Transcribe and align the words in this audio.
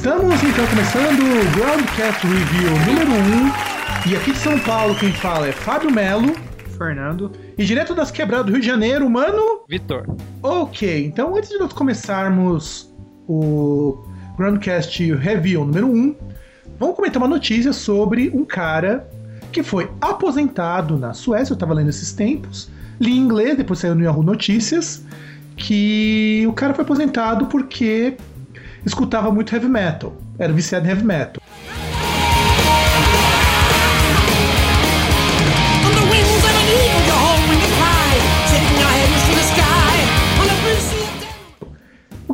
Estamos 0.00 0.42
então 0.42 0.66
começando 0.68 1.20
o 1.20 1.58
Groundcast 1.58 2.26
Review 2.26 2.70
número 2.86 3.10
1. 4.06 4.10
E 4.10 4.16
aqui 4.16 4.32
de 4.32 4.38
São 4.38 4.58
Paulo 4.60 4.94
quem 4.94 5.12
fala 5.12 5.46
é 5.46 5.52
Fábio 5.52 5.90
Melo. 5.90 6.34
Fernando. 6.78 7.30
E 7.58 7.66
direto 7.66 7.94
das 7.94 8.10
quebradas 8.10 8.46
do 8.46 8.52
Rio 8.52 8.62
de 8.62 8.66
Janeiro, 8.66 9.10
mano. 9.10 9.60
Vitor. 9.68 10.06
Ok, 10.42 11.04
então 11.04 11.36
antes 11.36 11.50
de 11.50 11.58
nós 11.58 11.74
começarmos 11.74 12.90
o 13.28 14.02
Groundcast 14.38 15.12
Review 15.16 15.66
número 15.66 15.88
1, 15.88 16.16
vamos 16.78 16.96
comentar 16.96 17.18
uma 17.20 17.28
notícia 17.28 17.74
sobre 17.74 18.30
um 18.30 18.42
cara 18.46 19.06
que 19.52 19.62
foi 19.62 19.90
aposentado 20.00 20.96
na 20.96 21.12
Suécia. 21.12 21.52
Eu 21.52 21.58
tava 21.58 21.74
lendo 21.74 21.90
esses 21.90 22.10
tempos, 22.10 22.70
li 22.98 23.10
em 23.10 23.18
inglês, 23.18 23.54
depois 23.54 23.78
saiu 23.78 23.94
no 23.94 24.02
Yahoo 24.02 24.22
Notícias. 24.22 25.04
Que 25.58 26.46
o 26.48 26.54
cara 26.54 26.72
foi 26.72 26.84
aposentado 26.84 27.44
porque 27.48 28.16
escutava 28.84 29.30
muito 29.30 29.54
heavy 29.54 29.68
metal. 29.68 30.16
Era 30.38 30.52
viciado 30.52 30.86
em 30.86 30.90
heavy 30.90 31.04
metal. 31.04 31.39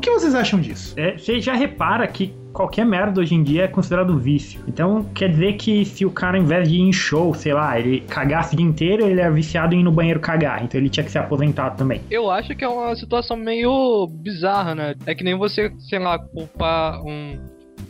Que 0.07 0.21
vocês 0.21 0.35
acham 0.35 0.61
disso? 0.61 0.95
É, 0.97 1.17
você 1.19 1.41
já 1.41 1.55
repara 1.55 2.07
que 2.07 2.33
qualquer 2.53 2.87
merda 2.87 3.21
hoje 3.21 3.35
em 3.35 3.43
dia 3.43 3.65
é 3.65 3.69
considerado 3.69 4.19
vício. 4.19 4.61
Então 4.67 5.05
quer 5.15 5.29
dizer 5.29 5.55
que 5.55 5.85
se 5.85 6.07
o 6.07 6.11
cara, 6.11 6.39
ao 6.39 6.43
invés 6.43 6.69
de 6.69 6.77
ir 6.77 6.81
em 6.81 6.93
show, 6.93 7.35
sei 7.35 7.53
lá, 7.53 7.79
ele 7.79 8.01
cagasse 8.01 8.55
o 8.55 8.57
dia 8.57 8.67
inteiro, 8.67 9.07
ele 9.07 9.21
é 9.21 9.31
viciado 9.31 9.75
em 9.75 9.81
ir 9.81 9.83
no 9.83 9.93
banheiro 9.93 10.21
cagar. 10.21 10.65
Então 10.65 10.81
ele 10.81 10.89
tinha 10.89 11.05
que 11.05 11.11
ser 11.11 11.19
aposentado 11.19 11.77
também. 11.77 12.01
Eu 12.11 12.31
acho 12.31 12.55
que 12.55 12.65
é 12.65 12.69
uma 12.69 12.95
situação 12.97 13.37
meio 13.37 14.07
bizarra, 14.07 14.75
né? 14.75 14.95
É 15.05 15.15
que 15.15 15.25
nem 15.25 15.37
você, 15.37 15.73
sei 15.89 15.99
lá, 15.99 16.19
culpar 16.19 17.03
um, 17.03 17.39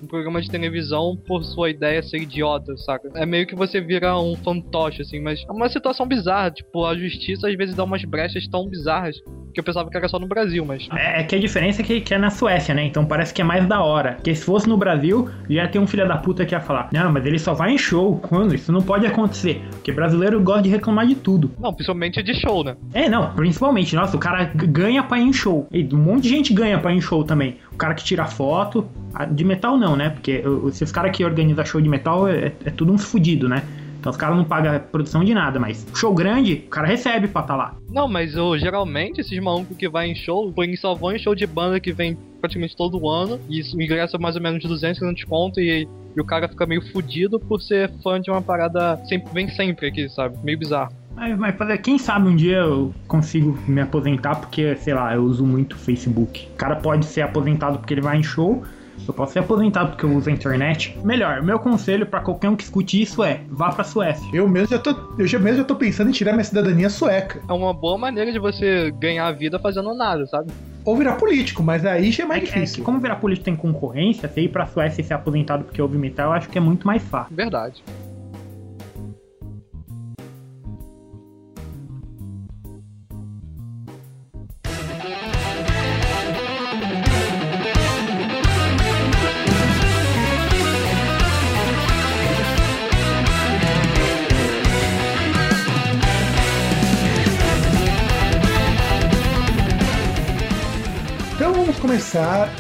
um 0.03 0.07
programa 0.07 0.41
de 0.41 0.51
televisão 0.51 1.17
por 1.27 1.45
sua 1.45 1.71
ideia 1.71 2.03
ser 2.03 2.19
idiota, 2.19 2.77
saca? 2.77 3.11
É 3.15 3.27
meio 3.27 3.47
que 3.47 3.55
você 3.55 3.81
vira 3.81 4.19
um 4.19 4.37
fantoche, 4.37 5.03
assim, 5.03 5.21
mas 5.21 5.45
é 5.49 5.53
uma 5.53 5.69
situação 5.69 6.07
bizarra. 6.07 6.51
Tipo, 6.51 6.85
a 6.85 6.97
justiça 6.97 7.49
às 7.49 7.55
vezes 7.55 7.75
dá 7.75 7.85
umas 7.85 8.05
brechas 8.05 8.47
tão 8.49 8.69
bizarras 8.69 9.17
que 9.53 9.61
eu 9.61 9.65
pensava 9.65 9.89
que 9.89 9.97
era 9.97 10.07
só 10.09 10.19
no 10.19 10.27
Brasil, 10.27 10.65
mas. 10.65 10.87
É, 10.93 11.21
é 11.21 11.25
que 11.25 11.35
a 11.35 11.39
diferença 11.39 11.81
é 11.81 11.85
que, 11.85 12.01
que 12.01 12.13
é 12.13 12.19
na 12.19 12.31
Suécia, 12.31 12.75
né? 12.75 12.85
Então 12.85 13.07
parece 13.07 13.33
que 13.33 13.41
é 13.41 13.45
mais 13.45 13.67
da 13.67 13.83
hora. 13.83 14.13
Porque 14.15 14.35
se 14.35 14.45
fosse 14.45 14.69
no 14.69 14.77
Brasil, 14.77 15.31
já 15.49 15.67
tem 15.67 15.81
um 15.81 15.87
filho 15.87 16.07
da 16.07 16.19
puta 16.19 16.45
que 16.45 16.55
ia 16.55 16.61
falar: 16.61 16.91
Não, 16.93 17.11
mas 17.11 17.25
ele 17.25 17.39
só 17.39 17.55
vai 17.55 17.73
em 17.73 17.79
show. 17.79 18.19
Quando? 18.19 18.55
Isso 18.55 18.71
não 18.71 18.83
pode 18.83 19.07
acontecer. 19.07 19.63
Porque 19.71 19.93
brasileiro 19.93 20.41
gosta 20.43 20.63
de 20.63 20.69
reclamar 20.69 21.07
de 21.07 21.15
tudo. 21.15 21.51
Não, 21.59 21.73
principalmente 21.73 22.23
de 22.23 22.35
show, 22.35 22.63
né? 22.63 22.77
É, 22.93 23.09
não, 23.09 23.33
principalmente, 23.35 23.97
nossa, 23.97 24.17
o 24.17 24.21
cara 24.21 24.45
ganha 24.45 25.03
pra 25.03 25.19
ir 25.19 25.25
em 25.25 25.33
show. 25.33 25.67
E 25.73 25.89
um 25.93 25.99
monte 25.99 26.25
de 26.25 26.29
gente 26.29 26.53
ganha 26.53 26.79
pra 26.79 26.93
ir 26.93 26.97
em 26.97 27.01
show 27.01 27.25
também. 27.25 27.57
O 27.77 27.79
cara 27.79 27.95
que 27.95 28.03
tira 28.03 28.25
foto, 28.25 28.89
de 29.31 29.45
metal 29.45 29.77
não, 29.77 29.95
né? 29.95 30.09
Porque 30.09 30.43
esses 30.67 30.91
caras 30.91 31.15
que 31.15 31.23
organizam 31.23 31.63
show 31.63 31.79
de 31.79 31.91
metal 31.91 32.27
é, 32.27 32.47
é 32.65 32.71
tudo 32.71 32.91
uns 32.91 33.05
fudido, 33.05 33.51
né? 33.51 33.63
Então 34.01 34.11
os 34.11 34.17
caras 34.17 34.35
não 34.35 34.45
pagam 34.45 34.81
produção 34.91 35.23
de 35.23 35.35
nada, 35.35 35.61
mas 35.61 35.87
show 35.95 36.15
grande, 36.15 36.65
o 36.67 36.71
cara 36.71 36.87
recebe 36.87 37.29
pra 37.29 37.43
tá 37.43 37.55
lá. 37.55 37.77
Não, 37.91 38.09
mas 38.09 38.35
ô, 38.35 38.57
geralmente 38.57 39.21
esses 39.21 39.39
malucos 39.39 39.77
que 39.77 39.91
vai 39.91 40.09
em 40.09 40.15
show, 40.15 40.55
eles 40.57 40.81
só 40.81 40.95
vão 40.95 41.13
em 41.13 41.19
show 41.19 41.35
de 41.35 41.47
banda 41.47 41.79
que 41.79 41.93
vem 41.93 42.17
praticamente 42.41 42.75
todo 42.75 43.07
ano, 43.11 43.39
e 43.47 43.59
isso 43.59 43.79
ingressa 43.79 44.17
mais 44.17 44.37
ou 44.37 44.41
menos 44.41 44.63
de 44.63 44.69
200, 44.69 45.01
300 45.01 45.25
conto, 45.25 45.61
e, 45.61 45.87
e 46.17 46.21
o 46.21 46.25
cara 46.25 46.49
fica 46.49 46.65
meio 46.65 46.81
fudido 46.93 47.39
por 47.39 47.61
ser 47.61 47.93
fã 48.03 48.19
de 48.19 48.31
uma 48.31 48.41
parada 48.41 48.97
sempre 49.05 49.35
vem 49.35 49.51
sempre 49.51 49.89
aqui, 49.89 50.09
sabe? 50.09 50.39
Meio 50.43 50.59
bizarro. 50.59 50.95
Mas, 51.17 51.37
mas 51.39 51.57
fazer, 51.57 51.79
quem 51.79 51.99
sabe 51.99 52.29
um 52.29 52.37
dia 52.37 52.59
eu 52.59 52.95
consigo 53.09 53.59
me 53.67 53.81
aposentar 53.81 54.37
porque, 54.37 54.77
sei 54.77 54.93
lá, 54.95 55.15
eu 55.15 55.23
uso 55.25 55.45
muito 55.47 55.77
Facebook. 55.77 56.47
O 56.53 56.57
cara 56.57 56.77
pode 56.77 57.07
ser 57.07 57.23
aposentado 57.23 57.79
porque 57.79 57.95
ele 57.95 58.03
vai 58.03 58.19
em 58.19 58.23
show. 58.23 58.63
Eu 59.09 59.15
posso 59.15 59.33
ser 59.35 59.39
aposentado 59.41 59.91
porque 59.91 60.05
eu 60.05 60.15
uso 60.15 60.29
a 60.29 60.33
internet. 60.33 60.97
Melhor, 61.05 61.43
meu 61.43 61.59
conselho 61.59 62.07
pra 62.07 62.21
qualquer 62.21 62.49
um 62.51 62.57
que 62.57 62.65
escute 62.65 63.01
isso 63.01 63.23
é: 63.25 63.41
vá 63.49 63.71
pra 63.71 63.85
Suécia. 63.85 64.27
Eu 64.33 64.49
mesmo 64.49 64.69
já 64.71 64.79
tô, 64.79 64.95
eu 65.19 65.27
já 65.27 65.39
mesmo 65.39 65.59
já 65.59 65.65
tô 65.65 65.77
pensando 65.77 66.09
em 66.09 66.13
tirar 66.13 66.33
minha 66.33 66.45
cidadania 66.45 66.91
sueca. 66.91 67.41
É 67.49 67.53
uma 67.53 67.73
boa 67.73 67.97
maneira 67.97 68.31
de 68.33 68.39
você 68.39 68.91
ganhar 68.99 69.27
a 69.27 69.33
vida 69.33 69.59
fazendo 69.59 69.95
nada, 69.95 70.27
sabe? 70.27 70.51
Ou 70.85 70.97
virar 70.97 71.15
político, 71.17 71.63
mas 71.63 71.85
aí 71.85 72.11
já 72.13 72.25
é 72.25 72.27
mais 72.27 72.43
É, 72.43 72.45
é 72.45 72.47
que 72.47 72.55
difícil. 72.55 72.85
como 72.85 72.99
virar 73.01 73.17
político 73.17 73.45
tem 73.45 73.57
concorrência, 73.57 74.29
você 74.29 74.43
ir 74.43 74.49
pra 74.49 74.67
Suécia 74.67 75.01
e 75.01 75.05
ser 75.05 75.15
aposentado 75.15 75.65
porque 75.65 75.81
ouve 75.83 75.99
metal, 75.99 76.27
eu 76.29 76.33
acho 76.33 76.49
que 76.49 76.57
é 76.59 76.61
muito 76.61 76.87
mais 76.87 77.03
fácil. 77.03 77.35
Verdade. 77.35 77.83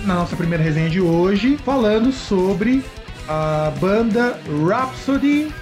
Na 0.06 0.14
nossa 0.14 0.36
primeira 0.36 0.62
resenha 0.62 0.88
de 0.88 1.00
hoje 1.00 1.58
falando 1.58 2.12
sobre 2.12 2.84
a 3.28 3.72
banda 3.80 4.38
Rhapsody, 4.64 5.52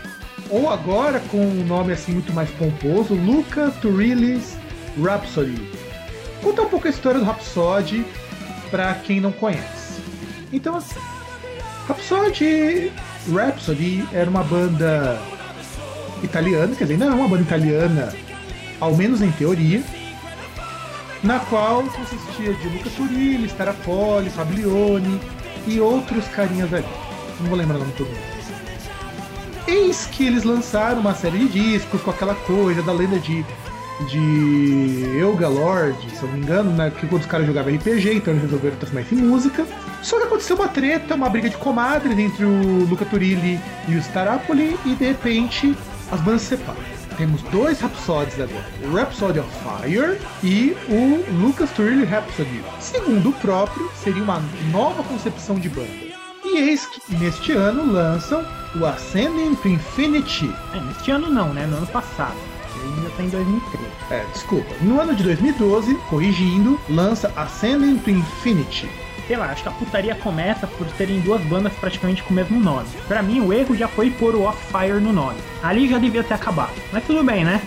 ou 0.50 0.68
agora 0.70 1.18
com 1.30 1.38
um 1.38 1.64
nome 1.64 1.94
assim 1.94 2.12
muito 2.12 2.30
mais 2.34 2.50
pomposo, 2.50 3.14
Luca 3.14 3.70
Turilli's 3.80 4.54
Rhapsody. 5.02 5.56
Conta 6.42 6.60
um 6.60 6.68
pouco 6.68 6.86
a 6.86 6.90
história 6.90 7.18
do 7.18 7.24
Rhapsody 7.24 8.04
para 8.70 8.92
quem 8.94 9.18
não 9.18 9.32
conhece. 9.32 10.02
Então, 10.52 10.76
assim, 10.76 11.00
Rhapsody, 11.88 12.92
Rhapsody 13.32 14.06
era 14.12 14.28
uma 14.28 14.44
banda 14.44 15.18
italiana, 16.22 16.76
quer 16.76 16.84
dizer, 16.84 16.98
não 16.98 17.08
é 17.08 17.14
uma 17.14 17.28
banda 17.28 17.42
italiana, 17.42 18.12
ao 18.78 18.94
menos 18.94 19.22
em 19.22 19.30
teoria, 19.32 19.82
na 21.24 21.40
qual 21.40 21.82
consistia 21.84 22.52
de 22.52 22.68
Luca 22.68 22.90
Turilli, 22.90 23.46
Starapoli, 23.46 24.28
Fablione 24.28 25.18
e 25.66 25.80
outros 25.80 26.28
carinhas 26.28 26.72
ali. 26.72 26.84
Não 27.40 27.48
vou 27.48 27.58
lembrar 27.58 27.76
o 27.76 27.80
nome 27.80 27.92
todo. 27.96 28.10
Eis 29.66 30.04
que 30.06 30.26
eles 30.26 30.44
lançaram 30.44 31.00
uma 31.00 31.14
série 31.14 31.48
de 31.48 31.48
discos 31.48 32.02
com 32.02 32.10
aquela 32.10 32.34
coisa 32.34 32.82
da 32.82 32.92
lenda 32.92 33.18
de, 33.18 33.42
de 34.10 35.18
Elga 35.18 35.48
Lord, 35.48 35.98
se 36.10 36.22
eu 36.22 36.28
não 36.28 36.34
me 36.34 36.42
engano, 36.42 36.70
né, 36.70 36.92
que 36.94 37.06
quando 37.06 37.22
os 37.22 37.26
caras 37.26 37.46
jogavam 37.46 37.74
RPG, 37.74 38.16
então 38.16 38.34
eles 38.34 38.42
resolveram 38.42 38.76
transformar 38.76 39.06
isso 39.06 39.14
em 39.14 39.18
música. 39.18 39.66
Só 40.02 40.18
que 40.18 40.24
aconteceu 40.24 40.56
uma 40.56 40.68
treta, 40.68 41.14
uma 41.14 41.30
briga 41.30 41.48
de 41.48 41.56
comadres 41.56 42.18
entre 42.18 42.44
o 42.44 42.84
Luca 42.84 43.06
Turilli 43.06 43.58
e 43.88 43.94
o 43.94 43.98
Starapoli, 43.98 44.78
e 44.84 44.94
de 44.94 45.06
repente 45.06 45.74
as 46.12 46.20
bandas 46.20 46.42
se 46.42 46.48
separam. 46.48 46.93
Temos 47.16 47.42
dois 47.44 47.80
Rhapsodies 47.80 48.40
agora: 48.40 48.64
o 48.82 48.94
Rhapsody 48.94 49.38
of 49.38 49.48
Fire 49.62 50.18
e 50.42 50.76
o 50.88 51.24
Lucas 51.40 51.70
Turilli 51.70 52.04
Rhapsody. 52.04 52.64
Segundo 52.80 53.30
o 53.30 53.32
próprio, 53.34 53.90
seria 54.02 54.22
uma 54.22 54.42
nova 54.70 55.02
concepção 55.04 55.58
de 55.58 55.68
banda. 55.68 56.14
E 56.44 56.58
eis 56.58 56.86
que 56.86 57.16
neste 57.16 57.52
ano 57.52 57.90
lançam 57.90 58.44
o 58.76 58.84
Ascending 58.84 59.54
to 59.56 59.68
Infinity. 59.68 60.52
É, 60.74 60.80
neste 60.80 61.10
ano 61.10 61.30
não, 61.30 61.54
né? 61.54 61.66
No 61.66 61.76
ano 61.76 61.86
passado. 61.86 62.36
Ele 62.76 62.94
ainda 62.96 63.10
tá 63.10 63.22
em 63.22 63.28
2013. 63.28 63.86
É, 64.10 64.24
desculpa. 64.32 64.74
No 64.82 65.00
ano 65.00 65.14
de 65.14 65.22
2012, 65.22 65.94
corrigindo, 66.10 66.78
lança 66.88 67.32
Ascending 67.36 67.98
to 67.98 68.10
Infinity. 68.10 68.90
Sei 69.26 69.36
lá, 69.36 69.46
acho 69.46 69.62
que 69.62 69.68
a 69.68 69.72
putaria 69.72 70.14
começa 70.14 70.66
por 70.66 70.86
terem 70.92 71.20
duas 71.20 71.40
bandas 71.42 71.72
praticamente 71.74 72.22
com 72.22 72.30
o 72.30 72.36
mesmo 72.36 72.60
nome. 72.60 72.86
Pra 73.08 73.22
mim, 73.22 73.40
o 73.40 73.52
erro 73.52 73.74
já 73.74 73.88
foi 73.88 74.10
pôr 74.10 74.34
o 74.34 74.42
Off 74.42 74.58
Fire 74.66 75.00
no 75.00 75.12
nome. 75.12 75.38
Ali 75.62 75.88
já 75.88 75.98
devia 75.98 76.22
ter 76.22 76.34
acabado. 76.34 76.74
Mas 76.92 77.04
tudo 77.04 77.24
bem, 77.24 77.44
né? 77.44 77.62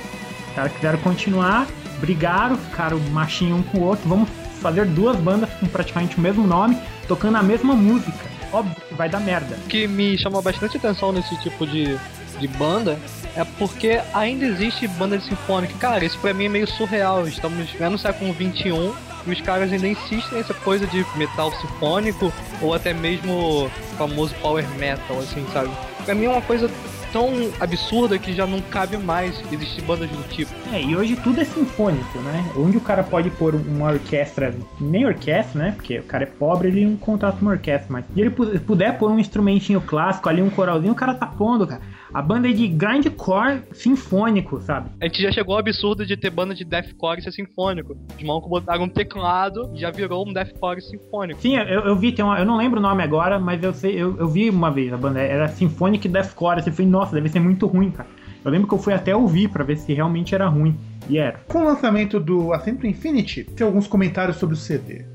Os 0.50 0.56
caras 0.56 0.72
quiseram 0.74 1.00
continuar, 1.00 1.68
brigaram, 2.00 2.58
ficaram 2.58 3.00
machinho 3.12 3.58
um 3.58 3.64
com 3.64 3.80
o 3.80 3.84
outro. 3.84 4.08
Vamos 4.08 4.30
fazer 4.62 4.86
duas 4.86 5.18
bandas 5.18 5.50
com 5.60 5.68
praticamente 5.68 6.18
o 6.18 6.22
mesmo 6.22 6.46
nome, 6.46 6.78
tocando 7.08 7.38
a 7.38 7.44
mesma 7.44 7.74
música. 7.74 8.38
Óbvio 8.52 8.76
que 8.88 8.94
vai 8.94 9.10
dar 9.10 9.20
merda. 9.20 9.56
O 9.56 9.68
que 9.68 9.88
me 9.88 10.18
chama 10.18 10.42
bastante 10.42 10.78
atenção 10.78 11.12
nesse 11.12 11.36
tipo 11.42 11.66
de, 11.66 11.98
de 12.40 12.48
banda 12.48 13.00
é 13.36 13.44
porque 13.44 14.00
ainda 14.14 14.46
existe 14.46 14.88
banda 14.88 15.20
sinfônica. 15.20 15.74
Cara, 15.80 16.06
isso 16.06 16.18
pra 16.20 16.34
mim 16.34 16.46
é 16.46 16.50
meio 16.50 16.68
surreal. 16.68 17.28
Estamos 17.28 17.68
no 17.80 17.98
século 17.98 18.34
XXI 18.34 18.94
E 19.28 19.32
os 19.32 19.42
caras 19.42 19.72
ainda 19.72 19.88
insistem 19.88 20.38
nessa 20.38 20.54
coisa 20.54 20.88
de 20.88 21.06
metal 21.16 21.52
sinfônico 21.52 22.32
ou 22.62 22.74
até 22.74 22.94
mesmo 22.94 23.70
famoso 23.98 24.34
power 24.36 24.66
metal, 24.78 25.20
assim, 25.20 25.46
sabe? 25.52 25.70
Pra 26.06 26.16
mim 26.16 26.26
é 26.26 26.30
uma 26.30 26.42
coisa 26.42 26.70
tão 27.12 27.30
absurda 27.60 28.18
que 28.20 28.34
já 28.34 28.46
não 28.46 28.62
cabe 28.62 28.98
mais 28.98 29.42
existir 29.52 29.82
bandas 29.82 30.10
do 30.10 30.24
tipo. 30.30 30.52
É, 30.74 30.82
e 30.82 30.96
hoje 30.96 31.16
tudo 31.18 31.42
é 31.42 31.46
sinfônico, 31.46 32.18
né? 32.20 32.46
Onde 32.56 32.78
o 32.78 32.82
cara 32.82 33.04
pode 33.04 33.30
pôr 33.32 33.56
uma 33.56 33.92
orquestra, 33.92 34.54
nem 34.80 35.06
orquestra, 35.06 35.62
né? 35.62 35.72
Porque 35.76 36.00
o 36.00 36.04
cara 36.04 36.24
é 36.24 36.28
pobre, 36.28 36.68
ele 36.70 36.86
não 36.86 36.96
contrata 36.98 37.38
uma 37.42 37.52
orquestra, 37.52 37.88
mas 37.90 38.06
se 38.14 38.20
ele 38.22 38.30
pu- 38.30 38.60
puder 38.60 38.98
pôr 38.98 39.10
um 39.12 39.20
instrumentinho 39.20 39.82
clássico 39.82 40.30
ali, 40.30 40.42
um 40.42 40.50
coralzinho, 40.50 40.92
o 40.92 40.96
cara 40.96 41.14
tá 41.14 41.26
pondo, 41.26 41.66
cara. 41.68 41.82
A 42.14 42.22
banda 42.22 42.50
é 42.50 42.54
de 42.54 42.68
grindcore 42.68 43.64
sinfônico, 43.74 44.62
sabe? 44.62 44.90
A 45.02 45.06
gente 45.06 45.22
já 45.22 45.32
chegou 45.32 45.56
ao 45.56 45.60
absurdo 45.60 46.06
de 46.06 46.16
ter 46.16 46.30
banda 46.30 46.56
de 46.56 46.64
deathcore 46.64 47.22
ser 47.22 47.32
sinfônico. 47.32 47.98
Os 48.18 48.24
malucos 48.24 48.50
botaram 48.50 48.84
um 48.84 48.90
teclado 48.90 49.72
e 49.74 49.80
já 49.80 49.92
virou 49.92 50.28
um 50.28 50.34
deathcore 50.34 50.82
sinfônico. 50.82 51.42
Sim, 51.42 51.58
eu, 51.58 51.82
eu 51.82 51.96
vi, 51.96 52.12
tem 52.12 52.24
uma, 52.24 52.40
eu 52.40 52.46
não 52.46 52.58
lembro 52.58 52.80
o 52.80 52.82
nome 52.82 53.04
agora, 53.04 53.40
mas 53.40 53.62
eu 53.62 53.74
sei, 53.74 53.96
eu, 53.96 54.18
eu 54.18 54.28
vi 54.28 54.50
uma 54.50 54.72
vez 54.72 54.92
a 54.94 54.98
banda, 54.98 55.20
era 55.20 55.48
Symphonic 55.48 56.08
Deathcore, 56.08 56.64
eu 56.66 56.74
falei, 56.74 56.90
nossa, 56.90 57.16
deve 57.16 57.30
ser 57.30 57.40
muito 57.40 57.68
ruim, 57.68 57.92
cara. 57.92 58.10
Eu 58.44 58.52
lembro 58.52 58.68
que 58.68 58.74
eu 58.74 58.80
fui 58.80 58.94
até 58.94 59.16
ouvir 59.16 59.50
pra 59.50 59.64
ver 59.64 59.78
se 59.78 59.94
realmente 59.94 60.34
era 60.34 60.48
ruim. 60.48 60.76
E 61.10 61.18
era. 61.18 61.40
Com 61.48 61.60
o 61.60 61.66
lançamento 61.66 62.20
do 62.20 62.54
Ascento 62.54 62.88
Infinity, 62.88 63.44
tem 63.44 63.66
alguns 63.66 63.88
comentários 63.88 64.38
sobre 64.38 64.56
o 64.56 64.58
CD. 64.58 65.06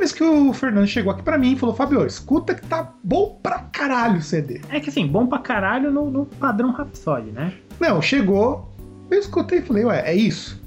Vez 0.00 0.12
que 0.12 0.24
o 0.24 0.50
Fernando 0.54 0.86
chegou 0.86 1.12
aqui 1.12 1.22
pra 1.22 1.36
mim 1.36 1.52
e 1.52 1.58
falou: 1.58 1.74
Fabio, 1.74 2.06
escuta 2.06 2.54
que 2.54 2.66
tá 2.66 2.94
bom 3.04 3.38
pra 3.42 3.58
caralho 3.58 4.18
o 4.18 4.22
CD. 4.22 4.62
É 4.70 4.80
que 4.80 4.88
assim, 4.88 5.06
bom 5.06 5.26
pra 5.26 5.38
caralho 5.40 5.90
no, 5.90 6.10
no 6.10 6.24
padrão 6.24 6.72
Rhapsody, 6.72 7.30
né? 7.30 7.52
Não, 7.78 8.00
chegou, 8.00 8.74
eu 9.10 9.18
escutei 9.18 9.58
e 9.58 9.62
falei: 9.62 9.84
Ué, 9.84 10.02
é 10.06 10.14
isso? 10.14 10.58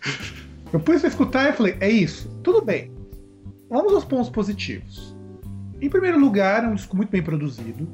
Eu 0.72 0.78
pus 0.78 1.00
pra 1.00 1.08
escutar 1.08 1.50
e 1.50 1.52
falei: 1.52 1.76
É 1.78 1.90
isso, 1.90 2.30
tudo 2.42 2.64
bem. 2.64 2.90
Vamos 3.68 3.92
aos 3.92 4.04
pontos 4.04 4.30
positivos. 4.30 5.14
Em 5.78 5.90
primeiro 5.90 6.18
lugar, 6.18 6.64
é 6.64 6.66
um 6.66 6.74
disco 6.74 6.96
muito 6.96 7.10
bem 7.10 7.22
produzido. 7.22 7.86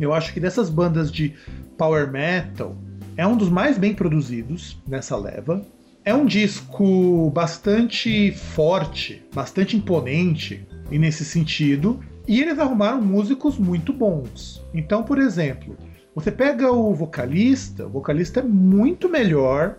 Eu 0.00 0.14
acho 0.14 0.32
que 0.32 0.40
dessas 0.40 0.70
bandas 0.70 1.12
de 1.12 1.34
power 1.76 2.10
metal, 2.10 2.74
é 3.14 3.26
um 3.26 3.36
dos 3.36 3.50
mais 3.50 3.76
bem 3.76 3.94
produzidos 3.94 4.80
nessa 4.88 5.16
leva. 5.16 5.66
É 6.04 6.12
um 6.12 6.26
disco 6.26 7.30
bastante 7.30 8.32
forte, 8.32 9.22
bastante 9.32 9.76
imponente 9.76 10.66
e 10.90 10.98
nesse 10.98 11.24
sentido. 11.24 12.00
E 12.26 12.40
eles 12.40 12.58
arrumaram 12.58 13.00
músicos 13.00 13.56
muito 13.56 13.92
bons. 13.92 14.64
Então, 14.74 15.04
por 15.04 15.18
exemplo, 15.18 15.76
você 16.14 16.30
pega 16.30 16.72
o 16.72 16.92
vocalista, 16.92 17.86
o 17.86 17.90
vocalista 17.90 18.40
é 18.40 18.42
muito 18.42 19.08
melhor 19.08 19.76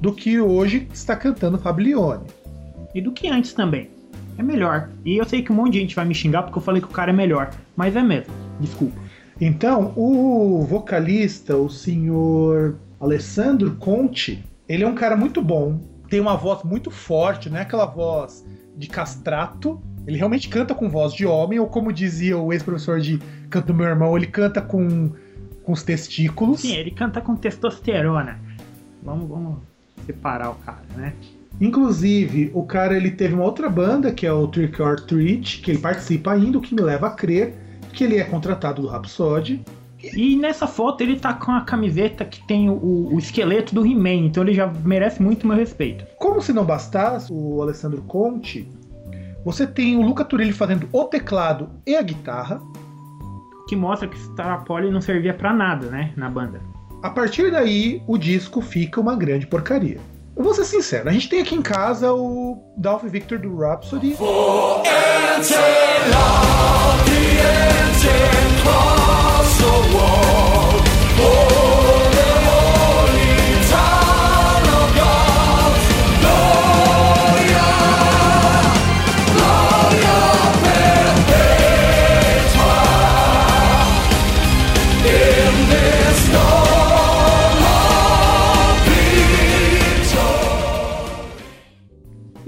do 0.00 0.14
que 0.14 0.40
hoje 0.40 0.88
está 0.94 1.14
cantando 1.14 1.58
Fablione. 1.58 2.24
E 2.94 3.00
do 3.02 3.12
que 3.12 3.28
antes 3.28 3.52
também. 3.52 3.90
É 4.38 4.42
melhor. 4.42 4.88
E 5.04 5.18
eu 5.18 5.24
sei 5.26 5.42
que 5.42 5.52
um 5.52 5.56
monte 5.56 5.74
de 5.74 5.80
gente 5.80 5.94
vai 5.94 6.06
me 6.06 6.14
xingar 6.14 6.42
porque 6.44 6.56
eu 6.56 6.62
falei 6.62 6.80
que 6.80 6.88
o 6.88 6.90
cara 6.90 7.10
é 7.10 7.14
melhor. 7.14 7.50
Mas 7.76 7.94
é 7.94 8.02
mesmo. 8.02 8.32
Desculpa. 8.58 8.98
Então, 9.38 9.92
o 9.94 10.62
vocalista, 10.62 11.54
o 11.56 11.68
senhor 11.68 12.78
Alessandro 12.98 13.76
Conte, 13.76 14.42
ele 14.70 14.84
é 14.84 14.86
um 14.86 14.94
cara 14.94 15.16
muito 15.16 15.42
bom, 15.42 15.80
tem 16.08 16.20
uma 16.20 16.36
voz 16.36 16.62
muito 16.62 16.92
forte, 16.92 17.50
não 17.50 17.58
é 17.58 17.62
aquela 17.62 17.86
voz 17.86 18.46
de 18.76 18.86
castrato. 18.86 19.82
Ele 20.06 20.16
realmente 20.16 20.48
canta 20.48 20.76
com 20.76 20.88
voz 20.88 21.12
de 21.12 21.26
homem, 21.26 21.58
ou 21.58 21.66
como 21.66 21.92
dizia 21.92 22.38
o 22.38 22.52
ex-professor 22.52 23.00
de 23.00 23.18
canto 23.50 23.66
do 23.66 23.74
meu 23.74 23.86
irmão, 23.86 24.16
ele 24.16 24.28
canta 24.28 24.62
com, 24.62 25.10
com 25.64 25.72
os 25.72 25.82
testículos. 25.82 26.60
Sim, 26.60 26.76
ele 26.76 26.92
canta 26.92 27.20
com 27.20 27.34
testosterona. 27.34 28.38
Vamos, 29.02 29.28
vamos 29.28 29.58
separar 30.06 30.50
o 30.50 30.54
cara, 30.54 30.84
né? 30.96 31.14
Inclusive, 31.60 32.52
o 32.54 32.62
cara 32.62 32.96
ele 32.96 33.10
teve 33.10 33.34
uma 33.34 33.44
outra 33.44 33.68
banda, 33.68 34.12
que 34.12 34.24
é 34.24 34.32
o 34.32 34.46
Trick 34.46 34.80
or 34.80 35.00
Treat, 35.00 35.62
que 35.62 35.72
ele 35.72 35.80
participa 35.80 36.30
ainda, 36.30 36.58
o 36.58 36.60
que 36.60 36.76
me 36.76 36.80
leva 36.80 37.08
a 37.08 37.10
crer 37.10 37.54
que 37.92 38.04
ele 38.04 38.18
é 38.18 38.24
contratado 38.24 38.82
do 38.82 38.88
Rhapsody. 38.88 39.64
E 40.14 40.36
nessa 40.36 40.66
foto 40.66 41.02
ele 41.02 41.18
tá 41.18 41.34
com 41.34 41.52
a 41.52 41.62
camiseta 41.62 42.24
que 42.24 42.46
tem 42.46 42.70
o, 42.70 43.12
o 43.12 43.18
esqueleto 43.18 43.74
do 43.74 43.86
He-Man, 43.86 44.26
então 44.26 44.42
ele 44.42 44.54
já 44.54 44.66
merece 44.66 45.22
muito 45.22 45.46
meu 45.46 45.56
respeito. 45.56 46.06
Como 46.18 46.40
se 46.40 46.52
não 46.52 46.64
bastasse 46.64 47.32
o 47.32 47.62
Alessandro 47.62 48.02
Conte, 48.02 48.68
você 49.44 49.66
tem 49.66 49.96
o 49.96 50.02
Luca 50.02 50.24
Turilli 50.24 50.52
fazendo 50.52 50.88
o 50.92 51.04
teclado 51.04 51.70
e 51.86 51.96
a 51.96 52.02
guitarra. 52.02 52.60
Que 53.68 53.76
mostra 53.76 54.08
que 54.08 54.18
Star 54.18 54.64
Poly 54.64 54.90
não 54.90 55.00
servia 55.00 55.32
pra 55.32 55.52
nada, 55.52 55.86
né? 55.86 56.12
Na 56.16 56.28
banda. 56.28 56.60
A 57.02 57.10
partir 57.10 57.50
daí, 57.50 58.02
o 58.06 58.18
disco 58.18 58.60
fica 58.60 59.00
uma 59.00 59.16
grande 59.16 59.46
porcaria. 59.46 59.98
Eu 60.36 60.44
vou 60.44 60.54
ser 60.54 60.64
sincero, 60.64 61.08
a 61.08 61.12
gente 61.12 61.28
tem 61.28 61.42
aqui 61.42 61.54
em 61.54 61.62
casa 61.62 62.12
o 62.12 62.72
Dolph 62.76 63.04
Victor 63.04 63.38
do 63.38 63.56
Rhapsody. 63.56 64.16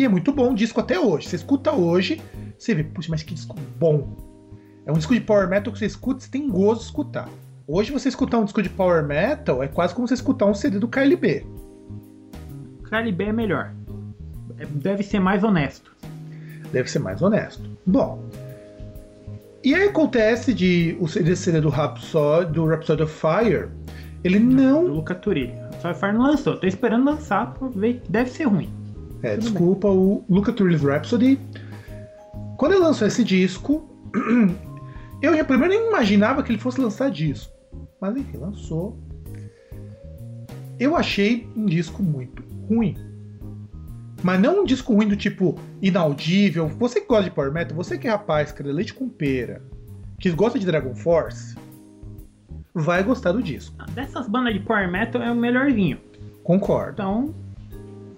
E 0.02 0.04
é 0.04 0.08
muito 0.08 0.32
bom 0.32 0.50
o 0.50 0.54
disco 0.54 0.80
até 0.80 0.98
hoje. 0.98 1.28
Você 1.28 1.36
escuta 1.36 1.70
hoje, 1.70 2.20
você 2.58 2.74
vê, 2.74 2.82
puxa, 2.82 3.08
mas 3.08 3.22
que 3.22 3.32
disco 3.34 3.54
bom. 3.78 4.16
É 4.84 4.90
um 4.90 4.96
disco 4.96 5.14
de 5.14 5.20
power 5.20 5.48
metal 5.48 5.72
que 5.72 5.78
você 5.78 5.86
escuta, 5.86 6.18
você 6.18 6.28
tem 6.28 6.48
gozo 6.48 6.80
de 6.80 6.86
escutar. 6.86 7.28
Hoje 7.68 7.92
você 7.92 8.08
escutar 8.08 8.38
um 8.38 8.44
disco 8.44 8.60
de 8.60 8.68
power 8.68 9.06
metal 9.06 9.62
é 9.62 9.68
quase 9.68 9.94
como 9.94 10.08
você 10.08 10.14
escutar 10.14 10.46
um 10.46 10.54
CD 10.54 10.80
do 10.80 10.88
KLB. 10.88 11.46
O 12.80 12.82
KLB 12.82 13.26
é 13.26 13.32
melhor. 13.32 13.72
É- 14.58 14.66
Deve 14.66 15.04
ser 15.04 15.20
mais 15.20 15.44
honesto. 15.44 15.94
Deve 16.72 16.90
ser 16.90 16.98
mais 16.98 17.22
honesto. 17.22 17.62
Bom. 17.86 18.24
E 19.62 19.72
aí 19.72 19.86
acontece 19.86 20.52
de 20.52 20.96
o 20.98 21.06
CD 21.06 21.60
do 21.60 21.68
Rhapsody, 21.68 22.52
do 22.52 22.66
Rhapsody 22.66 23.04
of 23.04 23.14
Fire, 23.14 23.68
ele 24.24 24.40
Do 24.40 24.46
não. 24.46 24.82
Luca 24.84 25.14
Turilli. 25.14 25.54
Só 25.80 25.94
Fire 25.94 26.12
não 26.12 26.22
lançou. 26.22 26.56
Tô 26.56 26.66
esperando 26.66 27.04
lançar 27.04 27.54
deve 28.08 28.30
ser 28.30 28.48
ruim. 28.48 28.81
É, 29.22 29.36
desculpa, 29.36 29.88
o 29.88 30.24
Luca 30.28 30.52
Turilli's 30.52 30.82
Rhapsody. 30.82 31.38
Quando 32.56 32.72
ele 32.72 32.82
lançou 32.82 33.06
esse 33.06 33.22
disco, 33.22 33.88
eu 35.22 35.44
primeiro 35.44 35.74
nem 35.74 35.88
imaginava 35.88 36.42
que 36.42 36.50
ele 36.50 36.58
fosse 36.58 36.80
lançar 36.80 37.10
disco. 37.10 37.52
Mas 38.00 38.16
enfim, 38.16 38.36
lançou. 38.36 38.98
Eu 40.78 40.96
achei 40.96 41.48
um 41.56 41.66
disco 41.66 42.02
muito 42.02 42.42
ruim. 42.68 42.96
Mas 44.22 44.40
não 44.40 44.62
um 44.62 44.64
disco 44.64 44.94
ruim 44.94 45.08
do 45.08 45.16
tipo 45.16 45.58
inaudível. 45.80 46.68
Você 46.68 47.00
que 47.00 47.06
gosta 47.06 47.24
de 47.24 47.30
Power 47.30 47.52
Metal, 47.52 47.76
você 47.76 47.98
que 47.98 48.06
é 48.06 48.10
rapaz, 48.10 48.50
que 48.52 48.62
é 48.62 48.66
leite 48.66 48.94
com 48.94 49.08
pera, 49.08 49.62
que 50.18 50.30
gosta 50.30 50.58
de 50.58 50.66
Dragon 50.66 50.94
Force, 50.94 51.56
vai 52.74 53.02
gostar 53.02 53.32
do 53.32 53.42
disco. 53.42 53.76
Dessas 53.92 54.28
bandas 54.28 54.54
de 54.54 54.60
Power 54.60 54.90
Metal 54.90 55.22
é 55.22 55.30
o 55.30 55.34
melhorzinho. 55.34 55.98
Concordo. 56.42 56.92
Então, 56.92 57.34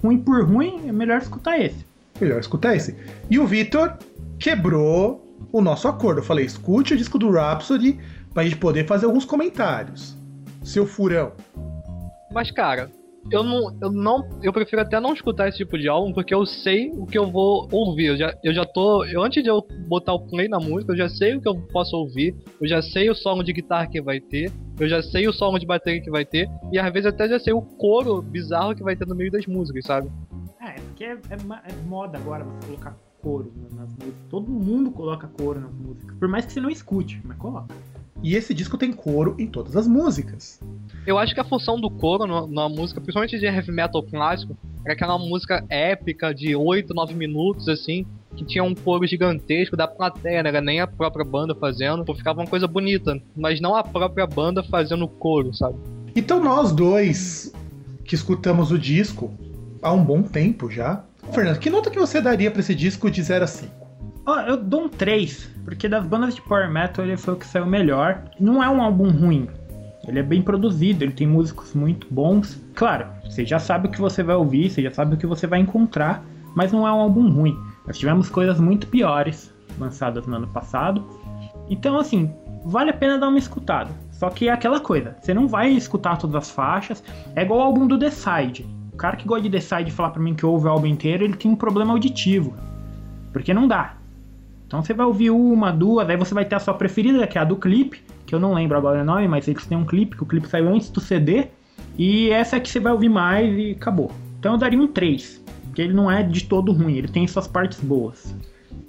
ruim 0.04 0.18
por 0.18 0.44
ruim, 0.44 0.87
é 0.87 0.92
melhor 0.92 1.18
escutar 1.18 1.58
esse. 1.58 1.87
Melhor 2.20 2.38
escutar 2.38 2.76
esse. 2.76 2.94
E 3.30 3.38
o 3.38 3.46
Vitor 3.46 3.96
quebrou 4.38 5.25
o 5.50 5.62
nosso 5.62 5.88
acordo. 5.88 6.20
Eu 6.20 6.25
falei, 6.25 6.44
escute 6.44 6.92
o 6.92 6.96
disco 6.96 7.18
do 7.18 7.30
Rhapsody 7.30 7.99
pra 8.34 8.44
gente 8.44 8.56
poder 8.56 8.87
fazer 8.87 9.06
alguns 9.06 9.25
comentários. 9.25 10.14
Seu 10.62 10.87
furão. 10.87 11.32
Mas, 12.30 12.50
cara, 12.50 12.90
eu 13.31 13.43
não, 13.43 13.76
eu 13.81 13.90
não. 13.90 14.28
Eu 14.43 14.52
prefiro 14.52 14.83
até 14.83 15.00
não 15.00 15.14
escutar 15.14 15.49
esse 15.49 15.59
tipo 15.59 15.78
de 15.78 15.88
álbum, 15.88 16.12
porque 16.12 16.35
eu 16.35 16.45
sei 16.45 16.90
o 16.90 17.07
que 17.07 17.19
eu 17.19 17.31
vou 17.31 17.69
ouvir. 17.73 18.07
Eu 18.07 18.16
já, 18.16 18.35
eu 18.43 18.52
já 18.54 18.64
tô. 18.64 19.04
Eu, 19.04 19.23
antes 19.23 19.43
de 19.43 19.49
eu 19.49 19.66
botar 19.88 20.12
o 20.12 20.21
play 20.21 20.49
na 20.49 20.59
música, 20.59 20.93
eu 20.93 20.97
já 20.97 21.09
sei 21.09 21.35
o 21.35 21.40
que 21.40 21.49
eu 21.49 21.57
posso 21.73 21.97
ouvir. 21.97 22.35
Eu 22.61 22.69
já 22.69 22.83
sei 22.83 23.09
o 23.11 23.14
solo 23.14 23.43
de 23.43 23.52
guitarra 23.52 23.87
que 23.87 24.00
vai 24.00 24.21
ter. 24.21 24.52
Eu 24.78 24.88
já 24.88 25.02
sei 25.02 25.26
o 25.26 25.33
solo 25.33 25.59
de 25.59 25.66
bateria 25.66 26.02
que 26.02 26.11
vai 26.11 26.25
ter. 26.25 26.49
E 26.73 26.78
às 26.78 26.93
vezes 26.93 27.07
até 27.07 27.28
já 27.28 27.38
sei 27.38 27.52
o 27.52 27.62
coro 27.62 28.21
bizarro 28.21 28.75
que 28.75 28.83
vai 28.83 28.95
ter 28.95 29.07
no 29.07 29.14
meio 29.14 29.31
das 29.31 29.47
músicas, 29.47 29.85
sabe? 29.87 30.11
É, 30.61 30.73
porque 30.73 31.04
é, 31.04 31.12
é 31.12 31.73
é 31.73 31.87
moda 31.87 32.19
agora 32.19 32.45
você 32.45 32.66
colocar 32.66 32.97
coro 33.23 33.52
nas 33.75 33.88
músicas. 33.88 34.14
Todo 34.28 34.50
mundo 34.50 34.90
coloca 34.90 35.26
coro 35.28 35.61
nas 35.61 35.73
músicas. 35.73 36.16
Por 36.19 36.28
mais 36.28 36.45
que 36.45 36.52
você 36.52 36.61
não 36.61 36.71
escute, 36.71 37.21
mas 37.25 37.38
coloca. 37.38 37.75
E 38.23 38.35
esse 38.35 38.54
disco 38.54 38.78
tem 38.78 38.92
coro 38.92 39.35
em 39.38 39.47
todas 39.47 39.76
as 39.76 39.87
músicas. 39.87 40.61
Eu 41.06 41.18
acho 41.18 41.35
que 41.35 41.40
a 41.40 41.44
função 41.44 41.80
do 41.80 41.90
coro 41.90 42.26
na 42.47 42.68
música, 42.68 43.00
principalmente 43.00 43.38
de 43.38 43.47
heavy 43.47 43.73
metal 43.73 44.02
clássico, 44.02 44.56
era 44.85 44.94
aquela 44.94 45.18
música 45.18 45.64
épica 45.68 46.35
de 46.35 46.54
8, 46.54 46.94
9 46.94 47.14
minutos, 47.14 47.68
assim, 47.68 48.06
que 48.37 48.44
tinha 48.44 48.64
um 48.64 48.75
coro 48.75 49.06
gigantesco 49.06 49.76
da 49.76 49.87
plateia, 49.87 50.42
não 50.42 50.49
era 50.49 50.61
nem 50.61 50.80
a 50.80 50.87
própria 50.87 51.25
banda 51.25 51.54
fazendo, 51.54 52.04
ficava 52.14 52.40
uma 52.40 52.47
coisa 52.47 52.66
bonita, 52.66 53.21
mas 53.37 53.61
não 53.61 53.75
a 53.75 53.83
própria 53.83 54.26
banda 54.26 54.62
fazendo 54.62 55.06
coro, 55.06 55.54
sabe? 55.54 55.76
Então 56.16 56.42
nós 56.42 56.73
dois, 56.73 57.52
que 58.04 58.14
escutamos 58.14 58.71
o 58.71 58.78
disco 58.78 59.33
há 59.83 59.92
um 59.92 60.04
bom 60.04 60.23
tempo 60.23 60.71
já, 60.71 61.04
Fernando, 61.33 61.59
que 61.59 61.71
nota 61.71 61.90
que 61.90 61.99
você 61.99 62.21
daria 62.21 62.50
pra 62.50 62.61
esse 62.61 62.75
disco 62.75 63.11
de 63.11 63.23
0 63.23 63.44
a 63.44 63.47
5? 63.47 63.83
Ó, 64.26 64.40
eu 64.40 64.57
dou 64.57 64.85
um 64.85 64.88
3, 64.88 65.50
porque 65.64 65.87
das 65.87 66.07
bandas 66.07 66.35
de 66.35 66.40
Power 66.40 66.71
Metal 66.71 67.04
ele 67.04 67.16
foi 67.16 67.35
o 67.35 67.37
que 67.37 67.47
saiu 67.47 67.66
melhor. 67.66 68.23
Não 68.40 68.62
é 68.62 68.69
um 68.71 68.83
álbum 68.83 69.11
ruim. 69.11 69.49
Ele 70.09 70.19
é 70.19 70.23
bem 70.23 70.40
produzido, 70.40 71.04
ele 71.04 71.12
tem 71.12 71.26
músicos 71.26 71.75
muito 71.75 72.07
bons. 72.11 72.61
Claro, 72.75 73.07
você 73.25 73.45
já 73.45 73.59
sabe 73.59 73.88
o 73.88 73.90
que 73.90 74.00
você 74.00 74.23
vai 74.23 74.37
ouvir, 74.37 74.71
você 74.71 74.83
já 74.83 74.90
sabe 74.90 75.14
o 75.14 75.19
que 75.19 75.26
você 75.26 75.47
vai 75.47 75.61
encontrar, 75.61 76.25
mas 76.54 76.73
não 76.73 76.87
é 76.87 76.93
um 76.93 77.00
álbum 77.00 77.31
ruim. 77.31 77.57
Nós 77.87 77.99
tivemos 77.99 78.31
coisas 78.31 78.59
muito 78.59 78.87
piores 78.87 79.52
lançadas 79.78 80.26
no 80.26 80.37
ano 80.37 80.47
passado. 80.49 81.04
Então, 81.69 81.99
assim, 81.99 82.33
vale 82.64 82.90
a 82.90 82.95
pena 82.95 83.19
dar 83.19 83.28
uma 83.28 83.38
escutada. 83.38 83.90
Só 84.11 84.31
que 84.31 84.49
é 84.49 84.52
aquela 84.52 84.81
coisa, 84.81 85.16
você 85.21 85.35
não 85.35 85.47
vai 85.47 85.71
escutar 85.71 86.16
todas 86.16 86.37
as 86.37 86.50
faixas. 86.50 87.04
É 87.35 87.43
igual 87.43 87.61
o 87.61 87.62
álbum 87.62 87.87
do 87.87 87.99
The 87.99 88.11
Side. 88.11 88.66
O 88.93 88.97
cara 88.97 89.16
que 89.16 89.26
gosta 89.26 89.43
de 89.43 89.50
The 89.50 89.61
Side 89.61 89.90
falar 89.90 90.11
pra 90.11 90.23
mim 90.23 90.35
que 90.35 90.47
ouve 90.47 90.66
o 90.66 90.71
álbum 90.71 90.87
inteiro, 90.87 91.25
ele 91.25 91.37
tem 91.37 91.50
um 91.50 91.57
problema 91.57 91.93
auditivo. 91.93 92.54
Porque 93.33 93.52
não 93.52 93.66
dá. 93.69 93.97
Então 94.75 94.83
você 94.83 94.93
vai 94.93 95.07
ouvir 95.07 95.31
uma, 95.31 95.71
duas, 95.71 96.11
aí 96.11 96.16
você 96.16 96.35
vai 96.35 96.45
ter 96.45 96.57
a 96.57 96.59
sua 96.59 96.75
preferida, 96.75 97.28
que 97.28 97.38
é 97.38 97.40
a 97.40 97.45
do 97.45 97.54
clipe, 97.54 98.02
que 98.26 98.35
eu 98.35 98.40
não 98.40 98.52
lembro 98.52 98.76
agora 98.76 99.02
o 99.02 99.04
nome, 99.04 99.28
mas 99.28 99.47
eles 99.47 99.64
têm 99.64 99.78
um 99.78 99.85
clipe, 99.85 100.16
que 100.16 100.25
o 100.25 100.26
clipe 100.26 100.49
saiu 100.49 100.69
antes 100.69 100.90
do 100.90 101.00
CD. 101.00 101.47
E 101.97 102.31
essa 102.31 102.57
é 102.57 102.61
que 102.61 102.69
você 102.69 102.81
vai 102.81 102.93
ouvir 102.93 103.09
mais 103.09 103.57
e 103.57 103.71
acabou. 103.71 104.11
Então 104.40 104.54
eu 104.54 104.59
daria 104.59 104.76
um 104.76 104.88
3, 104.88 105.40
porque 105.66 105.81
ele 105.81 105.93
não 105.93 106.11
é 106.11 106.25
de 106.25 106.43
todo 106.47 106.73
ruim, 106.73 106.97
ele 106.97 107.07
tem 107.07 107.25
suas 107.28 107.47
partes 107.47 107.78
boas. 107.78 108.35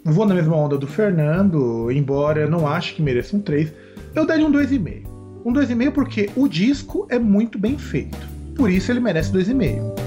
Vou 0.04 0.26
na 0.26 0.34
mesma 0.34 0.56
onda 0.56 0.76
do 0.76 0.88
Fernando, 0.88 1.92
embora 1.92 2.42
eu 2.42 2.50
não 2.50 2.68
ache 2.68 2.96
que 2.96 3.04
mereça 3.04 3.38
um 3.38 3.40
3, 3.40 3.72
eu 4.16 4.26
daria 4.26 4.48
um 4.48 4.52
2,5. 4.52 5.06
Um 5.46 5.54
2,5 5.54 5.92
porque 5.92 6.32
o 6.36 6.48
disco 6.48 7.06
é 7.12 7.20
muito 7.20 7.60
bem 7.60 7.78
feito. 7.78 8.18
Por 8.56 8.72
isso 8.72 8.92
ele 8.92 9.00
merece 9.00 9.32
2,5. 9.32 10.05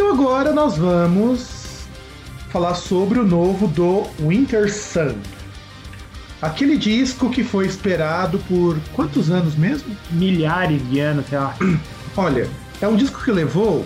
Então 0.00 0.14
agora 0.14 0.50
nós 0.50 0.78
vamos 0.78 1.86
falar 2.48 2.74
sobre 2.74 3.18
o 3.18 3.22
novo 3.22 3.68
do 3.68 4.04
Winter 4.26 4.72
Sun. 4.72 5.14
Aquele 6.40 6.78
disco 6.78 7.28
que 7.28 7.44
foi 7.44 7.66
esperado 7.66 8.38
por 8.48 8.78
quantos 8.94 9.30
anos 9.30 9.56
mesmo? 9.56 9.94
Milhares 10.10 10.80
de 10.88 11.00
anos, 11.00 11.26
sei 11.28 11.38
lá. 11.38 11.54
Olha, 12.16 12.48
é 12.80 12.88
um 12.88 12.96
disco 12.96 13.22
que 13.22 13.30
levou, 13.30 13.84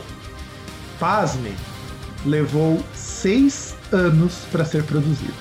pasme, 1.00 1.52
levou 2.25 2.80
seis 2.94 3.75
anos 3.90 4.35
para 4.52 4.64
ser 4.64 4.85
produzido. 4.85 5.35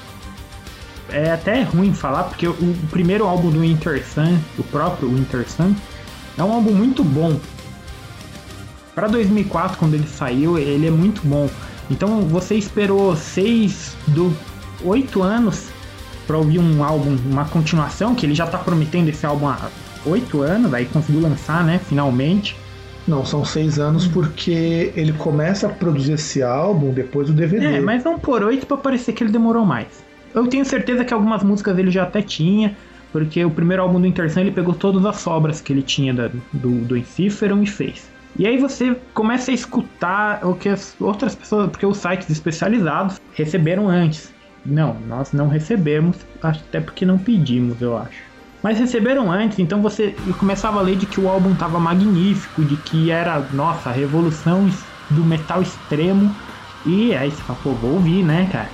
É 1.11 1.33
até 1.33 1.61
ruim 1.61 1.93
falar, 1.93 2.23
porque 2.23 2.47
o, 2.47 2.51
o 2.53 2.87
primeiro 2.89 3.27
álbum 3.27 3.51
do 3.51 3.59
Winter 3.59 4.03
Sun, 4.03 4.39
o 4.57 4.63
próprio 4.63 5.07
Winter 5.07 5.47
Sun, 5.47 5.75
é 6.35 6.43
um 6.43 6.51
álbum 6.51 6.73
muito 6.73 7.03
bom. 7.03 7.39
Para 8.95 9.07
2004, 9.07 9.77
quando 9.77 9.95
ele 9.95 10.07
saiu, 10.07 10.57
ele 10.57 10.87
é 10.87 10.91
muito 10.91 11.21
bom. 11.25 11.49
Então 11.89 12.21
você 12.21 12.55
esperou 12.55 13.15
seis 13.15 13.95
do 14.07 14.33
oito 14.83 15.21
anos 15.21 15.69
para 16.27 16.37
ouvir 16.37 16.59
um 16.59 16.83
álbum, 16.83 17.17
uma 17.29 17.45
continuação, 17.45 18.15
que 18.15 18.25
ele 18.25 18.35
já 18.35 18.45
tá 18.47 18.57
prometendo 18.57 19.09
esse 19.09 19.25
álbum 19.25 19.47
há 19.49 19.57
oito 20.05 20.41
anos, 20.41 20.73
aí 20.73 20.85
conseguiu 20.85 21.21
lançar, 21.21 21.63
né, 21.63 21.79
finalmente. 21.87 22.55
Não, 23.05 23.25
são 23.25 23.43
seis 23.43 23.79
anos 23.79 24.07
porque 24.07 24.93
ele 24.95 25.11
começa 25.13 25.67
a 25.67 25.69
produzir 25.69 26.13
esse 26.13 26.41
álbum 26.41 26.93
depois 26.93 27.27
do 27.27 27.33
DVD. 27.33 27.65
É, 27.65 27.79
mas 27.81 28.03
não 28.03 28.17
por 28.17 28.41
oito 28.43 28.65
pra 28.65 28.77
parecer 28.77 29.11
que 29.11 29.23
ele 29.23 29.31
demorou 29.31 29.65
mais. 29.65 29.87
Eu 30.33 30.47
tenho 30.47 30.63
certeza 30.63 31.03
que 31.03 31.13
algumas 31.13 31.43
músicas 31.43 31.77
ele 31.77 31.91
já 31.91 32.03
até 32.03 32.21
tinha, 32.21 32.75
porque 33.11 33.43
o 33.43 33.51
primeiro 33.51 33.83
álbum 33.83 33.99
do 33.99 34.07
Intersun 34.07 34.39
ele 34.39 34.51
pegou 34.51 34.73
todas 34.73 35.05
as 35.05 35.17
sobras 35.17 35.59
que 35.59 35.73
ele 35.73 35.81
tinha 35.83 36.13
da- 36.13 36.29
do, 36.53 36.71
do 36.85 36.95
Enciferum 36.95 37.61
e 37.61 37.67
fez. 37.67 38.09
E 38.35 38.47
aí 38.47 38.57
você 38.57 38.95
começa 39.13 39.51
a 39.51 39.53
escutar 39.53 40.45
o 40.45 40.55
que 40.55 40.69
as 40.69 40.95
outras 40.99 41.35
pessoas, 41.35 41.69
porque 41.69 41.85
os 41.85 41.97
sites 41.97 42.29
especializados 42.29 43.19
receberam 43.33 43.87
antes. 43.87 44.33
Não, 44.65 44.99
nós 45.01 45.31
não 45.33 45.47
recebemos, 45.47 46.17
até 46.41 46.79
porque 46.79 47.05
não 47.05 47.17
pedimos, 47.17 47.81
eu 47.81 47.97
acho. 47.97 48.23
Mas 48.63 48.79
receberam 48.79 49.29
antes, 49.29 49.59
então 49.59 49.81
você 49.81 50.15
começava 50.37 50.79
a 50.79 50.81
ler 50.81 50.95
de 50.95 51.05
que 51.05 51.19
o 51.19 51.27
álbum 51.27 51.53
tava 51.53 51.79
magnífico, 51.79 52.63
de 52.63 52.77
que 52.77 53.11
era, 53.11 53.39
nossa, 53.51 53.89
a 53.89 53.93
revolução 53.93 54.67
do 55.09 55.23
metal 55.23 55.61
extremo. 55.61 56.33
E 56.85 57.13
aí 57.13 57.29
você 57.29 57.43
fala, 57.43 57.59
pô, 57.61 57.73
vou 57.73 57.95
ouvir, 57.95 58.23
né, 58.23 58.47
cara? 58.51 58.69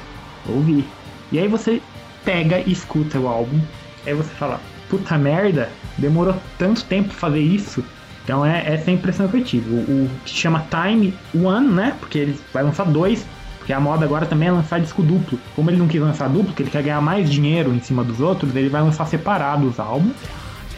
Vou 0.45 0.57
ouvir. 0.57 0.87
E 1.31 1.39
aí 1.39 1.47
você 1.47 1.81
pega 2.23 2.59
e 2.59 2.71
escuta 2.71 3.19
o 3.19 3.27
álbum. 3.27 3.59
Aí 4.05 4.13
você 4.13 4.29
fala, 4.35 4.61
puta 4.87 5.17
merda, 5.17 5.69
demorou 5.97 6.35
tanto 6.57 6.85
tempo 6.85 7.11
fazer 7.11 7.41
isso. 7.41 7.83
Então 8.29 8.45
é 8.45 8.59
é 8.59 8.83
a 8.85 8.91
impressão 8.91 9.27
que 9.27 9.37
eu 9.37 9.43
tive. 9.43 9.67
O, 9.73 10.07
que 10.23 10.29
chama 10.29 10.63
Time 10.69 11.11
One, 11.33 11.67
né? 11.67 11.97
Porque 11.99 12.19
ele 12.19 12.39
vai 12.53 12.61
lançar 12.61 12.85
dois. 12.85 13.25
Porque 13.57 13.73
a 13.73 13.79
moda 13.79 14.05
agora 14.05 14.27
também 14.27 14.49
é 14.49 14.51
lançar 14.51 14.79
disco 14.79 15.01
duplo. 15.01 15.39
Como 15.55 15.67
ele 15.71 15.77
não 15.77 15.87
quis 15.87 15.99
lançar 15.99 16.29
duplo, 16.29 16.45
porque 16.45 16.61
ele 16.61 16.69
quer 16.69 16.83
ganhar 16.83 17.01
mais 17.01 17.27
dinheiro 17.27 17.73
em 17.73 17.79
cima 17.79 18.03
dos 18.03 18.21
outros, 18.21 18.55
ele 18.55 18.69
vai 18.69 18.83
lançar 18.83 19.07
separado 19.07 19.67
os 19.67 19.79
álbuns 19.79 20.13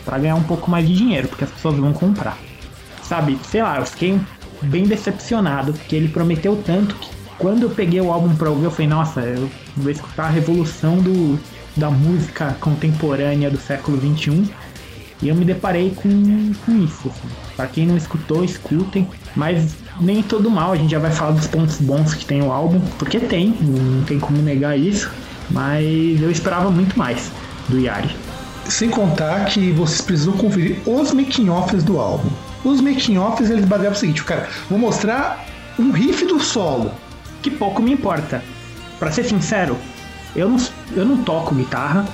pra 0.06 0.18
ganhar 0.18 0.36
um 0.36 0.44
pouco 0.44 0.72
mais 0.72 0.88
de 0.88 0.96
dinheiro, 0.96 1.28
porque 1.28 1.44
as 1.44 1.52
pessoas 1.52 1.76
vão 1.76 1.92
comprar. 1.92 2.38
Sabe, 3.04 3.38
sei 3.44 3.62
lá, 3.62 3.80
eu 3.80 3.86
fiquei 3.86 4.18
bem 4.62 4.86
decepcionado, 4.86 5.74
porque 5.74 5.94
ele 5.94 6.08
prometeu 6.08 6.56
tanto 6.66 6.96
que 6.96 7.10
quando 7.38 7.64
eu 7.64 7.70
peguei 7.70 8.00
o 8.00 8.14
álbum 8.14 8.34
pra 8.34 8.50
ouvir, 8.50 8.64
eu 8.64 8.72
falei, 8.72 8.88
nossa, 8.88 9.20
eu 9.20 9.50
vou 9.76 9.92
escutar 9.92 10.28
a 10.28 10.30
revolução 10.30 10.98
do, 11.00 11.38
da 11.76 11.92
música 11.92 12.56
contemporânea 12.62 13.50
do 13.50 13.58
século 13.58 14.00
XXI. 14.00 14.50
E 15.22 15.30
eu 15.30 15.36
me 15.36 15.46
deparei 15.46 15.92
com, 15.96 16.54
com 16.66 16.84
isso. 16.84 17.10
Assim. 17.10 17.36
Pra 17.56 17.68
quem 17.68 17.86
não 17.86 17.96
escutou, 17.96 18.44
escutem. 18.44 19.08
Mas 19.36 19.76
nem 20.00 20.24
todo 20.24 20.50
mal, 20.50 20.72
a 20.72 20.76
gente 20.76 20.92
já 20.92 21.00
vai 21.00 21.12
falar 21.12 21.32
dos 21.32 21.48
pontos 21.48 21.78
bons 21.78 22.14
que 22.14 22.26
tem 22.26 22.42
o 22.42 22.52
álbum, 22.52 22.80
porque 22.98 23.20
tem, 23.20 23.56
não 23.62 24.04
tem 24.04 24.20
como 24.20 24.42
negar 24.42 24.78
isso. 24.78 25.12
Mas 25.50 26.22
eu 26.22 26.32
esperava 26.32 26.72
muito 26.72 26.98
mais 26.98 27.32
do 27.70 27.80
Yari. 27.80 28.16
Sem 28.66 28.90
contar 28.90 29.46
que 29.46 29.72
vocês 29.72 30.02
precisam 30.02 30.34
conferir 30.34 30.78
os 30.86 31.12
making-offs 31.14 31.84
do 31.84 32.00
álbum. 32.00 32.30
Os 32.64 32.80
making-offs 32.80 33.50
eles 33.50 33.66
baseavam 33.66 33.98
o 33.98 34.00
seguinte, 34.00 34.24
cara, 34.24 34.48
vou 34.70 34.80
mostrar 34.80 35.46
um 35.78 35.92
riff 35.92 36.26
do 36.26 36.40
solo. 36.40 36.92
que 37.42 37.50
pouco 37.50 37.82
me 37.82 37.92
importa. 37.92 38.44
Pra 39.00 39.12
ser 39.12 39.24
sincero, 39.24 39.78
eu 40.36 40.48
não, 40.48 40.58
eu 40.96 41.06
não 41.06 41.24
toco 41.24 41.56
guitarra, 41.56 42.08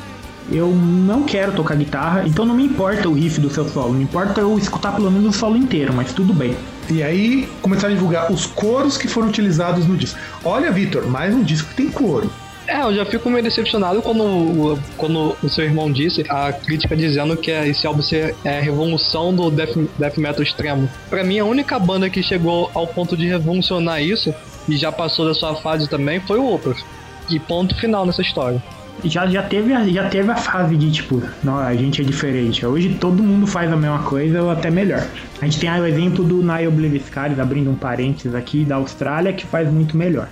eu 0.52 0.70
não 0.70 1.24
quero 1.24 1.52
tocar 1.54 1.76
guitarra, 1.76 2.24
então 2.26 2.46
não 2.46 2.56
me 2.56 2.64
importa 2.64 3.08
o 3.10 3.14
riff 3.14 3.40
do 3.40 3.50
seu 3.50 3.68
solo, 3.68 3.94
me 3.94 4.04
importa 4.04 4.42
eu 4.42 4.58
escutar 4.58 4.94
pelo 4.94 5.12
menos 5.12 5.36
o 5.36 5.40
solo 5.40 5.58
inteiro, 5.58 5.94
mas 5.94 6.14
tudo 6.14 6.34
bem. 6.34 6.56
E 6.90 7.04
aí 7.04 7.50
começaram 7.62 7.94
a 7.94 7.96
divulgar 7.96 8.32
os 8.32 8.46
coros 8.46 8.98
que 8.98 9.08
foram 9.08 9.28
utilizados 9.28 9.86
no 9.86 9.98
disco. 9.98 10.18
Olha, 10.44 10.72
Vitor, 10.72 11.06
mais 11.08 11.34
um 11.36 11.44
disco 11.44 11.70
que 11.70 11.76
tem 11.76 11.90
coro. 11.90 12.30
É, 12.66 12.82
eu 12.82 12.94
já 12.94 13.06
fico 13.06 13.30
meio 13.30 13.42
decepcionado 13.44 14.02
quando, 14.02 14.24
o- 14.24 14.80
quando 14.98 15.38
o 15.42 15.50
seu 15.50 15.64
irmão 15.64 15.90
disse, 15.90 16.26
a 16.30 16.52
crítica 16.52 16.98
dizendo 16.98 17.38
que 17.38 17.50
esse 17.50 17.88
álbum 17.88 18.02
ser- 18.02 18.36
é 18.44 18.58
a 18.58 18.62
revolução 18.62 19.34
do 19.34 19.50
death, 19.50 19.78
death 19.98 20.18
metal 20.18 20.44
extremo. 20.44 20.90
Pra 21.10 21.24
mim, 21.24 21.40
a 21.40 21.46
única 21.46 21.80
banda 21.80 22.10
que 22.10 22.22
chegou 22.22 22.70
ao 22.74 22.86
ponto 22.86 23.16
de 23.16 23.26
revolucionar 23.26 24.02
isso, 24.04 24.34
e 24.68 24.76
já 24.76 24.92
passou 24.92 25.26
da 25.26 25.34
sua 25.34 25.56
fase 25.56 25.90
também, 25.90 26.20
foi 26.20 26.40
o 26.40 26.54
Opeth. 26.54 26.84
E 27.30 27.40
ponto 27.40 27.74
final 27.76 28.06
nessa 28.06 28.22
história. 28.22 28.62
Já, 29.04 29.28
já, 29.28 29.44
teve, 29.44 29.74
a, 29.74 29.88
já 29.88 30.10
teve 30.10 30.32
a 30.32 30.36
fase 30.36 30.76
de 30.76 30.92
tipo, 30.92 31.22
não, 31.44 31.58
a 31.58 31.74
gente 31.76 32.02
é 32.02 32.06
diferente. 32.06 32.66
Hoje 32.66 32.98
todo 33.00 33.22
mundo 33.22 33.46
faz 33.46 33.72
a 33.72 33.78
mesma 33.78 34.00
coisa 34.00 34.42
ou 34.42 34.50
até 34.50 34.72
melhor. 34.72 35.06
A 35.42 35.46
gente 35.46 35.60
tem 35.60 35.70
aí 35.70 35.80
o 35.80 35.86
exemplo 35.86 36.24
do 36.24 36.42
Niall 36.42 36.72
Bliviscaris, 36.72 37.40
abrindo 37.40 37.70
um 37.70 37.76
parênteses 37.76 38.34
aqui, 38.34 38.66
da 38.66 38.76
Austrália, 38.76 39.32
que 39.34 39.46
faz 39.46 39.72
muito 39.72 39.96
melhor. 39.96 40.28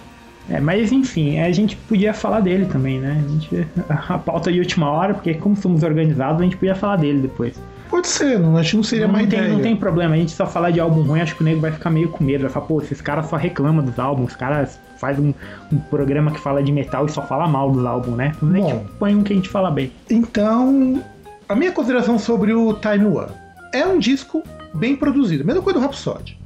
É, 0.50 0.60
mas 0.60 0.92
enfim, 0.92 1.40
a 1.40 1.52
gente 1.52 1.76
podia 1.76 2.14
falar 2.14 2.40
dele 2.40 2.66
também, 2.66 3.00
né? 3.00 3.24
A, 3.26 3.32
gente, 3.32 3.68
a 3.90 4.18
pauta 4.18 4.52
de 4.52 4.60
última 4.60 4.90
hora, 4.90 5.14
porque 5.14 5.34
como 5.36 5.56
somos 5.56 5.84
organizados, 5.84 6.42
a 6.42 6.44
gente 6.44 6.58
podia 6.58 6.76
falar 6.76 6.98
dele 6.98 7.20
depois. 7.20 7.60
Pode 7.90 8.08
ser, 8.08 8.40
não, 8.40 8.58
acho 8.58 8.72
que 8.72 8.78
não 8.78 8.84
seria 8.84 9.08
Não, 9.08 9.14
tem, 9.16 9.24
ideia. 9.26 9.48
não 9.48 9.60
tem 9.62 9.76
problema, 9.76 10.16
a 10.16 10.18
gente 10.18 10.32
só 10.32 10.46
falar 10.46 10.72
de 10.72 10.80
álbum 10.80 11.02
ruim, 11.02 11.22
acho 11.22 11.36
que 11.36 11.42
o 11.42 11.44
nego 11.46 11.62
vai 11.62 11.72
ficar 11.72 11.90
meio 11.90 12.10
com 12.10 12.24
medo. 12.24 12.42
Vai 12.42 12.52
falar, 12.52 12.66
pô, 12.66 12.82
esses 12.82 13.00
caras 13.00 13.28
só 13.28 13.36
reclamam 13.36 13.84
dos 13.84 13.98
álbuns, 13.98 14.32
os 14.32 14.36
caras 14.36 14.80
fazem 15.00 15.36
um, 15.72 15.76
um 15.76 15.80
programa 15.80 16.32
que 16.32 16.40
fala 16.40 16.64
de 16.64 16.72
metal 16.72 17.06
e 17.06 17.12
só 17.12 17.22
fala 17.22 17.48
mal 17.48 17.72
dos 17.72 17.86
álbuns, 17.86 18.16
né? 18.16 18.34
A 18.42 18.46
gente 18.46 18.74
Bom. 18.74 18.86
põe 19.00 19.16
um 19.16 19.24
que 19.24 19.34
a 19.34 19.36
gente 19.36 19.50
fala 19.50 19.72
bem. 19.72 19.92
Então, 20.10 21.04
a 21.48 21.56
minha 21.56 21.72
consideração 21.72 22.18
sobre 22.18 22.54
o 22.54 22.74
Time 22.74 23.06
One 23.06 23.32
é 23.74 23.86
um 23.86 24.00
disco 24.00 24.44
bem 24.74 24.96
produzido, 24.96 25.46
mesma 25.46 25.62
coisa 25.62 25.80
do 25.80 25.84
Rhapsody. 25.84 26.40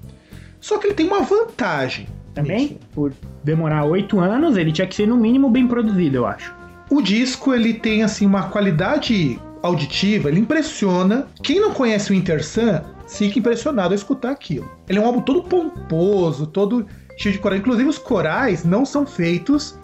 Só 0.60 0.78
que 0.78 0.88
ele 0.88 0.94
tem 0.94 1.08
uma 1.08 1.22
vantagem. 1.22 2.08
também, 2.34 2.66
Isso. 2.66 2.80
por 2.94 3.14
demorar 3.44 3.86
oito 3.86 4.20
anos, 4.20 4.56
ele 4.56 4.72
tinha 4.72 4.88
que 4.88 4.96
ser 4.96 5.08
no 5.08 5.18
mínimo 5.18 5.50
bem 5.50 5.68
produzido, 5.68 6.18
eu 6.18 6.26
acho. 6.26 6.54
O 6.90 7.02
disco 7.02 7.54
ele 7.54 7.74
tem 7.74 8.04
assim 8.04 8.26
uma 8.26 8.50
qualidade 8.50 9.40
auditiva, 9.62 10.30
ele 10.30 10.40
impressiona. 10.40 11.28
Quem 11.44 11.60
não 11.60 11.74
conhece 11.74 12.12
o 12.12 12.16
Inter 12.16 12.44
Sun 12.44 12.82
fica 13.08 13.40
impressionado 13.40 13.90
ao 13.90 13.96
escutar 13.96 14.32
aquilo. 14.32 14.70
Ele 14.88 15.00
é 15.00 15.02
um 15.02 15.06
álbum 15.06 15.22
todo 15.22 15.44
pomposo, 15.44 16.48
todo 16.48 16.86
cheio 17.20 17.34
de 17.34 17.40
corais. 17.40 17.60
Inclusive 17.62 17.90
os 17.90 17.98
corais 17.98 18.64
não 18.64 18.86
são 18.86 19.06
feitos 19.06 19.78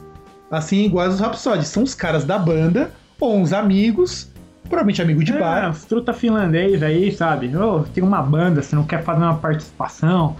assim 0.49 0.85
iguais 0.85 1.11
aos 1.11 1.19
Rhapsody, 1.19 1.65
são 1.65 1.83
os 1.83 1.93
caras 1.93 2.23
da 2.23 2.39
banda 2.39 2.91
ou 3.19 3.37
uns 3.37 3.51
amigos, 3.51 4.29
provavelmente 4.63 5.01
amigo 5.01 5.23
de 5.23 5.33
É, 5.33 5.39
bar. 5.39 5.69
os 5.71 5.83
truta 5.85 6.13
finlandês 6.13 6.81
aí, 6.81 7.11
sabe? 7.11 7.55
Ô, 7.55 7.81
tem 7.83 8.03
uma 8.03 8.21
banda, 8.21 8.61
você 8.61 8.75
não 8.75 8.83
quer 8.85 9.03
fazer 9.03 9.21
uma 9.23 9.35
participação. 9.37 10.35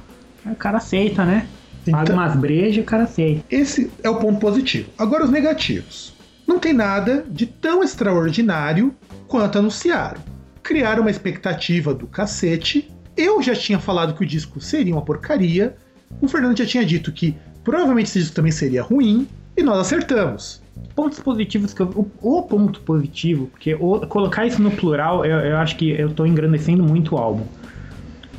Aí 0.46 0.54
o 0.54 0.56
cara 0.56 0.78
aceita, 0.78 1.26
né? 1.26 1.48
Paga 1.90 2.04
Então- 2.04 2.16
umas 2.16 2.36
brejas 2.36 2.84
o 2.84 2.86
cara 2.88 3.04
aceita. 3.04 3.44
Esse 3.50 3.92
é 4.02 4.10
o 4.10 4.16
ponto 4.16 4.40
positivo. 4.40 4.90
Agora 4.98 5.24
os 5.26 5.30
negativos. 5.30 6.16
Não 6.48 6.60
tem 6.60 6.74
nada 6.74 7.26
de 7.28 7.46
tão 7.46 7.84
extraordinário 7.84 8.96
quanto 9.28 9.58
anunciaram. 9.60 10.22
Criaram 10.64 11.02
uma 11.02 11.12
expectativa 11.12 11.94
do 11.94 12.08
cacete. 12.08 12.92
Eu 13.18 13.42
já 13.42 13.54
tinha 13.56 13.80
falado 13.80 14.14
que 14.16 14.24
o 14.24 14.28
disco 14.28 14.60
seria 14.62 14.94
uma 14.94 15.02
porcaria. 15.04 15.76
O 16.22 16.28
Fernando 16.28 16.58
já 16.58 16.66
tinha 16.66 16.86
dito 16.86 17.12
que 17.12 17.36
provavelmente 17.64 18.08
esse 18.08 18.20
disco 18.20 18.36
também 18.36 18.52
seria 18.52 18.82
ruim. 18.84 19.28
E 19.58 19.64
nós 19.64 19.78
acertamos. 19.80 20.62
Pontos 20.94 21.20
positivos 21.22 21.74
que 21.74 21.82
eu. 21.82 21.88
O, 22.22 22.40
o 22.40 22.44
ponto 22.44 22.82
positivo, 22.82 23.48
porque 23.48 23.74
o- 23.76 24.02
colocar 24.08 24.46
isso 24.46 24.62
no 24.62 24.70
plural, 24.72 25.24
eu, 25.26 25.38
eu 25.40 25.58
acho 25.58 25.78
que 25.78 25.90
eu 25.92 26.10
tô 26.10 26.26
engrandecendo 26.26 26.84
muito 26.84 27.16
o 27.16 27.18
álbum. 27.18 27.46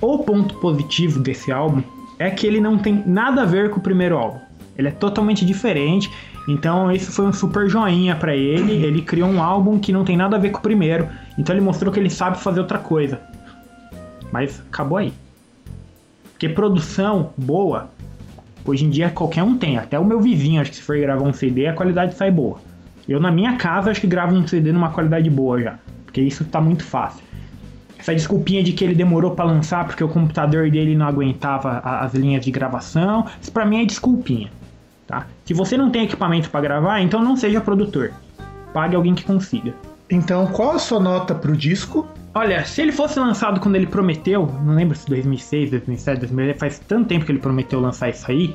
O 0.01 0.19
ponto 0.19 0.55
positivo 0.57 1.19
desse 1.21 1.51
álbum 1.51 1.83
é 2.19 2.31
que 2.31 2.47
ele 2.47 2.61
não 2.61 2.77
tem 2.77 3.03
nada 3.07 3.43
a 3.43 3.45
ver 3.47 3.71
com 3.71 3.79
o 3.79 3.83
primeiro 3.83 4.19
álbum. 4.19 4.39
Ele 4.77 4.89
é 4.89 4.91
totalmente 4.91 5.45
diferente. 5.47 6.11
Então, 6.47 6.93
esse 6.93 7.11
foi 7.11 7.25
um 7.25 7.33
super 7.33 7.67
joinha 7.69 8.15
pra 8.15 8.37
ele. 8.37 8.73
Ele 8.85 9.01
criou 9.01 9.29
um 9.31 9.43
álbum 9.43 9.79
que 9.79 9.91
não 9.91 10.05
tem 10.05 10.17
nada 10.19 10.37
a 10.37 10.39
ver 10.39 10.51
com 10.51 10.59
o 10.59 10.63
primeiro. 10.63 11.09
Então, 11.39 11.55
ele 11.57 11.65
mostrou 11.65 11.91
que 11.91 11.99
ele 11.99 12.11
sabe 12.11 12.39
fazer 12.39 12.61
outra 12.61 12.79
coisa. 12.79 13.21
Mas 14.31 14.61
acabou 14.71 14.99
aí. 14.99 15.15
Porque 16.37 16.51
produção 16.51 17.31
boa, 17.35 17.89
hoje 18.63 18.85
em 18.85 18.91
dia 18.91 19.09
qualquer 19.09 19.43
um 19.43 19.57
tem. 19.57 19.79
Até 19.79 19.99
o 19.99 20.05
meu 20.05 20.21
vizinho, 20.21 20.61
acho 20.61 20.71
que 20.71 20.77
se 20.77 20.83
for 20.83 20.99
gravar 20.99 21.27
um 21.27 21.33
CD, 21.33 21.67
a 21.67 21.73
qualidade 21.73 22.15
sai 22.15 22.31
boa. 22.31 22.59
Eu, 23.09 23.19
na 23.19 23.33
minha 23.33 23.57
casa, 23.57 23.91
acho 23.91 24.03
que 24.03 24.07
gravo 24.07 24.35
um 24.35 24.47
CD 24.47 24.71
numa 24.71 24.91
qualidade 24.91 25.31
boa 25.31 25.63
já. 25.63 25.79
Porque 26.05 26.21
isso 26.21 26.45
tá 26.45 26.61
muito 26.61 26.85
fácil. 26.85 27.25
Essa 27.99 28.15
desculpinha 28.15 28.63
de 28.63 28.75
que 28.75 28.85
ele 28.85 28.95
demorou 28.95 29.31
pra 29.31 29.47
lançar 29.47 29.87
porque 29.87 30.05
o 30.05 30.09
computador 30.11 30.71
dele 30.71 30.95
não 30.95 31.07
aguentava 31.07 31.79
as 31.79 32.13
linhas 32.13 32.45
de 32.45 32.51
gravação, 32.51 33.25
isso 33.41 33.51
pra 33.51 33.65
mim 33.65 33.81
é 33.81 33.87
desculpinha. 33.87 34.51
Tá? 35.07 35.27
Se 35.47 35.55
você 35.55 35.79
não 35.79 35.89
tem 35.89 36.05
equipamento 36.05 36.51
pra 36.51 36.61
gravar, 36.61 37.01
então 37.01 37.23
não 37.23 37.35
seja 37.35 37.63
produtor. 37.63 38.13
Pague 38.75 38.95
alguém 38.95 39.15
que 39.15 39.25
consiga. 39.25 39.73
Então, 40.09 40.47
qual 40.47 40.73
a 40.73 40.79
sua 40.79 41.01
nota 41.01 41.35
pro 41.35 41.57
disco? 41.57 42.07
Olha, 42.35 42.65
se 42.65 42.81
ele 42.81 42.93
fosse 42.93 43.19
lançado 43.19 43.61
quando 43.61 43.77
ele 43.77 43.87
prometeu, 43.87 44.47
não 44.65 44.75
lembro 44.75 44.97
se 44.97 45.07
2006, 45.09 45.71
2007, 45.71 46.21
2008, 46.21 46.59
faz 46.59 46.79
tanto 46.79 47.09
tempo 47.09 47.25
que 47.25 47.33
ele 47.33 47.39
prometeu 47.39 47.81
lançar 47.81 48.11
isso 48.11 48.31
aí, 48.31 48.55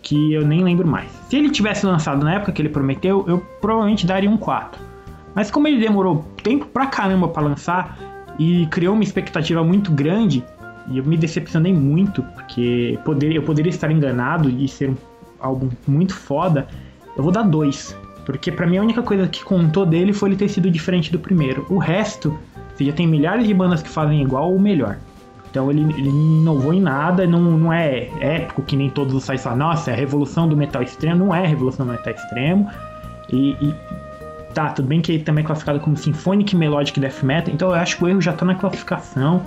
que 0.00 0.32
eu 0.32 0.46
nem 0.46 0.62
lembro 0.62 0.86
mais. 0.86 1.10
Se 1.28 1.36
ele 1.36 1.50
tivesse 1.50 1.86
lançado 1.86 2.22
na 2.24 2.34
época 2.34 2.52
que 2.52 2.62
ele 2.62 2.68
prometeu, 2.68 3.24
eu 3.26 3.38
provavelmente 3.60 4.06
daria 4.06 4.30
um 4.30 4.36
4. 4.36 4.80
Mas 5.34 5.50
como 5.50 5.66
ele 5.66 5.80
demorou 5.80 6.24
tempo 6.42 6.66
pra 6.66 6.86
caramba 6.86 7.26
pra 7.26 7.42
lançar 7.42 7.98
e 8.38 8.66
criou 8.66 8.94
uma 8.94 9.02
expectativa 9.02 9.64
muito 9.64 9.90
grande, 9.90 10.44
e 10.88 10.98
eu 10.98 11.04
me 11.04 11.16
decepcionei 11.16 11.72
muito, 11.72 12.22
porque 12.22 12.98
poder, 13.04 13.34
eu 13.34 13.42
poderia 13.42 13.70
estar 13.70 13.90
enganado 13.90 14.50
e 14.50 14.68
ser 14.68 14.90
um 14.90 14.96
álbum 15.40 15.70
muito 15.86 16.14
foda, 16.14 16.66
eu 17.16 17.22
vou 17.22 17.32
dar 17.32 17.42
2. 17.42 17.96
Porque 18.24 18.52
pra 18.52 18.66
mim 18.66 18.78
a 18.78 18.82
única 18.82 19.02
coisa 19.02 19.26
que 19.26 19.42
contou 19.42 19.84
dele 19.84 20.12
foi 20.12 20.30
ele 20.30 20.36
ter 20.36 20.48
sido 20.48 20.70
diferente 20.70 21.10
do 21.10 21.18
primeiro. 21.18 21.66
O 21.68 21.78
resto, 21.78 22.38
você 22.74 22.84
já 22.84 22.92
tem 22.92 23.06
milhares 23.06 23.46
de 23.46 23.54
bandas 23.54 23.82
que 23.82 23.88
fazem 23.88 24.22
igual 24.22 24.52
ou 24.52 24.58
melhor. 24.58 24.98
Então 25.50 25.70
ele, 25.70 25.82
ele 25.82 26.08
inovou 26.08 26.72
em 26.72 26.80
nada, 26.80 27.26
não, 27.26 27.40
não 27.40 27.72
é 27.72 28.08
épico 28.20 28.62
que 28.62 28.74
nem 28.74 28.88
todos 28.88 29.14
os 29.14 29.24
sites 29.24 29.42
falam, 29.42 29.58
nossa, 29.58 29.90
é 29.90 29.94
a 29.94 29.96
revolução 29.96 30.48
do 30.48 30.56
metal 30.56 30.82
extremo, 30.82 31.26
não 31.26 31.34
é 31.34 31.44
a 31.44 31.46
revolução 31.46 31.84
do 31.84 31.92
metal 31.92 32.14
extremo. 32.14 32.70
E, 33.30 33.50
e 33.60 33.74
tá, 34.54 34.70
tudo 34.70 34.88
bem 34.88 35.02
que 35.02 35.12
ele 35.12 35.22
também 35.24 35.44
é 35.44 35.46
classificado 35.46 35.78
como 35.80 35.96
Symphonic 35.96 36.56
Melodic 36.56 36.98
Death 36.98 37.22
Metal, 37.22 37.52
então 37.52 37.68
eu 37.68 37.74
acho 37.74 37.98
que 37.98 38.04
o 38.04 38.08
erro 38.08 38.20
já 38.20 38.32
tá 38.32 38.46
na 38.46 38.54
classificação, 38.54 39.42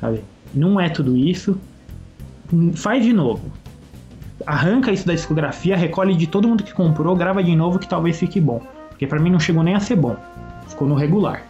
sabe? 0.00 0.24
Não 0.54 0.80
é 0.80 0.88
tudo 0.88 1.14
isso. 1.14 1.58
Faz 2.74 3.04
de 3.04 3.12
novo. 3.12 3.42
Arranca 4.44 4.92
isso 4.92 5.06
da 5.06 5.14
discografia, 5.14 5.76
recolhe 5.76 6.14
de 6.14 6.26
todo 6.26 6.48
mundo 6.48 6.62
que 6.62 6.74
comprou, 6.74 7.16
grava 7.16 7.42
de 7.42 7.54
novo 7.56 7.78
que 7.78 7.88
talvez 7.88 8.18
fique 8.18 8.40
bom. 8.40 8.60
Porque 8.90 9.06
pra 9.06 9.20
mim 9.20 9.30
não 9.30 9.40
chegou 9.40 9.62
nem 9.62 9.74
a 9.74 9.80
ser 9.80 9.96
bom. 9.96 10.16
Ficou 10.68 10.86
no 10.88 10.94
regular. 10.94 11.46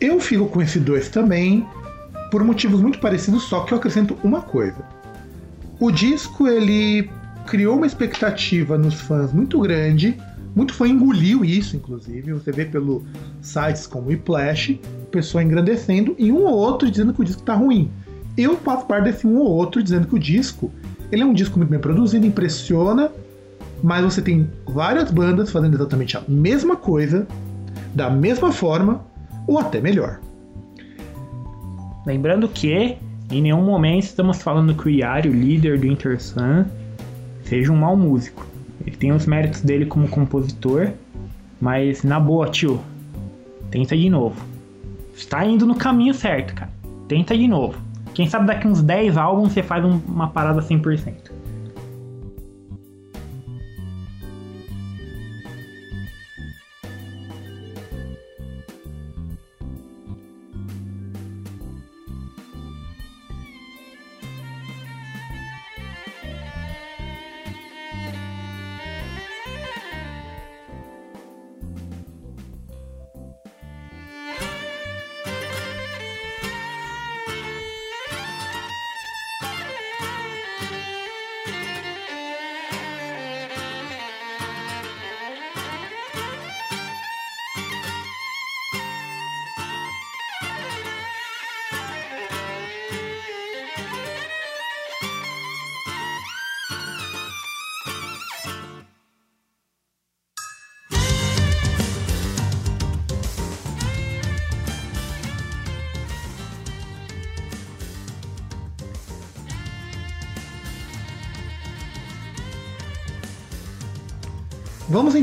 Eu 0.00 0.20
fico 0.20 0.46
com 0.46 0.62
esse 0.62 0.78
2 0.78 1.08
também, 1.08 1.66
por 2.30 2.42
motivos 2.44 2.80
muito 2.80 2.98
parecidos, 2.98 3.44
só 3.44 3.60
que 3.60 3.72
eu 3.72 3.78
acrescento 3.78 4.16
uma 4.22 4.40
coisa. 4.40 4.84
O 5.80 5.90
disco 5.90 6.48
ele 6.48 7.10
criou 7.46 7.76
uma 7.76 7.86
expectativa 7.86 8.76
nos 8.76 8.94
fãs 9.00 9.32
muito 9.32 9.58
grande, 9.60 10.16
muito 10.54 10.74
fã 10.74 10.86
engoliu 10.86 11.44
isso, 11.44 11.76
inclusive. 11.76 12.32
Você 12.32 12.52
vê 12.52 12.64
pelo 12.64 13.04
sites 13.40 13.86
como 13.86 14.08
Whiplash, 14.08 14.78
pessoa 15.10 15.42
engrandecendo 15.42 16.14
e 16.18 16.30
um 16.30 16.44
ou 16.44 16.54
outro 16.54 16.90
dizendo 16.90 17.12
que 17.12 17.20
o 17.20 17.24
disco 17.24 17.42
tá 17.42 17.54
ruim. 17.54 17.90
Eu 18.36 18.56
faço 18.56 18.86
parte 18.86 19.04
desse 19.04 19.26
um 19.26 19.38
ou 19.38 19.48
outro 19.48 19.82
dizendo 19.82 20.06
que 20.06 20.14
o 20.14 20.18
disco 20.18 20.70
ele 21.10 21.22
é 21.22 21.26
um 21.26 21.32
disco 21.32 21.58
muito 21.58 21.70
bem 21.70 21.80
produzido, 21.80 22.26
impressiona, 22.26 23.10
mas 23.82 24.04
você 24.04 24.20
tem 24.20 24.48
várias 24.66 25.10
bandas 25.10 25.50
fazendo 25.50 25.74
exatamente 25.74 26.16
a 26.16 26.22
mesma 26.28 26.76
coisa, 26.76 27.26
da 27.94 28.10
mesma 28.10 28.52
forma, 28.52 29.04
ou 29.46 29.58
até 29.58 29.80
melhor. 29.80 30.20
Lembrando 32.06 32.48
que 32.48 32.96
em 33.30 33.42
nenhum 33.42 33.62
momento 33.62 34.04
estamos 34.04 34.40
falando 34.42 34.74
que 34.74 34.86
o 34.86 34.90
Yari, 34.90 35.28
o 35.28 35.32
líder 35.32 35.78
do 35.78 35.86
Intersun, 35.86 36.64
seja 37.44 37.72
um 37.72 37.76
mau 37.76 37.96
músico. 37.96 38.46
Ele 38.86 38.96
tem 38.96 39.12
os 39.12 39.26
méritos 39.26 39.60
dele 39.60 39.86
como 39.86 40.08
compositor, 40.08 40.90
mas 41.60 42.02
na 42.02 42.18
boa, 42.18 42.48
tio, 42.48 42.80
tenta 43.70 43.96
de 43.96 44.08
novo. 44.08 44.40
Está 45.14 45.44
indo 45.44 45.66
no 45.66 45.74
caminho 45.74 46.14
certo, 46.14 46.54
cara. 46.54 46.70
Tenta 47.08 47.36
de 47.36 47.48
novo. 47.48 47.87
Quem 48.18 48.26
sabe 48.28 48.48
daqui 48.48 48.66
uns 48.66 48.82
10 48.82 49.16
álbuns 49.16 49.52
você 49.52 49.62
faz 49.62 49.84
um- 49.84 50.00
uma 50.08 50.26
parada 50.30 50.60
100%. 50.60 51.30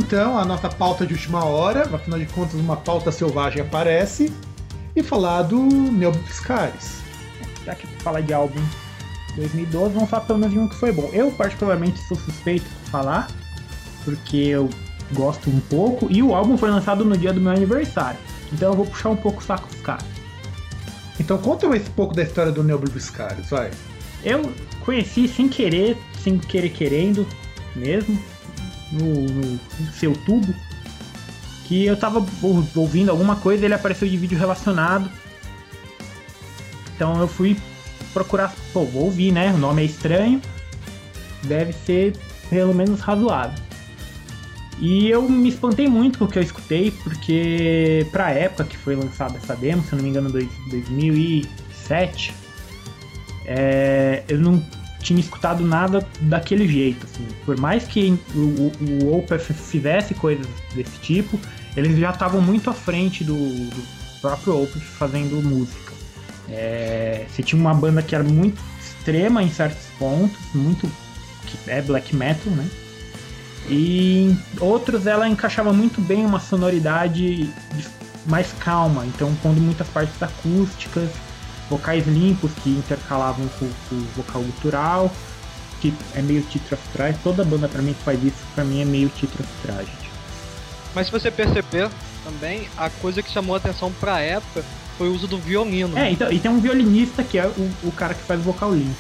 Então 0.05 0.37
à 0.37 0.45
nossa 0.45 0.69
pauta 0.69 1.05
de 1.05 1.13
última 1.13 1.43
hora, 1.43 1.81
afinal 1.93 2.19
de 2.19 2.27
contas, 2.27 2.53
uma 2.53 2.77
pauta 2.77 3.11
selvagem 3.11 3.61
aparece, 3.61 4.31
e 4.95 5.01
falar 5.01 5.41
do 5.41 5.67
Fiscaris. 6.27 7.01
Já 7.65 7.73
que 7.73 7.87
falar 8.03 8.21
de 8.21 8.31
álbum 8.31 8.61
2012, 9.35 9.93
vamos 9.95 10.09
falar 10.09 10.25
pelo 10.25 10.39
menos 10.39 10.53
de 10.53 10.59
um 10.59 10.67
que 10.67 10.75
foi 10.75 10.91
bom. 10.91 11.09
Eu, 11.11 11.31
particularmente, 11.31 11.99
sou 12.07 12.15
suspeito 12.17 12.65
de 12.65 12.91
falar, 12.91 13.27
porque 14.03 14.37
eu 14.37 14.69
gosto 15.11 15.49
um 15.49 15.59
pouco, 15.61 16.07
e 16.09 16.21
o 16.21 16.35
álbum 16.35 16.55
foi 16.55 16.69
lançado 16.69 17.03
no 17.03 17.17
dia 17.17 17.33
do 17.33 17.41
meu 17.41 17.51
aniversário. 17.51 18.19
Então 18.53 18.71
eu 18.71 18.75
vou 18.75 18.85
puxar 18.85 19.09
um 19.09 19.15
pouco 19.15 19.41
o 19.41 19.43
saco 19.43 19.67
dos 19.67 19.81
caras. 19.81 20.05
Então 21.19 21.37
conta 21.39 21.67
um 21.67 21.79
pouco 21.95 22.13
da 22.13 22.21
história 22.21 22.51
do 22.51 22.91
Fiscaris, 22.91 23.49
vai. 23.49 23.71
Eu 24.23 24.51
conheci 24.85 25.27
sem 25.27 25.49
querer, 25.49 25.97
sem 26.23 26.37
querer 26.37 26.69
querendo 26.69 27.27
mesmo, 27.75 28.19
no, 28.91 29.25
no 29.25 29.59
seu 29.93 30.13
tubo, 30.13 30.53
que 31.65 31.85
eu 31.85 31.97
tava 31.97 32.19
ou- 32.41 32.67
ouvindo 32.75 33.09
alguma 33.09 33.35
coisa 33.35 33.65
ele 33.65 33.73
apareceu 33.73 34.07
de 34.07 34.17
vídeo 34.17 34.37
relacionado. 34.37 35.09
Então 36.95 37.19
eu 37.19 37.27
fui 37.27 37.57
procurar, 38.13 38.53
pô, 38.71 38.85
vou 38.85 39.03
ouvir, 39.05 39.31
né? 39.31 39.51
O 39.53 39.57
nome 39.57 39.81
é 39.81 39.85
estranho, 39.85 40.41
deve 41.43 41.73
ser 41.73 42.15
pelo 42.49 42.73
menos 42.73 43.01
razoável. 43.01 43.63
E 44.79 45.09
eu 45.09 45.27
me 45.29 45.49
espantei 45.49 45.87
muito 45.87 46.19
com 46.19 46.25
o 46.25 46.27
que 46.27 46.37
eu 46.37 46.43
escutei, 46.43 46.91
porque 46.91 48.05
pra 48.11 48.31
época 48.31 48.65
que 48.65 48.77
foi 48.77 48.95
lançada 48.95 49.37
essa 49.37 49.55
demo, 49.55 49.81
se 49.83 49.93
eu 49.93 49.97
não 49.97 50.03
me 50.03 50.09
engano, 50.09 50.29
dois- 50.29 50.49
2007, 50.69 52.33
é, 53.45 54.23
eu 54.27 54.39
não 54.39 54.61
tinha 55.05 55.19
escutado 55.19 55.63
nada 55.63 56.05
daquele 56.21 56.67
jeito. 56.67 57.05
Assim. 57.05 57.27
Por 57.45 57.57
mais 57.59 57.85
que 57.85 58.17
o, 58.33 58.71
o, 59.03 59.17
Opeth 59.17 59.39
fizesse 59.53 60.13
coisas 60.15 60.47
desse 60.73 60.97
tipo, 60.99 61.39
eles 61.77 61.97
já 61.97 62.09
estavam 62.09 62.41
muito 62.41 62.69
à 62.69 62.73
frente 62.73 63.23
do, 63.23 63.35
do 63.35 63.83
próprio 64.19 64.63
Opeth 64.63 64.79
fazendo 64.79 65.41
música. 65.41 65.93
É, 66.49 67.25
você 67.29 67.43
tinha 67.43 67.59
uma 67.59 67.73
banda 67.73 68.01
que 68.01 68.15
era 68.15 68.23
muito 68.23 68.61
extrema 68.79 69.41
em 69.43 69.49
certos 69.49 69.85
pontos, 69.97 70.37
muito 70.53 70.91
que 71.45 71.69
é 71.69 71.81
black 71.81 72.15
metal, 72.15 72.51
né? 72.53 72.67
E 73.67 74.29
em 74.29 74.39
outros 74.59 75.07
ela 75.07 75.27
encaixava 75.27 75.73
muito 75.73 76.01
bem 76.01 76.25
uma 76.25 76.39
sonoridade 76.39 77.45
de- 77.45 78.05
mais 78.27 78.51
calma, 78.59 79.05
então 79.05 79.33
pondo 79.41 79.61
muitas 79.61 79.87
partes 79.87 80.21
acústicas, 80.21 81.09
vocais 81.69 82.05
limpos 82.07 82.51
que 82.63 82.69
intercalavam 82.69 83.47
com, 83.59 83.69
com 83.89 83.95
o 83.95 84.07
vocal 84.15 84.41
gutural, 84.41 85.11
que 85.81 85.93
é 86.15 86.21
meio 86.21 86.41
Titra 86.43 86.75
of 86.75 86.83
Tragedy. 86.93 87.19
Toda 87.23 87.43
banda 87.43 87.67
pra 87.67 87.81
mim 87.81 87.93
que 87.93 88.03
faz 88.03 88.23
isso, 88.23 88.35
pra 88.53 88.63
mim 88.63 88.81
é 88.81 88.85
meio 88.85 89.09
Titra 89.09 89.43
of 89.43 89.51
Tragedy. 89.63 90.09
Mas 90.93 91.07
se 91.07 91.11
você 91.11 91.29
perceber 91.29 91.89
também, 92.23 92.67
a 92.77 92.89
coisa 92.89 93.21
que 93.21 93.29
chamou 93.31 93.53
a 93.55 93.57
atenção 93.57 93.91
pra 93.99 94.19
época 94.21 94.63
foi 94.97 95.09
o 95.09 95.13
uso 95.13 95.27
do 95.27 95.37
violino. 95.37 95.97
É, 95.97 96.09
então, 96.11 96.31
e 96.31 96.39
tem 96.39 96.49
um 96.49 96.59
violinista 96.59 97.21
que 97.23 97.37
é 97.37 97.45
o, 97.45 97.71
o 97.83 97.91
cara 97.91 98.13
que 98.13 98.21
faz 98.23 98.39
o 98.39 98.43
vocal 98.43 98.73
limpo. 98.73 98.95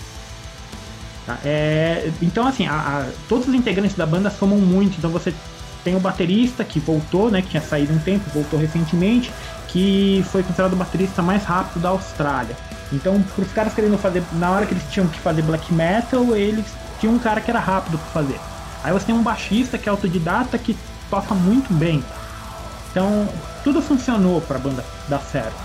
Tá? 1.25 1.39
É, 1.43 2.11
então, 2.21 2.45
assim, 2.45 2.67
a- 2.67 2.73
a- 2.73 3.09
todos 3.29 3.47
os 3.47 3.53
integrantes 3.55 3.95
da 3.95 4.05
banda 4.05 4.29
somam 4.29 4.57
muito. 4.59 4.97
Então, 4.97 5.09
você 5.09 5.33
tem 5.83 5.95
o 5.95 5.99
baterista 5.99 6.63
que 6.63 6.79
voltou, 6.79 7.31
né? 7.31 7.41
Que 7.41 7.49
tinha 7.49 7.61
saído 7.63 7.93
um 7.93 7.99
tempo, 7.99 8.29
voltou 8.33 8.59
recentemente, 8.59 9.31
que 9.75 10.25
foi 10.31 10.41
considerado 10.41 10.71
o 10.71 10.77
baterista 10.77 11.21
mais 11.21 11.43
rápido 11.43 11.81
da 11.81 11.89
Austrália. 11.89 12.55
Então, 12.93 13.21
pros 13.35 13.51
caras 13.51 13.73
querendo 13.73 13.97
fazer, 13.97 14.23
na 14.31 14.49
hora 14.49 14.65
que 14.65 14.73
eles 14.73 14.85
tinham 14.89 15.05
que 15.05 15.19
fazer 15.19 15.41
black 15.41 15.73
metal, 15.73 16.33
eles 16.33 16.65
tinham 16.97 17.13
um 17.13 17.19
cara 17.19 17.41
que 17.41 17.51
era 17.51 17.59
rápido 17.59 17.97
pra 17.97 18.21
fazer. 18.21 18.39
Aí 18.81 18.93
você 18.93 19.07
tem 19.07 19.15
um 19.15 19.21
baixista 19.21 19.77
que 19.77 19.89
é 19.89 19.91
autodidata 19.91 20.57
que 20.57 20.77
toca 21.09 21.35
muito 21.35 21.73
bem. 21.73 22.01
Então, 22.89 23.27
tudo 23.65 23.81
funcionou 23.81 24.39
pra 24.39 24.57
banda 24.57 24.85
dar 25.09 25.19
certo. 25.19 25.61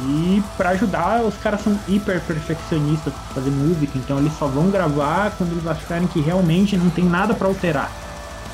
E 0.00 0.42
pra 0.56 0.70
ajudar, 0.70 1.20
os 1.20 1.36
caras 1.36 1.60
são 1.60 1.78
hiper 1.86 2.22
perfeccionistas 2.22 3.12
pra 3.12 3.34
fazer 3.34 3.50
música, 3.50 3.98
então 3.98 4.16
eles 4.16 4.32
só 4.38 4.46
vão 4.46 4.70
gravar 4.70 5.32
quando 5.36 5.52
eles 5.52 5.66
acharem 5.66 6.08
que 6.08 6.22
realmente 6.22 6.74
não 6.74 6.88
tem 6.88 7.04
nada 7.04 7.34
pra 7.34 7.48
alterar. 7.48 7.92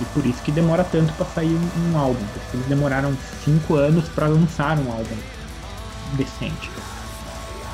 E 0.01 0.05
por 0.07 0.27
isso 0.27 0.43
que 0.43 0.53
demora 0.53 0.85
tanto 0.85 1.13
pra 1.15 1.25
sair 1.27 1.55
um, 1.55 1.93
um 1.93 1.99
álbum, 1.99 2.25
porque 2.33 2.57
eles 2.57 2.67
demoraram 2.67 3.17
5 3.45 3.75
anos 3.75 4.09
pra 4.09 4.27
lançar 4.27 4.79
um 4.79 4.91
álbum 4.91 5.17
decente. 6.13 6.71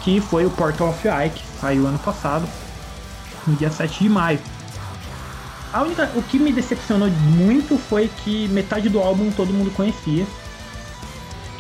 Que 0.03 0.21
foi 0.21 0.47
o 0.47 0.51
Portal 0.51 0.91
of 0.91 1.09
Eye, 1.09 1.31
que 1.31 1.43
saiu 1.61 1.87
ano 1.87 1.99
passado, 1.99 2.47
no 3.47 3.57
dia 3.57 3.71
7 3.71 4.05
de 4.05 4.09
maio. 4.09 4.39
A 5.73 5.83
única, 5.83 6.11
o 6.15 6.23
que 6.23 6.39
me 6.39 6.53
decepcionou 6.53 7.09
muito 7.09 7.79
foi 7.79 8.11
que 8.25 8.47
metade 8.49 8.89
do 8.89 9.01
álbum 9.01 9.31
todo 9.31 9.53
mundo 9.53 9.71
conhecia 9.73 10.27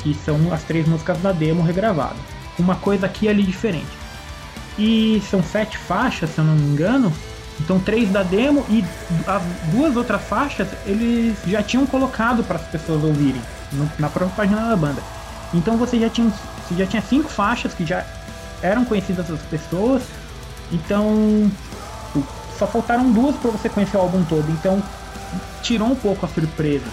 que 0.03 0.14
são 0.14 0.53
as 0.53 0.62
três 0.64 0.87
músicas 0.87 1.18
da 1.18 1.33
demo 1.33 1.62
regravadas. 1.62 2.18
Uma 2.59 2.77
coisa 2.77 3.07
aqui 3.07 3.27
e 3.27 3.29
ali 3.29 3.42
diferente. 3.42 3.87
E 4.79 5.22
são 5.31 5.42
sete 5.42 5.79
faixas, 5.79 6.31
se 6.31 6.38
eu 6.38 6.44
não 6.44 6.55
me 6.55 6.72
engano. 6.72 7.12
Então 7.60 7.78
três 7.78 8.10
da 8.10 8.22
demo 8.22 8.64
e 8.68 8.84
as 9.26 9.42
duas 9.72 9.96
outras 9.96 10.22
faixas 10.22 10.68
eles 10.86 11.36
já 11.46 11.62
tinham 11.62 11.86
colocado 11.86 12.42
para 12.42 12.56
as 12.56 12.62
pessoas 12.66 13.04
ouvirem 13.04 13.40
no- 13.72 13.90
na 13.98 14.08
própria 14.08 14.34
página 14.36 14.68
da 14.68 14.76
banda. 14.76 15.02
Então 15.54 15.76
você 15.76 15.98
já 15.98 16.08
tinha 16.08 16.28
você 16.68 16.74
já 16.76 16.86
tinha 16.86 17.02
cinco 17.02 17.28
faixas 17.28 17.74
que 17.74 17.84
já 17.84 18.04
eram 18.62 18.84
conhecidas 18.84 19.28
das 19.28 19.40
pessoas. 19.42 20.02
Então 20.72 21.50
só 22.58 22.66
faltaram 22.66 23.10
duas 23.12 23.36
para 23.36 23.50
você 23.50 23.68
conhecer 23.68 23.96
o 23.96 24.00
álbum 24.00 24.24
todo. 24.24 24.50
Então 24.50 24.82
tirou 25.62 25.88
um 25.88 25.94
pouco 25.96 26.24
a 26.26 26.28
surpresa. 26.28 26.86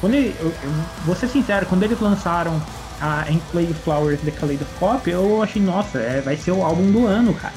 Quando 0.00 0.14
ele, 0.14 0.34
eu, 0.40 0.46
eu 0.62 0.72
vou 1.04 1.14
ser 1.14 1.28
sincero, 1.28 1.66
quando 1.66 1.82
eles 1.84 2.00
lançaram 2.00 2.60
a 3.00 3.24
Play 3.52 3.72
Flowers 3.84 4.20
The 4.20 4.30
Kaleidoscope, 4.32 5.10
eu 5.10 5.42
achei, 5.42 5.60
nossa, 5.62 5.98
é, 5.98 6.20
vai 6.20 6.36
ser 6.36 6.50
o 6.52 6.64
álbum 6.64 6.90
do 6.90 7.06
ano, 7.06 7.34
cara. 7.34 7.54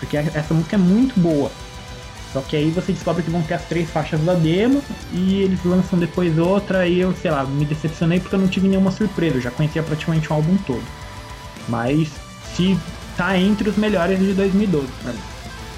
Porque 0.00 0.16
a- 0.16 0.22
essa 0.34 0.54
música 0.54 0.76
é 0.76 0.78
muito 0.78 1.18
boa. 1.18 1.50
Só 2.32 2.40
que 2.42 2.56
aí 2.56 2.70
você 2.70 2.92
descobre 2.92 3.22
que 3.22 3.30
vão 3.30 3.40
ter 3.42 3.54
as 3.54 3.62
três 3.64 3.88
faixas 3.90 4.20
da 4.20 4.34
demo 4.34 4.82
e 5.14 5.40
eles 5.42 5.58
lançam 5.64 5.98
depois 5.98 6.36
outra 6.38 6.86
e 6.86 7.00
eu, 7.00 7.14
sei 7.14 7.30
lá, 7.30 7.42
me 7.44 7.64
decepcionei 7.64 8.20
porque 8.20 8.34
eu 8.34 8.38
não 8.38 8.48
tive 8.48 8.68
nenhuma 8.68 8.90
surpresa, 8.92 9.36
eu 9.36 9.40
já 9.40 9.50
conhecia 9.50 9.82
praticamente 9.82 10.30
o 10.30 10.34
álbum 10.34 10.56
todo. 10.66 10.82
Mas 11.68 12.08
se 12.54 12.78
tá 13.16 13.36
entre 13.38 13.68
os 13.70 13.76
melhores 13.76 14.18
de 14.18 14.32
2012 14.34 14.86
pra 15.02 15.12
mim. 15.12 15.18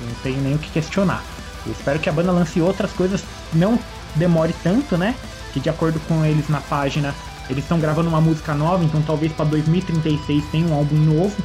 Não 0.07 0.15
tenho 0.23 0.41
nem 0.43 0.55
o 0.55 0.59
que 0.59 0.71
questionar. 0.71 1.23
Eu 1.65 1.73
espero 1.73 1.99
que 2.01 2.09
a 2.09 2.13
banda 2.13 2.33
lance 2.33 2.61
outras 2.61 2.91
coisas, 2.93 3.23
não 3.53 3.79
demore 4.17 4.55
tanto, 4.63 4.97
né? 4.97 5.15
Que 5.53 5.61
de 5.61 5.69
acordo 5.71 6.01
com 6.09 6.25
eles 6.25 6.49
na 6.49 6.61
página, 6.61 7.15
eles 7.49 7.63
estão 7.65 7.79
gravando 7.79 8.09
uma 8.09 8.21
música 8.21 8.55
nova, 8.55 8.83
então 8.85 9.01
talvez 9.03 9.33
pra 9.33 9.45
2036 9.45 10.45
tenha 10.51 10.67
um 10.67 10.75
álbum 10.75 10.97
novo. 10.97 11.37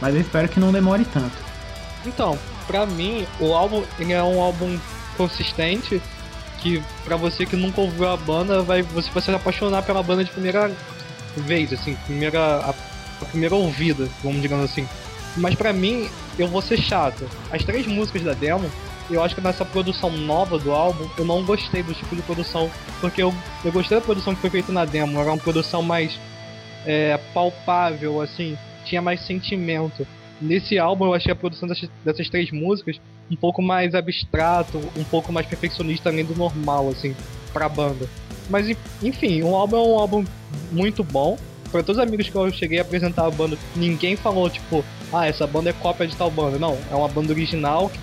Mas 0.00 0.14
eu 0.14 0.20
espero 0.20 0.48
que 0.48 0.58
não 0.60 0.72
demore 0.72 1.04
tanto. 1.04 1.45
Então, 2.06 2.38
pra 2.66 2.86
mim, 2.86 3.26
o 3.40 3.52
álbum 3.52 3.82
ele 3.98 4.12
é 4.12 4.22
um 4.22 4.40
álbum 4.40 4.78
consistente 5.16 6.00
que 6.60 6.82
pra 7.04 7.16
você 7.16 7.44
que 7.44 7.56
nunca 7.56 7.80
ouviu 7.80 8.08
a 8.08 8.16
banda, 8.16 8.62
vai 8.62 8.82
você 8.82 9.10
vai 9.10 9.22
se 9.22 9.30
apaixonar 9.30 9.82
pela 9.82 10.02
banda 10.02 10.24
de 10.24 10.30
primeira 10.30 10.70
vez, 11.36 11.72
assim, 11.72 11.94
primeira 12.06 12.40
a, 12.40 12.70
a 12.70 13.24
primeira 13.26 13.54
ouvida, 13.54 14.08
vamos 14.22 14.40
digamos 14.40 14.64
assim. 14.64 14.88
Mas 15.36 15.54
pra 15.54 15.72
mim, 15.72 16.08
eu 16.38 16.48
vou 16.48 16.62
ser 16.62 16.78
chato. 16.78 17.28
As 17.50 17.62
três 17.62 17.86
músicas 17.86 18.22
da 18.22 18.32
demo, 18.32 18.70
eu 19.10 19.22
acho 19.22 19.34
que 19.34 19.40
nessa 19.40 19.64
produção 19.64 20.10
nova 20.10 20.58
do 20.58 20.72
álbum, 20.72 21.06
eu 21.18 21.24
não 21.24 21.44
gostei 21.44 21.82
do 21.82 21.92
tipo 21.92 22.16
de 22.16 22.22
produção, 22.22 22.70
porque 23.00 23.22
eu, 23.22 23.34
eu 23.64 23.72
gostei 23.72 23.98
da 23.98 24.04
produção 24.04 24.34
que 24.34 24.40
foi 24.40 24.50
feita 24.50 24.72
na 24.72 24.84
demo, 24.84 25.20
era 25.20 25.30
uma 25.30 25.38
produção 25.38 25.82
mais 25.82 26.18
é, 26.86 27.18
palpável, 27.34 28.20
assim, 28.20 28.56
tinha 28.84 29.02
mais 29.02 29.20
sentimento. 29.20 30.06
Nesse 30.40 30.78
álbum 30.78 31.06
eu 31.06 31.14
achei 31.14 31.32
a 31.32 31.36
produção 31.36 31.66
dessas, 31.68 31.88
dessas 32.04 32.28
três 32.28 32.50
músicas 32.50 33.00
um 33.30 33.36
pouco 33.36 33.62
mais 33.62 33.94
abstrato, 33.94 34.78
um 34.96 35.04
pouco 35.04 35.32
mais 35.32 35.46
perfeccionista 35.46 36.08
além 36.10 36.24
do 36.24 36.34
normal, 36.36 36.88
assim, 36.88 37.14
pra 37.52 37.68
banda. 37.68 38.06
Mas 38.48 38.68
en- 38.68 38.76
enfim, 39.02 39.42
o 39.42 39.54
álbum 39.56 39.76
é 39.76 39.80
um 39.80 39.98
álbum 39.98 40.24
muito 40.70 41.02
bom. 41.02 41.38
Para 41.72 41.82
todos 41.82 42.00
os 42.00 42.06
amigos 42.06 42.28
que 42.28 42.36
eu 42.36 42.52
cheguei 42.52 42.78
a 42.78 42.82
apresentar 42.82 43.26
a 43.26 43.30
banda, 43.30 43.58
ninguém 43.74 44.14
falou 44.14 44.48
tipo, 44.48 44.84
ah, 45.12 45.26
essa 45.26 45.46
banda 45.46 45.70
é 45.70 45.72
cópia 45.72 46.06
de 46.06 46.14
tal 46.14 46.30
banda. 46.30 46.58
Não, 46.58 46.78
é 46.90 46.94
uma 46.94 47.08
banda 47.08 47.32
original, 47.32 47.88
que 47.90 47.98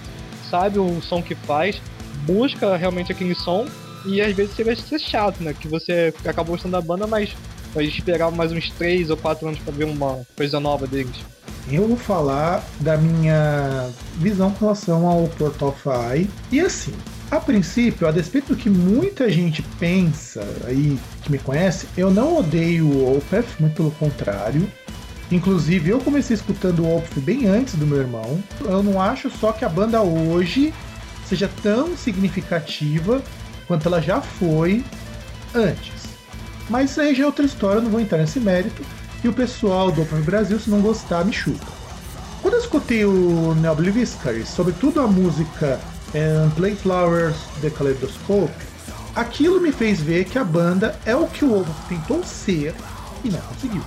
sabe 0.49 0.79
o 0.79 1.01
som 1.01 1.21
que 1.21 1.33
faz, 1.35 1.81
busca 2.25 2.75
realmente 2.75 3.11
aquele 3.11 3.33
som 3.35 3.65
e 4.05 4.19
às 4.19 4.35
vezes 4.35 4.53
você 4.55 4.63
vai 4.65 4.75
ser 4.75 4.99
chato, 4.99 5.41
né? 5.41 5.53
Que 5.57 5.67
você 5.67 6.13
acabou 6.25 6.55
gostando 6.55 6.73
da 6.73 6.81
banda, 6.81 7.07
mas 7.07 7.33
vai 7.73 7.85
esperar 7.85 8.29
mais 8.31 8.51
uns 8.51 8.69
3 8.71 9.09
ou 9.09 9.15
4 9.17 9.47
anos 9.47 9.59
pra 9.61 9.71
ver 9.71 9.85
uma 9.85 10.21
coisa 10.35 10.59
nova 10.59 10.85
deles. 10.85 11.15
Eu 11.71 11.87
vou 11.87 11.97
falar 11.97 12.63
da 12.79 12.97
minha 12.97 13.89
visão 14.15 14.51
com 14.51 14.65
relação 14.65 15.07
ao 15.07 15.27
Portal 15.29 15.75
Eye. 16.11 16.29
E 16.51 16.59
assim, 16.59 16.93
a 17.31 17.39
princípio, 17.39 18.07
a 18.07 18.11
despeito 18.11 18.53
do 18.53 18.59
que 18.59 18.69
muita 18.69 19.29
gente 19.29 19.61
pensa 19.79 20.45
aí, 20.65 20.99
que 21.23 21.31
me 21.31 21.39
conhece, 21.39 21.87
eu 21.97 22.11
não 22.11 22.37
odeio 22.37 22.85
o 22.85 23.17
Opeth, 23.17 23.47
muito 23.59 23.75
pelo 23.75 23.91
contrário. 23.91 24.69
Inclusive, 25.31 25.89
eu 25.89 25.99
comecei 25.99 26.35
escutando 26.35 26.83
o 26.83 26.97
Opeth 26.97 27.21
bem 27.21 27.47
antes 27.47 27.75
do 27.75 27.87
meu 27.87 27.97
irmão. 27.97 28.43
Eu 28.61 28.83
não 28.83 29.01
acho 29.01 29.31
só 29.31 29.51
que 29.51 29.65
a 29.65 29.69
banda 29.69 30.01
hoje 30.01 30.73
seja 31.25 31.49
tão 31.63 31.95
significativa 31.97 33.21
quanto 33.67 33.87
ela 33.87 34.01
já 34.01 34.21
foi 34.21 34.83
antes. 35.55 36.03
Mas 36.69 36.97
aí 36.99 37.15
já 37.15 37.23
é 37.23 37.25
outra 37.25 37.45
história, 37.45 37.79
eu 37.79 37.83
não 37.83 37.91
vou 37.91 37.99
entrar 37.99 38.19
nesse 38.19 38.39
mérito. 38.39 38.83
E 39.23 39.27
o 39.27 39.33
pessoal 39.33 39.89
do 39.89 40.01
Open 40.01 40.19
Brasil, 40.19 40.59
se 40.59 40.69
não 40.69 40.81
gostar, 40.81 41.23
me 41.23 41.31
chuta. 41.31 41.65
Quando 42.41 42.55
eu 42.55 42.59
escutei 42.59 43.05
o 43.05 43.55
Neobliviscary, 43.55 44.45
sobretudo 44.45 44.99
a 44.99 45.07
música 45.07 45.79
é, 46.13 46.49
Play 46.57 46.75
Flowers 46.75 47.37
The 47.61 47.69
Kaleidoscope, 47.69 48.51
aquilo 49.15 49.61
me 49.61 49.71
fez 49.71 50.01
ver 50.01 50.25
que 50.25 50.37
a 50.37 50.43
banda 50.43 50.99
é 51.05 51.15
o 51.15 51.25
que 51.25 51.45
o 51.45 51.57
Ovo 51.57 51.73
tentou 51.87 52.21
ser 52.21 52.75
e 53.23 53.29
não 53.29 53.39
conseguiu. 53.39 53.81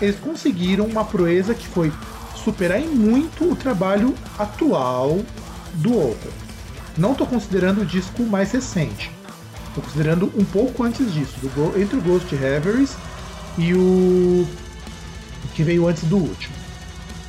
Eles 0.00 0.18
conseguiram 0.18 0.86
uma 0.86 1.04
proeza 1.04 1.54
que 1.54 1.66
foi 1.68 1.92
superar 2.34 2.80
em 2.80 2.88
muito 2.88 3.52
o 3.52 3.56
trabalho 3.56 4.14
atual 4.38 5.20
do 5.74 5.98
Open. 5.98 6.32
Não 6.96 7.12
estou 7.12 7.26
considerando 7.26 7.82
o 7.82 7.86
disco 7.86 8.22
mais 8.22 8.52
recente. 8.52 9.10
Estou 9.68 9.84
considerando 9.84 10.32
um 10.34 10.44
pouco 10.46 10.82
antes 10.82 11.12
disso, 11.12 11.34
do 11.40 11.78
entre 11.78 11.98
o 11.98 12.00
Ghost 12.00 12.34
Reveries 12.34 12.96
e 13.58 13.74
o 13.74 14.46
que 15.54 15.62
veio 15.62 15.88
antes 15.88 16.04
do 16.04 16.16
último. 16.16 16.54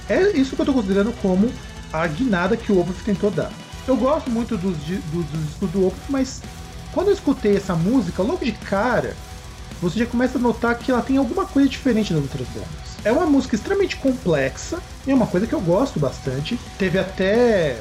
É 0.10 0.22
isso 0.32 0.56
que 0.56 0.62
eu 0.62 0.63
estou 0.63 0.76
considerando 0.76 1.13
como 1.22 1.52
a 1.92 2.06
guinada 2.08 2.58
que 2.58 2.72
o 2.72 2.80
Opeth 2.80 3.04
tentou 3.04 3.32
dar. 3.32 3.52
Eu 3.88 3.96
gosto 3.96 4.30
muito 4.30 4.58
dos, 4.58 4.76
dos 4.78 5.26
discos 5.46 5.70
do 5.72 5.88
Opeth, 5.88 6.10
mas 6.10 6.42
quando 6.92 7.08
eu 7.08 7.13
escutei 7.13 7.56
essa 7.56 7.76
música, 7.76 8.22
logo 8.22 8.44
de 8.44 8.52
cara, 8.52 9.16
você 9.82 10.00
já 10.00 10.06
começa 10.06 10.38
a 10.38 10.42
notar 10.42 10.78
que 10.78 10.92
ela 10.92 11.02
tem 11.02 11.18
alguma 11.18 11.46
coisa 11.46 11.70
diferente 11.70 12.13
das 12.13 12.22
outras 12.22 12.48
bandas. 12.50 12.98
É 13.04 13.12
uma 13.12 13.26
música 13.26 13.56
extremamente 13.56 13.96
complexa, 13.96 14.80
e 15.06 15.12
é 15.12 15.16
uma 15.16 15.28
coisa 15.28 15.48
que 15.48 15.54
eu 15.54 15.62
gosto 15.62 16.00
bastante. 16.00 16.60
Teve 16.78 17.00
até. 17.00 17.80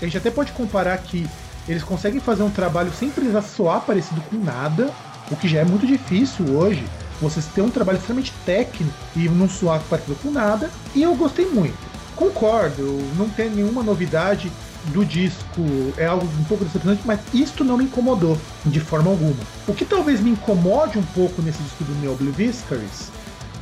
A 0.00 0.04
gente 0.04 0.16
até 0.16 0.30
pode 0.30 0.52
comparar 0.52 0.96
que 0.98 1.26
eles 1.66 1.82
conseguem 1.82 2.20
fazer 2.20 2.42
um 2.42 2.50
trabalho 2.50 2.92
sem 2.92 3.10
precisar 3.10 3.42
soar 3.42 3.80
parecido 3.80 4.20
com 4.22 4.36
nada, 4.36 4.92
o 5.30 5.36
que 5.36 5.48
já 5.48 5.60
é 5.60 5.64
muito 5.64 5.86
difícil 5.86 6.56
hoje. 6.56 6.84
Você 7.20 7.42
ter 7.54 7.62
um 7.62 7.70
trabalho 7.70 7.98
extremamente 7.98 8.32
técnico 8.44 8.94
e 9.16 9.28
não 9.28 9.48
soar 9.48 9.82
parecido 9.90 10.16
com 10.22 10.30
nada, 10.30 10.70
e 10.94 11.02
eu 11.02 11.14
gostei 11.16 11.46
muito. 11.46 11.76
Concordo, 12.14 13.00
não 13.16 13.28
tem 13.28 13.50
nenhuma 13.50 13.82
novidade 13.82 14.50
do 14.86 15.04
disco, 15.04 15.62
é 15.96 16.06
algo 16.06 16.26
um 16.38 16.44
pouco 16.44 16.64
decepcionante, 16.64 17.02
mas 17.04 17.20
isto 17.34 17.64
não 17.64 17.76
me 17.76 17.84
incomodou 17.84 18.38
de 18.64 18.80
forma 18.80 19.10
alguma. 19.10 19.36
O 19.66 19.74
que 19.74 19.84
talvez 19.84 20.20
me 20.20 20.30
incomode 20.30 20.98
um 20.98 21.02
pouco 21.02 21.42
nesse 21.42 21.62
disco 21.62 21.84
do 21.84 21.94
Neil 21.96 22.12
Obliviscaries 22.12 23.10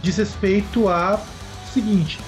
diz 0.03 0.16
respeito 0.16 0.88
a 0.88 1.21
seguinte: 1.73 2.19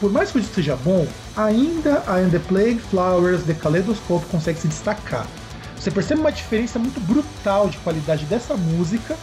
por 0.00 0.12
mais 0.12 0.30
que 0.30 0.38
o 0.38 0.40
disco 0.40 0.56
seja 0.56 0.76
bom, 0.76 1.06
ainda 1.36 2.02
a 2.06 2.16
And 2.16 2.30
the 2.30 2.38
Plague 2.38 2.80
Flowers 2.90 3.42
The 3.44 3.54
Kaleidoscope 3.54 4.26
consegue 4.26 4.60
se 4.60 4.68
destacar. 4.68 5.26
Você 5.78 5.90
percebe 5.90 6.20
uma 6.20 6.32
diferença 6.32 6.78
muito 6.78 7.00
brutal 7.00 7.68
de 7.68 7.78
qualidade 7.78 8.24
dessa 8.26 8.56
música 8.56 9.16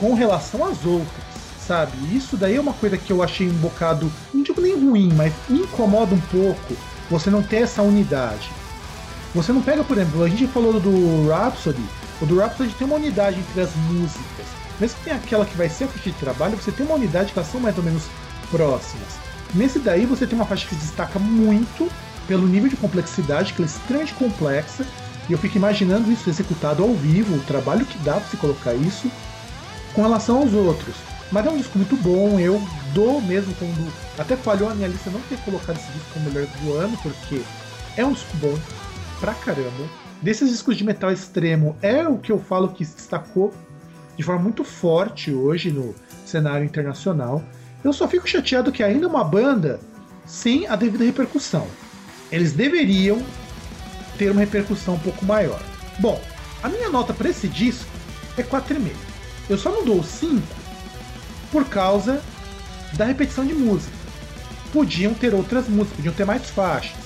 com 0.00 0.14
relação 0.14 0.64
às 0.64 0.84
outras, 0.84 1.22
sabe? 1.64 1.92
Isso 2.16 2.34
daí 2.36 2.56
é 2.56 2.60
uma 2.60 2.72
coisa 2.72 2.96
que 2.96 3.12
eu 3.12 3.22
achei 3.22 3.48
um 3.48 3.58
bocado, 3.58 4.10
não 4.32 4.42
digo 4.42 4.62
nem 4.62 4.74
ruim, 4.74 5.12
mas 5.14 5.32
me 5.46 5.60
incomoda 5.60 6.14
um 6.14 6.20
pouco 6.20 6.74
você 7.10 7.28
não 7.28 7.42
ter 7.42 7.58
essa 7.58 7.82
unidade. 7.82 8.50
Você 9.34 9.52
não 9.52 9.60
pega, 9.60 9.84
por 9.84 9.98
exemplo, 9.98 10.24
a 10.24 10.28
gente 10.28 10.46
falou 10.46 10.80
do 10.80 11.28
Rhapsody, 11.28 11.84
o 12.20 12.26
do 12.26 12.38
Rhapsody 12.38 12.74
tem 12.74 12.86
uma 12.86 12.96
unidade 12.96 13.38
entre 13.38 13.60
as 13.60 13.74
músicas. 13.76 14.46
Mesmo 14.80 14.96
que 14.98 15.04
tenha 15.04 15.16
aquela 15.16 15.44
que 15.44 15.56
vai 15.56 15.68
ser 15.68 15.84
a 15.84 15.88
faixa 15.88 16.10
de 16.10 16.16
trabalho, 16.16 16.56
você 16.56 16.72
tem 16.72 16.86
uma 16.86 16.94
unidade 16.94 17.32
que 17.32 17.38
elas 17.38 17.52
são 17.52 17.60
mais 17.60 17.76
ou 17.76 17.84
menos 17.84 18.04
próximas. 18.50 19.18
Nesse 19.54 19.78
daí 19.78 20.06
você 20.06 20.26
tem 20.26 20.38
uma 20.38 20.46
faixa 20.46 20.66
que 20.66 20.74
destaca 20.74 21.18
muito 21.18 21.90
pelo 22.26 22.48
nível 22.48 22.70
de 22.70 22.76
complexidade, 22.76 23.52
que 23.52 23.60
ela 23.60 23.70
é 23.70 23.72
extremamente 23.72 24.14
complexa, 24.14 24.86
e 25.28 25.32
eu 25.32 25.38
fico 25.38 25.58
imaginando 25.58 26.10
isso 26.10 26.30
executado 26.30 26.82
ao 26.82 26.94
vivo, 26.94 27.36
o 27.36 27.40
trabalho 27.40 27.84
que 27.84 27.98
dá 27.98 28.14
para 28.14 28.24
se 28.24 28.36
colocar 28.36 28.74
isso 28.74 29.10
com 29.94 30.02
relação 30.02 30.38
aos 30.38 30.52
outros. 30.52 30.94
Mas 31.32 31.46
é 31.46 31.50
um 31.50 31.56
disco 31.56 31.78
muito 31.78 31.96
bom, 31.96 32.40
eu 32.40 32.60
dou 32.92 33.20
mesmo 33.20 33.54
quando. 33.54 33.92
Até 34.18 34.36
falhou 34.36 34.68
a 34.68 34.74
minha 34.74 34.88
lista 34.88 35.10
não 35.10 35.20
ter 35.22 35.38
colocado 35.38 35.76
esse 35.76 35.90
disco 35.92 36.08
como 36.12 36.26
melhor 36.26 36.46
do 36.46 36.72
ano, 36.74 36.98
porque 37.02 37.42
é 37.96 38.04
um 38.04 38.12
disco 38.12 38.36
bom 38.38 38.58
pra 39.20 39.34
caramba. 39.34 39.88
Desses 40.20 40.50
discos 40.50 40.76
de 40.76 40.84
metal 40.84 41.12
extremo, 41.12 41.76
é 41.80 42.06
o 42.06 42.18
que 42.18 42.32
eu 42.32 42.38
falo 42.38 42.68
que 42.68 42.84
se 42.84 42.96
destacou 42.96 43.54
de 44.16 44.22
forma 44.22 44.42
muito 44.42 44.64
forte 44.64 45.32
hoje 45.32 45.70
no 45.70 45.94
cenário 46.26 46.64
internacional. 46.64 47.42
Eu 47.82 47.92
só 47.92 48.06
fico 48.06 48.28
chateado 48.28 48.72
que 48.72 48.82
ainda 48.82 49.06
é 49.06 49.08
uma 49.08 49.24
banda 49.24 49.80
sem 50.26 50.66
a 50.66 50.76
devida 50.76 51.04
repercussão. 51.04 51.66
Eles 52.30 52.52
deveriam 52.52 53.22
ter 54.18 54.30
uma 54.30 54.40
repercussão 54.40 54.94
um 54.94 54.98
pouco 54.98 55.24
maior. 55.24 55.60
Bom, 55.98 56.20
a 56.62 56.68
minha 56.68 56.90
nota 56.90 57.14
para 57.14 57.30
esse 57.30 57.48
disco 57.48 57.90
é 58.36 58.42
4,5. 58.42 59.09
Eu 59.50 59.58
só 59.58 59.68
não 59.68 59.84
dou 59.84 60.00
5 60.02 60.40
por 61.50 61.64
causa 61.64 62.22
da 62.92 63.04
repetição 63.04 63.44
de 63.44 63.52
música. 63.52 63.92
Podiam 64.72 65.12
ter 65.12 65.34
outras 65.34 65.68
músicas, 65.68 65.96
podiam 65.96 66.14
ter 66.14 66.24
mais 66.24 66.48
faixas. 66.48 66.96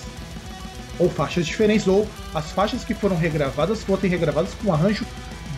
Ou 0.98 1.08
faixas 1.08 1.46
diferentes, 1.46 1.88
ou 1.88 2.06
as 2.34 2.52
faixas 2.52 2.84
que 2.84 2.92
foram 2.92 3.16
regravadas 3.16 3.82
fossem 3.82 4.10
regravadas 4.10 4.52
com 4.54 4.68
um 4.68 4.74
arranjo 4.74 5.06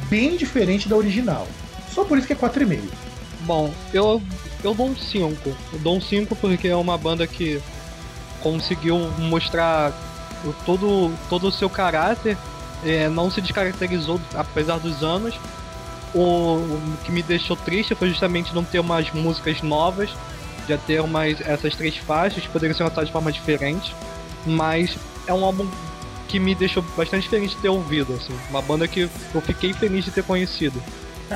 bem 0.08 0.36
diferente 0.36 0.88
da 0.88 0.94
original. 0.94 1.48
Só 1.92 2.04
por 2.04 2.18
isso 2.18 2.26
que 2.28 2.32
é 2.32 2.36
4,5. 2.36 2.80
Bom, 3.40 3.74
eu, 3.92 4.22
eu 4.62 4.72
dou 4.72 4.86
um 4.86 4.96
5. 4.96 5.56
Eu 5.72 5.78
dou 5.80 5.96
um 5.96 6.00
5 6.00 6.36
porque 6.36 6.68
é 6.68 6.76
uma 6.76 6.96
banda 6.96 7.26
que 7.26 7.60
conseguiu 8.40 8.96
mostrar 9.18 9.92
todo, 10.64 11.12
todo 11.28 11.48
o 11.48 11.52
seu 11.52 11.68
caráter, 11.68 12.38
é, 12.84 13.08
não 13.08 13.28
se 13.28 13.40
descaracterizou 13.40 14.20
apesar 14.34 14.78
dos 14.78 15.02
anos. 15.02 15.34
O, 16.18 16.80
que 17.04 17.12
me 17.12 17.22
deixou 17.22 17.56
triste 17.56 17.94
foi 17.94 18.08
justamente 18.08 18.54
não 18.54 18.64
ter 18.64 18.80
umas 18.80 19.10
músicas 19.12 19.60
novas, 19.60 20.10
já 20.66 20.78
ter 20.78 21.00
umas, 21.00 21.40
essas 21.42 21.74
três 21.74 21.96
faixas 21.96 22.46
poderiam 22.46 22.74
ser 22.74 22.84
lançadas 22.84 23.06
de 23.06 23.12
forma 23.12 23.30
diferente, 23.30 23.94
mas 24.46 24.96
é 25.26 25.34
um 25.34 25.44
álbum 25.44 25.68
que 26.26 26.40
me 26.40 26.54
deixou 26.54 26.82
bastante 26.96 27.28
feliz 27.28 27.50
de 27.50 27.56
ter 27.58 27.68
ouvido, 27.68 28.14
assim, 28.14 28.34
uma 28.48 28.62
banda 28.62 28.88
que 28.88 29.00
eu 29.34 29.40
fiquei 29.42 29.72
feliz 29.74 30.04
de 30.04 30.10
ter 30.10 30.24
conhecido. 30.24 30.82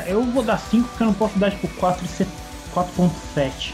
Eu 0.06 0.22
vou 0.24 0.42
dar 0.42 0.58
5 0.58 0.88
porque 0.88 1.02
eu 1.02 1.06
não 1.08 1.14
posso 1.14 1.38
dar 1.38 1.50
tipo 1.50 1.68
4 1.68 2.04
e 2.04 2.26
4.7. 2.74 3.72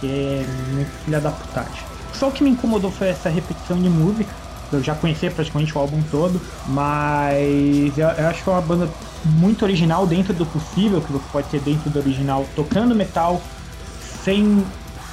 Que 0.00 0.06
é 0.06 0.46
muito 0.72 0.90
filha 1.04 1.20
da 1.20 1.30
putagem. 1.30 1.84
Só 2.14 2.28
o 2.28 2.32
que 2.32 2.42
me 2.42 2.50
incomodou 2.50 2.90
foi 2.90 3.08
essa 3.08 3.28
repetição 3.28 3.80
de 3.80 3.88
música. 3.88 4.32
Eu 4.72 4.82
já 4.82 4.94
conhecia 4.94 5.30
praticamente 5.30 5.76
o 5.76 5.80
álbum 5.80 6.02
todo, 6.10 6.40
mas 6.66 7.96
eu, 7.96 8.08
eu 8.08 8.28
acho 8.28 8.42
que 8.42 8.48
é 8.48 8.52
uma 8.52 8.60
banda 8.60 8.88
muito 9.24 9.64
original 9.64 10.06
dentro 10.06 10.32
do 10.32 10.46
possível 10.46 11.00
que 11.00 11.12
você 11.12 11.24
pode 11.32 11.48
ter 11.48 11.60
dentro 11.60 11.90
do 11.90 11.98
original, 11.98 12.46
tocando 12.54 12.94
metal 12.94 13.40
sem 14.24 14.64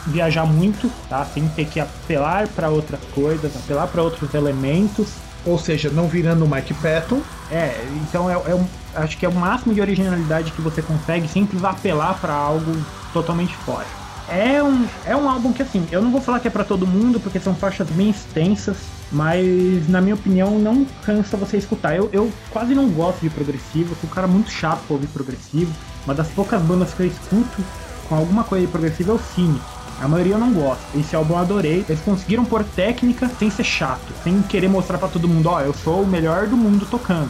viajar 0.08 0.46
muito, 0.46 0.92
tá? 1.10 1.26
Sem 1.26 1.48
ter 1.50 1.66
que 1.66 1.80
apelar 1.80 2.48
para 2.50 2.70
outras 2.70 3.00
coisas, 3.14 3.56
apelar 3.56 3.88
para 3.88 4.02
outros 4.02 4.34
elementos. 4.34 5.08
Ou 5.46 5.60
seja, 5.60 5.90
não 5.92 6.08
virando 6.08 6.44
o 6.44 6.48
Mike 6.50 6.74
Patton. 6.76 7.22
É, 7.52 7.86
então 8.02 8.30
é, 8.30 8.34
é 8.34 8.56
um- 8.56 8.68
acho 8.96 9.16
que 9.18 9.26
é 9.26 9.30
o 9.30 9.34
máximo 9.34 9.74
de 9.76 9.82
originalidade 9.82 10.52
que 10.52 10.62
você 10.62 10.82
consegue 10.82 11.28
sem 11.28 11.46
precisar 11.46 11.72
apelar 11.72 12.20
pra 12.20 12.34
algo 12.34 12.76
totalmente 13.14 13.56
fora. 13.58 13.86
É 14.28 14.62
um, 14.64 14.88
é 15.06 15.16
um 15.16 15.30
álbum 15.30 15.54
que 15.54 15.62
assim, 15.62 15.88
eu 15.92 16.02
não 16.02 16.12
vou 16.12 16.20
falar 16.20 16.40
que 16.40 16.48
é 16.48 16.52
pra 16.52 16.64
todo 16.64 16.88
mundo, 16.88 17.20
porque 17.20 17.40
são 17.40 17.54
faixas 17.54 17.88
bem 17.92 18.10
extensas, 18.10 18.78
mas 19.12 19.88
na 19.88 20.02
minha 20.02 20.16
opinião 20.16 20.58
não 20.60 20.86
cansa 21.04 21.38
você 21.38 21.58
escutar. 21.58 21.96
Eu, 21.96 22.10
eu 22.12 22.32
quase 22.50 22.74
não 22.74 22.90
gosto 22.90 23.22
de 23.22 23.30
progressivo, 23.30 23.96
sou 24.00 24.10
um 24.10 24.14
cara 24.14 24.28
muito 24.28 24.50
chato 24.50 24.82
pra 24.86 24.96
ouvir 24.96 25.08
progressivo. 25.08 25.72
Uma 26.06 26.14
das 26.14 26.28
poucas 26.30 26.62
bandas 26.62 26.94
que 26.94 27.02
eu 27.02 27.08
escuto 27.08 27.64
com 28.08 28.16
alguma 28.16 28.44
coisa 28.44 28.66
de 28.66 28.72
progressivo 28.72 29.12
é 29.12 29.16
o 29.16 29.20
Cynic. 29.20 29.62
A 30.02 30.08
maioria 30.08 30.34
eu 30.34 30.40
não 30.40 30.54
gosto. 30.54 30.84
Esse 30.96 31.16
álbum 31.16 31.36
eu 31.36 31.40
adorei. 31.40 31.86
Eles 31.88 32.02
conseguiram 32.02 32.44
pôr 32.44 32.64
técnica 32.64 33.30
sem 33.40 33.50
ser 33.50 33.64
chato, 33.64 34.14
sem 34.24 34.42
querer 34.42 34.68
mostrar 34.68 34.98
pra 34.98 35.08
todo 35.08 35.28
mundo, 35.28 35.48
ó, 35.50 35.62
eu 35.62 35.74
sou 35.74 36.02
o 36.02 36.08
melhor 36.08 36.48
do 36.48 36.58
mundo 36.58 36.86
tocando. 36.86 37.30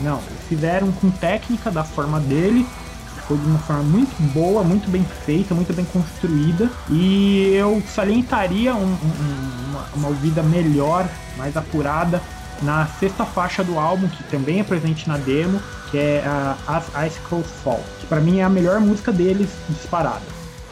Não, 0.00 0.18
eles 0.28 0.42
fizeram 0.48 0.90
com 0.92 1.10
técnica 1.10 1.70
da 1.70 1.84
forma 1.84 2.20
dele. 2.20 2.66
Ficou 3.28 3.36
de 3.36 3.46
uma 3.46 3.58
forma 3.58 3.82
muito 3.82 4.16
boa, 4.32 4.64
muito 4.64 4.88
bem 4.90 5.04
feita, 5.26 5.54
muito 5.54 5.70
bem 5.74 5.84
construída. 5.84 6.70
E 6.88 7.52
eu 7.54 7.82
salientaria 7.94 8.74
um- 8.74 8.78
um- 8.78 8.86
um- 8.86 9.70
uma, 9.70 9.84
uma 9.94 10.08
ouvida 10.08 10.42
melhor, 10.42 11.06
mais 11.36 11.54
apurada, 11.54 12.22
na 12.62 12.86
sexta 12.86 13.26
faixa 13.26 13.62
do 13.62 13.78
álbum, 13.78 14.08
que 14.08 14.24
também 14.24 14.60
é 14.60 14.64
presente 14.64 15.06
na 15.06 15.18
demo, 15.18 15.60
que 15.90 15.98
é 15.98 16.24
a 16.26 16.56
As 16.66 16.84
Icicles 17.06 17.46
Fall. 17.62 17.84
Que 18.00 18.06
pra 18.06 18.18
mim 18.18 18.38
é 18.38 18.44
a 18.44 18.48
melhor 18.48 18.80
música 18.80 19.12
deles 19.12 19.50
disparada. 19.68 20.22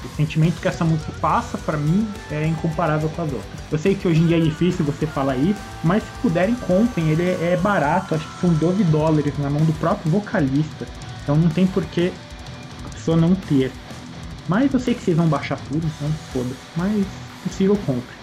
O 0.02 0.16
sentimento 0.16 0.58
que 0.58 0.66
essa 0.68 0.82
música 0.84 1.12
passa, 1.20 1.58
pra 1.58 1.76
mim, 1.76 2.08
é 2.30 2.46
incomparável 2.46 3.10
com 3.10 3.20
as 3.20 3.30
outras. 3.32 3.50
Eu 3.70 3.78
sei 3.78 3.94
que 3.94 4.08
hoje 4.08 4.20
em 4.22 4.26
dia 4.28 4.38
é 4.38 4.40
difícil 4.40 4.82
você 4.82 5.06
falar 5.06 5.36
isso, 5.36 5.60
mas 5.84 6.02
se 6.02 6.08
puderem, 6.22 6.54
comprem. 6.54 7.10
Ele 7.10 7.22
é 7.22 7.58
barato, 7.62 8.14
acho 8.14 8.26
que 8.26 8.40
são 8.40 8.48
12 8.54 8.82
dólares 8.84 9.34
na 9.38 9.50
mão 9.50 9.62
do 9.62 9.74
próprio 9.74 10.10
vocalista. 10.10 10.86
Então 11.22 11.36
não 11.36 11.48
tem 11.50 11.66
por 11.66 11.84
que 11.84 12.12
pessoa 13.06 13.16
não 13.16 13.34
ter. 13.34 13.70
Mas 14.48 14.72
eu 14.74 14.80
sei 14.80 14.94
que 14.94 15.02
vocês 15.02 15.16
vão 15.16 15.28
baixar 15.28 15.58
tudo, 15.68 15.86
então 15.86 16.10
foda. 16.32 16.50
Mas, 16.76 17.06
possível, 17.44 17.78
compre. 17.86 18.16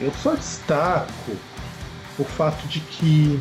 Eu 0.00 0.12
só 0.22 0.34
destaco 0.34 1.32
o 2.18 2.24
fato 2.24 2.66
de 2.68 2.80
que 2.80 3.40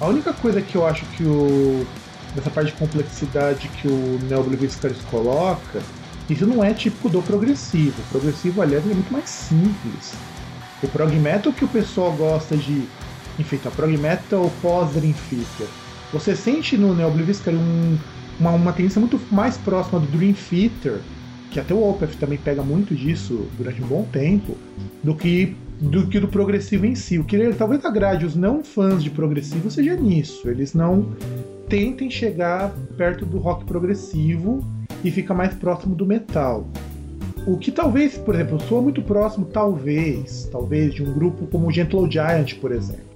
a 0.00 0.06
única 0.06 0.32
coisa 0.32 0.62
que 0.62 0.76
eu 0.76 0.86
acho 0.86 1.04
que 1.16 1.24
o. 1.24 1.86
dessa 2.34 2.50
parte 2.50 2.72
de 2.72 2.78
complexidade 2.78 3.68
que 3.68 3.88
o 3.88 4.18
Neo 4.28 4.44
Caris 4.80 4.98
coloca, 5.10 5.82
isso 6.28 6.46
não 6.46 6.62
é 6.62 6.72
típico 6.72 7.08
do 7.08 7.20
progressivo. 7.22 8.00
O 8.00 8.10
progressivo, 8.10 8.62
aliás, 8.62 8.84
é 8.84 8.94
muito 8.94 9.12
mais 9.12 9.28
simples. 9.28 10.14
O 10.82 10.88
prog 10.88 11.12
metal 11.16 11.52
que 11.52 11.64
o 11.64 11.68
pessoal 11.68 12.12
gosta 12.12 12.56
de 12.56 12.86
enfeitar, 13.38 13.72
prog 13.72 13.96
metal 13.96 14.50
pós-Dream 14.62 15.14
Theater. 15.28 15.66
Você 16.12 16.36
sente 16.36 16.76
no 16.76 16.94
Neo 16.94 17.08
um, 17.08 17.98
uma, 18.40 18.50
uma 18.50 18.72
tendência 18.72 18.98
muito 18.98 19.20
mais 19.30 19.56
próxima 19.58 20.00
do 20.00 20.06
Dream 20.06 20.32
Theater 20.32 21.00
que 21.50 21.58
até 21.58 21.74
o 21.74 21.90
Opeth 21.90 22.16
também 22.18 22.38
pega 22.38 22.62
muito 22.62 22.94
disso 22.94 23.48
durante 23.58 23.82
um 23.82 23.86
bom 23.86 24.04
tempo, 24.04 24.56
do 25.02 25.14
que 25.14 25.56
do 25.80 26.06
que 26.06 26.20
do 26.20 26.28
progressivo 26.28 26.84
em 26.84 26.94
si. 26.94 27.18
O 27.18 27.24
que 27.24 27.34
ele, 27.34 27.54
talvez 27.54 27.82
agrade 27.86 28.26
os 28.26 28.36
não 28.36 28.62
fãs 28.62 29.02
de 29.02 29.08
progressivo 29.08 29.70
seja 29.70 29.96
nisso. 29.96 30.48
Eles 30.48 30.74
não 30.74 31.06
tentem 31.68 32.10
chegar 32.10 32.70
perto 32.98 33.24
do 33.24 33.38
rock 33.38 33.64
progressivo 33.64 34.62
e 35.02 35.10
fica 35.10 35.32
mais 35.32 35.54
próximo 35.54 35.94
do 35.94 36.04
metal. 36.04 36.68
O 37.46 37.56
que 37.56 37.72
talvez, 37.72 38.18
por 38.18 38.34
exemplo, 38.34 38.60
soa 38.68 38.82
muito 38.82 39.00
próximo, 39.00 39.46
talvez, 39.46 40.46
talvez, 40.52 40.92
de 40.92 41.02
um 41.02 41.14
grupo 41.14 41.46
como 41.46 41.68
o 41.68 41.72
Gentle 41.72 42.10
Giant, 42.10 42.56
por 42.60 42.72
exemplo. 42.72 43.08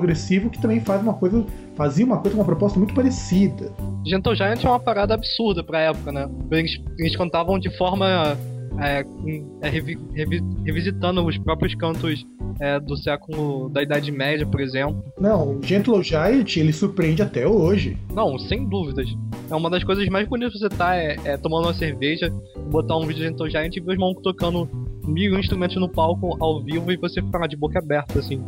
Progressivo 0.00 0.50
que 0.50 0.60
também 0.60 0.80
faz 0.80 1.02
uma 1.02 1.14
coisa, 1.14 1.44
fazia 1.74 2.04
uma 2.04 2.18
coisa, 2.18 2.36
uma 2.36 2.44
proposta 2.44 2.78
muito 2.78 2.94
parecida. 2.94 3.72
Gentle 4.04 4.34
Giant 4.34 4.62
é 4.64 4.68
uma 4.68 4.78
parada 4.80 5.14
absurda 5.14 5.64
pra 5.64 5.80
época, 5.80 6.12
né? 6.12 6.28
Eles, 6.50 6.80
eles 6.98 7.16
cantavam 7.16 7.58
de 7.58 7.74
forma. 7.76 8.36
É, 8.78 9.02
com- 9.04 9.58
é, 9.62 9.70
revi- 9.70 9.98
revi- 10.12 10.42
revisitando 10.66 11.24
os 11.24 11.38
próprios 11.38 11.74
cantos 11.76 12.26
é, 12.60 12.78
do 12.78 12.94
século 12.94 13.70
da 13.70 13.82
Idade 13.82 14.12
Média, 14.12 14.44
por 14.46 14.60
exemplo. 14.60 15.02
Não, 15.18 15.56
o 15.56 15.62
Gentle 15.62 16.02
Giant 16.02 16.56
ele 16.58 16.74
surpreende 16.74 17.22
até 17.22 17.46
hoje. 17.46 17.96
Não, 18.12 18.38
sem 18.38 18.68
dúvidas. 18.68 19.08
É 19.50 19.54
uma 19.54 19.70
das 19.70 19.82
coisas 19.82 20.06
mais 20.10 20.28
bonitas 20.28 20.52
que 20.52 20.58
você 20.58 20.68
tá 20.68 20.94
é, 20.94 21.16
é 21.24 21.36
tomando 21.38 21.64
uma 21.68 21.72
cerveja, 21.72 22.30
botar 22.70 22.98
um 22.98 23.06
vídeo 23.06 23.22
de 23.22 23.28
Gentle 23.30 23.48
Giant 23.48 23.74
e 23.74 23.80
ver 23.80 23.92
os 23.92 23.98
malucos 23.98 24.22
tocando 24.22 24.68
mil 25.06 25.38
instrumentos 25.38 25.76
no 25.76 25.88
palco 25.88 26.36
ao 26.38 26.60
vivo 26.62 26.92
e 26.92 26.98
você 26.98 27.22
ficar 27.22 27.46
de 27.46 27.56
boca 27.56 27.78
aberta, 27.78 28.18
assim. 28.18 28.42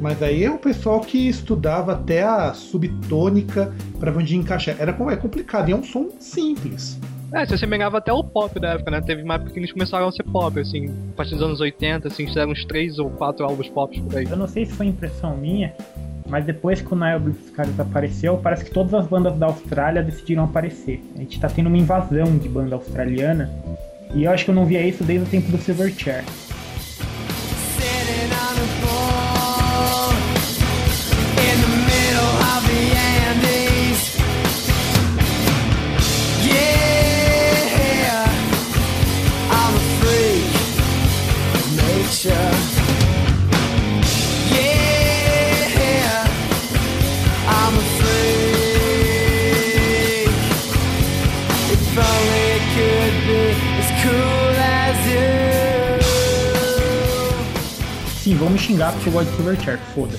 Mas 0.00 0.22
aí 0.22 0.44
é 0.44 0.50
o 0.50 0.58
pessoal 0.58 1.00
que 1.00 1.28
estudava 1.28 1.92
até 1.92 2.22
a 2.22 2.52
subtônica 2.52 3.72
para 3.98 4.12
onde 4.12 4.36
encaixar. 4.36 4.76
Era 4.78 4.90
é 5.10 5.16
complicado, 5.16 5.68
e 5.68 5.72
é 5.72 5.76
um 5.76 5.82
som 5.82 6.08
simples. 6.18 6.98
É, 7.32 7.44
se 7.44 7.54
assemelhava 7.54 7.98
até 7.98 8.12
ao 8.12 8.22
pop 8.22 8.60
da 8.60 8.74
época, 8.74 8.90
né? 8.92 9.00
Teve 9.00 9.22
uma 9.22 9.34
época 9.34 9.50
que 9.50 9.58
eles 9.58 9.72
começaram 9.72 10.06
a 10.06 10.12
ser 10.12 10.22
pop, 10.22 10.58
assim, 10.60 10.86
a 11.12 11.16
partir 11.16 11.34
dos 11.34 11.42
anos 11.42 11.60
80, 11.60 12.06
assim, 12.06 12.26
fizeram 12.26 12.52
uns 12.52 12.64
três 12.64 12.98
ou 12.98 13.10
quatro 13.10 13.44
álbuns 13.44 13.68
pop 13.68 14.00
por 14.02 14.16
aí. 14.16 14.26
Eu 14.30 14.36
não 14.36 14.46
sei 14.46 14.66
se 14.66 14.72
foi 14.72 14.86
impressão 14.86 15.36
minha, 15.36 15.74
mas 16.28 16.44
depois 16.44 16.80
que 16.80 16.92
o 16.92 16.96
Nile 16.96 17.18
Blitzkrieg 17.18 17.80
apareceu, 17.80 18.38
parece 18.38 18.64
que 18.64 18.70
todas 18.70 18.94
as 18.94 19.06
bandas 19.08 19.36
da 19.36 19.46
Austrália 19.46 20.02
decidiram 20.02 20.44
aparecer. 20.44 21.02
A 21.16 21.18
gente 21.18 21.40
tá 21.40 21.48
tendo 21.48 21.66
uma 21.66 21.76
invasão 21.76 22.38
de 22.38 22.48
banda 22.48 22.76
australiana, 22.76 23.50
e 24.14 24.24
eu 24.24 24.30
acho 24.30 24.44
que 24.44 24.50
eu 24.52 24.54
não 24.54 24.64
via 24.64 24.86
isso 24.86 25.02
desde 25.02 25.26
o 25.26 25.28
tempo 25.28 25.50
do 25.50 25.58
Silverchair. 25.58 26.24
Vão 58.44 58.52
me 58.52 58.58
xingar 58.58 58.92
porque 58.92 59.08
eu 59.08 59.12
gosto 59.12 59.30
de 59.30 59.36
Silverchair, 59.36 59.78
foda. 59.94 60.18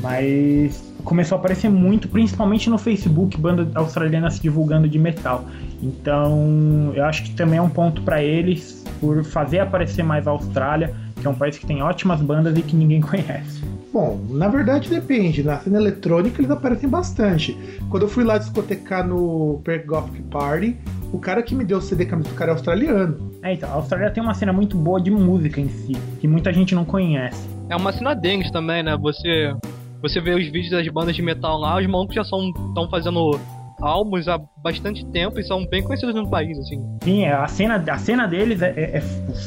Mas 0.00 0.82
começou 1.04 1.36
a 1.36 1.38
aparecer 1.38 1.68
muito, 1.68 2.08
principalmente 2.08 2.70
no 2.70 2.78
Facebook, 2.78 3.38
banda 3.38 3.68
australiana 3.74 4.30
se 4.30 4.40
divulgando 4.40 4.88
de 4.88 4.98
metal. 4.98 5.44
Então, 5.82 6.92
eu 6.94 7.04
acho 7.04 7.22
que 7.22 7.34
também 7.34 7.58
é 7.58 7.62
um 7.62 7.68
ponto 7.68 8.00
pra 8.02 8.22
eles 8.22 8.82
por 8.98 9.22
fazer 9.24 9.58
aparecer 9.58 10.02
mais 10.02 10.26
a 10.26 10.30
Austrália, 10.30 10.94
que 11.20 11.26
é 11.26 11.30
um 11.30 11.34
país 11.34 11.58
que 11.58 11.66
tem 11.66 11.82
ótimas 11.82 12.20
bandas 12.20 12.56
e 12.56 12.62
que 12.62 12.74
ninguém 12.74 13.00
conhece. 13.02 13.62
Bom, 13.92 14.20
na 14.30 14.48
verdade 14.48 14.88
depende. 14.88 15.42
Na 15.42 15.58
cena 15.58 15.78
eletrônica 15.78 16.40
eles 16.40 16.50
aparecem 16.50 16.88
bastante. 16.88 17.56
Quando 17.90 18.04
eu 18.04 18.08
fui 18.08 18.24
lá 18.24 18.38
discotecar 18.38 19.06
no 19.06 19.60
Perk 19.64 19.86
Gothic 19.86 20.22
Party, 20.24 20.76
o 21.12 21.18
cara 21.18 21.42
que 21.42 21.54
me 21.54 21.64
deu 21.64 21.78
o 21.78 21.80
CD 21.82 22.04
camisa 22.04 22.28
do 22.28 22.34
cara 22.34 22.50
é 22.50 22.54
australiano. 22.54 23.32
É, 23.42 23.52
então, 23.52 23.70
a 23.70 23.74
Austrália 23.74 24.10
tem 24.10 24.22
uma 24.22 24.34
cena 24.34 24.52
muito 24.52 24.76
boa 24.76 25.00
de 25.00 25.10
música 25.10 25.60
em 25.60 25.68
si, 25.68 25.92
que 26.20 26.26
muita 26.26 26.52
gente 26.52 26.74
não 26.74 26.84
conhece. 26.84 27.55
É 27.68 27.76
uma 27.76 27.92
cena 27.92 28.14
deles 28.14 28.50
também, 28.50 28.82
né? 28.82 28.96
Você 28.96 29.54
você 30.02 30.20
vê 30.20 30.34
os 30.34 30.44
vídeos 30.44 30.70
das 30.70 30.86
bandas 30.88 31.16
de 31.16 31.22
metal 31.22 31.58
lá, 31.58 31.78
os 31.80 31.86
malucos 31.86 32.14
já 32.14 32.22
estão 32.22 32.88
fazendo 32.90 33.40
álbuns 33.80 34.28
há 34.28 34.38
bastante 34.62 35.04
tempo 35.06 35.40
e 35.40 35.42
são 35.44 35.66
bem 35.66 35.82
conhecidos 35.82 36.14
no 36.14 36.28
país, 36.30 36.56
assim. 36.58 36.84
Sim, 37.02 37.24
é, 37.24 37.32
a 37.32 37.46
cena, 37.48 37.82
a 37.90 37.98
cena 37.98 38.26
deles 38.26 38.62
é, 38.62 38.70
é- 38.76 38.96
é 38.98 39.00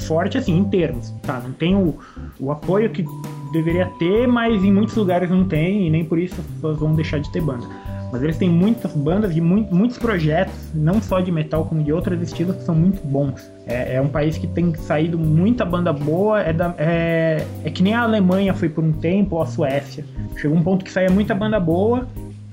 forte 0.07 0.37
assim, 0.37 0.57
em 0.57 0.63
termos, 0.65 1.11
tá? 1.23 1.39
Não 1.39 1.51
tem 1.53 1.75
o, 1.75 1.97
o 2.39 2.51
apoio 2.51 2.89
que 2.89 3.05
deveria 3.53 3.85
ter, 3.99 4.27
mas 4.27 4.63
em 4.63 4.71
muitos 4.73 4.95
lugares 4.95 5.29
não 5.29 5.45
tem, 5.47 5.87
e 5.87 5.89
nem 5.89 6.03
por 6.03 6.19
isso 6.19 6.35
as 6.41 6.45
pessoas 6.47 6.77
vão 6.79 6.93
deixar 6.93 7.19
de 7.19 7.31
ter 7.31 7.41
banda. 7.41 7.65
Mas 8.11 8.23
eles 8.23 8.37
têm 8.37 8.49
muitas 8.49 8.91
bandas 8.95 9.35
e 9.37 9.39
mui- 9.41 9.67
muitos 9.71 9.97
projetos, 9.99 10.53
não 10.73 10.99
só 11.01 11.19
de 11.21 11.31
metal, 11.31 11.65
como 11.65 11.83
de 11.83 11.93
outros 11.93 12.19
estilos, 12.21 12.55
que 12.57 12.63
são 12.63 12.73
muito 12.75 13.05
bons. 13.05 13.39
É, 13.69 13.95
é 13.95 14.01
um 14.01 14.07
país 14.07 14.37
que 14.37 14.47
tem 14.47 14.73
saído 14.73 15.17
muita 15.17 15.63
banda 15.63 15.93
boa, 15.93 16.41
é, 16.41 16.51
da- 16.51 16.73
é, 16.77 17.45
é 17.63 17.69
que 17.69 17.83
nem 17.83 17.93
a 17.93 18.01
Alemanha 18.01 18.53
foi 18.53 18.67
por 18.67 18.83
um 18.83 18.91
tempo, 18.91 19.35
ou 19.35 19.41
a 19.41 19.45
Suécia. 19.45 20.03
Chegou 20.37 20.57
um 20.57 20.63
ponto 20.63 20.83
que 20.83 20.91
saía 20.91 21.09
muita 21.09 21.35
banda 21.35 21.59
boa, 21.59 22.07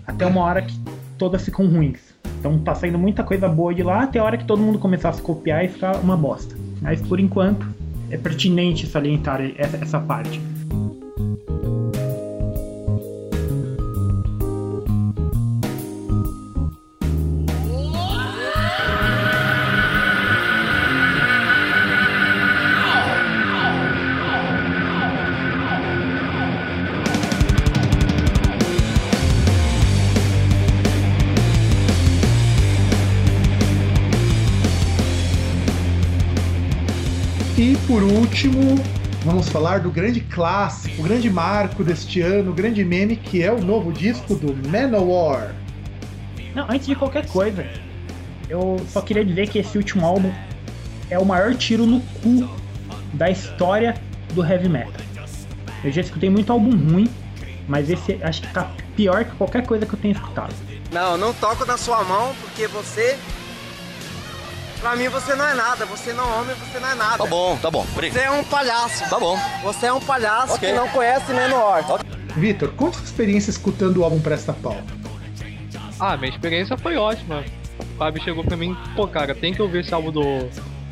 até 0.07 0.27
uma 0.27 0.43
hora 0.43 0.61
que 0.63 0.79
todas 1.17 1.43
ficam 1.45 1.67
ruins. 1.67 2.15
Então 2.39 2.59
tá 2.59 2.75
saindo 2.75 2.99
muita 2.99 3.25
coisa 3.25 3.49
boa 3.49 3.75
de 3.75 3.83
lá 3.83 4.03
até 4.03 4.19
a 4.19 4.25
hora 4.25 4.37
que 4.37 4.45
todo 4.45 4.61
mundo 4.63 4.79
começar 4.79 5.09
a 5.09 5.13
se 5.15 5.23
copiar 5.23 5.65
e 5.65 5.69
ficar 5.69 5.97
uma 5.97 6.17
bosta. 6.17 6.55
Mas 6.83 7.01
por 7.01 7.19
enquanto 7.19 7.67
é 8.11 8.19
pertinente 8.19 8.87
salientar 8.87 9.41
essa, 9.57 9.79
essa 9.79 9.99
parte. 9.99 10.41
E 37.59 37.75
por 37.87 38.03
último, 38.03 38.77
vamos 39.25 39.49
falar 39.49 39.81
do 39.81 39.91
grande 39.91 40.21
clássico, 40.21 41.01
o 41.01 41.05
grande 41.05 41.31
marco 41.31 41.83
deste 41.83 42.21
ano, 42.21 42.51
o 42.51 42.55
grande 42.55 42.85
meme, 42.85 43.17
que 43.17 43.43
é 43.43 43.51
o 43.51 43.59
novo 43.59 43.91
disco 43.91 44.35
do 44.35 44.55
Manowar. 44.69 45.55
Não, 46.55 46.71
antes 46.71 46.87
de 46.87 46.95
qualquer 46.95 47.27
coisa, 47.27 47.67
eu 48.51 48.77
só 48.91 49.01
queria 49.01 49.25
dizer 49.25 49.49
que 49.49 49.59
esse 49.59 49.79
último 49.79 50.05
álbum 50.05 50.31
é 51.09 51.19
o 51.19 51.25
maior 51.25 51.55
tiro 51.55 51.87
no 51.87 52.01
cu 52.01 52.47
da 53.15 53.31
história 53.31 53.95
do 54.35 54.45
heavy 54.45 54.69
metal. 54.69 54.93
Eu 55.83 55.91
já 55.91 56.03
escutei 56.03 56.29
muito 56.29 56.53
álbum 56.53 56.77
ruim, 56.77 57.09
mas 57.67 57.89
esse 57.89 58.19
acho 58.23 58.43
que 58.43 58.53
tá 58.53 58.71
pior 58.95 59.25
que 59.25 59.35
qualquer 59.37 59.65
coisa 59.65 59.87
que 59.87 59.95
eu 59.95 59.99
tenha 59.99 60.13
escutado. 60.13 60.55
Não, 60.93 61.17
não 61.17 61.33
toco 61.33 61.65
na 61.65 61.79
sua 61.79 62.05
mão 62.05 62.35
porque 62.43 62.67
você. 62.67 63.17
Pra 64.87 64.95
mim 64.95 65.09
você 65.09 65.35
não 65.35 65.45
é 65.45 65.53
nada. 65.53 65.85
Você 65.87 66.13
não 66.13 66.23
é 66.23 66.39
homem, 66.39 66.55
você 66.55 66.79
não 66.79 66.89
é 66.89 66.95
nada. 66.95 67.19
Tá 67.19 67.27
bom, 67.27 67.57
tá 67.57 67.69
bom. 67.69 67.85
Você 67.93 68.21
é 68.21 68.31
um 68.31 68.45
palhaço. 68.45 69.11
Tá 69.11 69.19
bom. 69.19 69.37
Você 69.65 69.87
é 69.87 69.93
um 69.93 69.99
palhaço 69.99 70.55
Ok. 70.55 70.69
que 70.69 70.77
não 70.77 70.89
conhece 70.91 71.33
Menor. 71.33 71.83
Vitor, 72.37 72.71
conta 72.71 72.99
sua 72.99 73.05
experiência 73.05 73.51
escutando 73.51 73.97
o 73.97 74.05
álbum 74.05 74.21
Presta 74.21 74.53
Pau. 74.53 74.81
Ah, 75.99 76.17
minha 76.17 76.31
experiência 76.31 76.79
foi 76.79 76.97
ótima. 76.97 77.43
O 77.81 77.99
Fábio 77.99 78.23
chegou 78.23 78.45
pra 78.45 78.57
mim, 78.57 78.77
pô, 78.95 79.09
cara, 79.09 79.35
tem 79.35 79.53
que 79.53 79.61
ouvir 79.61 79.81
esse 79.81 79.93
álbum 79.93 80.13
do, 80.13 80.49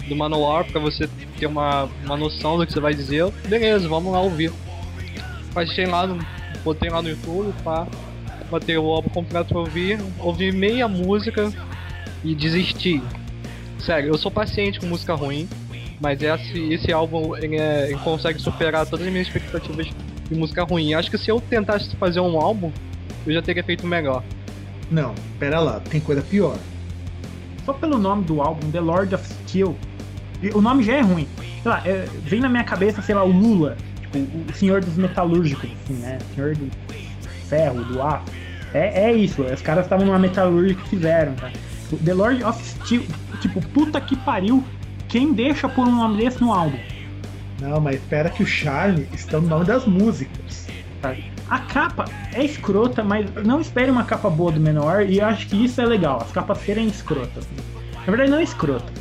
do 0.08 0.16
Manowar 0.16 0.64
pra 0.64 0.80
você 0.80 1.08
ter 1.38 1.46
uma, 1.46 1.88
uma 2.04 2.16
noção 2.16 2.58
do 2.58 2.66
que 2.66 2.72
você 2.72 2.80
vai 2.80 2.94
dizer. 2.94 3.30
Beleza, 3.46 3.88
vamos 3.88 4.12
lá 4.12 4.20
ouvir. 4.20 4.52
Baixei 5.52 5.86
lá, 5.86 6.04
no, 6.04 6.18
botei 6.64 6.90
lá 6.90 7.00
no 7.00 7.10
YouTube, 7.10 7.54
pá. 7.62 7.86
botei 8.50 8.76
o 8.76 8.90
álbum 8.90 9.10
completo 9.10 9.50
pra 9.50 9.60
ouvir, 9.60 10.00
ouvi 10.18 10.50
meia 10.50 10.88
música 10.88 11.52
e 12.24 12.34
desisti. 12.34 13.00
Sério, 13.84 14.10
eu 14.10 14.18
sou 14.18 14.30
paciente 14.30 14.80
com 14.80 14.86
música 14.86 15.14
ruim, 15.14 15.48
mas 16.00 16.20
esse, 16.22 16.72
esse 16.72 16.92
álbum 16.92 17.36
ele, 17.36 17.56
é- 17.56 17.90
ele 17.90 17.98
consegue 17.98 18.38
superar 18.38 18.86
todas 18.86 19.06
as 19.06 19.12
minhas 19.12 19.26
expectativas 19.26 19.86
de 20.28 20.34
música 20.34 20.62
ruim. 20.64 20.94
Acho 20.94 21.10
que 21.10 21.18
se 21.18 21.30
eu 21.30 21.40
tentasse 21.40 21.94
fazer 21.96 22.20
um 22.20 22.38
álbum, 22.40 22.70
eu 23.26 23.32
já 23.34 23.42
teria 23.42 23.62
feito 23.62 23.86
melhor. 23.86 24.22
Não, 24.90 25.14
pera 25.38 25.60
lá, 25.60 25.80
tem 25.80 26.00
coisa 26.00 26.22
pior. 26.22 26.56
Só 27.64 27.72
pelo 27.72 27.98
nome 27.98 28.24
do 28.24 28.40
álbum, 28.40 28.70
The 28.70 28.80
Lord 28.80 29.14
of 29.14 29.26
Steel, 29.26 29.76
o 30.54 30.60
nome 30.60 30.82
já 30.82 30.94
é 30.94 31.00
ruim. 31.00 31.26
Sei 31.62 31.70
lá, 31.70 31.82
é, 31.84 32.06
vem 32.22 32.40
na 32.40 32.48
minha 32.48 32.64
cabeça, 32.64 33.00
sei 33.02 33.14
lá, 33.14 33.24
o 33.24 33.30
Lula, 33.30 33.76
tipo, 34.00 34.18
o 34.18 34.54
senhor 34.54 34.82
dos 34.82 34.96
metalúrgicos, 34.96 35.70
assim, 35.84 35.94
né? 35.94 36.18
O 36.30 36.34
senhor 36.34 36.54
do 36.56 36.70
ferro, 37.48 37.82
do 37.84 38.02
aço. 38.02 38.24
É, 38.74 39.04
é 39.10 39.12
isso, 39.12 39.42
os 39.42 39.62
caras 39.62 39.84
estavam 39.84 40.04
numa 40.04 40.18
metalúrgica 40.18 40.82
que 40.82 40.88
fizeram, 40.90 41.34
tá? 41.34 41.50
The 41.96 42.14
Lord 42.14 42.44
of 42.44 42.62
Steel, 42.64 43.02
tipo, 43.40 43.60
puta 43.68 44.00
que 44.00 44.16
pariu, 44.16 44.64
quem 45.08 45.32
deixa 45.32 45.68
por 45.68 45.86
um 45.86 45.94
nome 45.94 46.22
desse 46.22 46.40
no 46.40 46.52
álbum? 46.52 46.78
Não, 47.60 47.80
mas 47.80 47.96
espera 47.96 48.30
que 48.30 48.42
o 48.42 48.46
Charlie 48.46 49.08
está 49.12 49.40
no 49.40 49.48
nome 49.48 49.64
das 49.64 49.86
músicas. 49.86 50.66
tá? 51.00 51.14
A 51.48 51.58
capa 51.58 52.06
é 52.32 52.44
escrota, 52.44 53.04
mas 53.04 53.30
não 53.44 53.60
espere 53.60 53.90
uma 53.90 54.04
capa 54.04 54.28
boa 54.30 54.50
do 54.50 54.60
menor, 54.60 55.06
e 55.06 55.18
eu 55.18 55.26
acho 55.26 55.46
que 55.46 55.64
isso 55.64 55.80
é 55.80 55.86
legal, 55.86 56.20
as 56.20 56.32
capas 56.32 56.58
serem 56.58 56.86
escrotas. 56.86 57.46
Na 57.94 58.02
verdade, 58.06 58.30
não 58.30 58.38
é 58.38 58.42
escrota. 58.42 58.92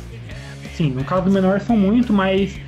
Sim, 0.74 0.90
no 0.90 1.04
caso 1.04 1.24
do 1.24 1.30
menor 1.30 1.60
são 1.60 1.76
muito, 1.76 2.12
mas 2.12 2.58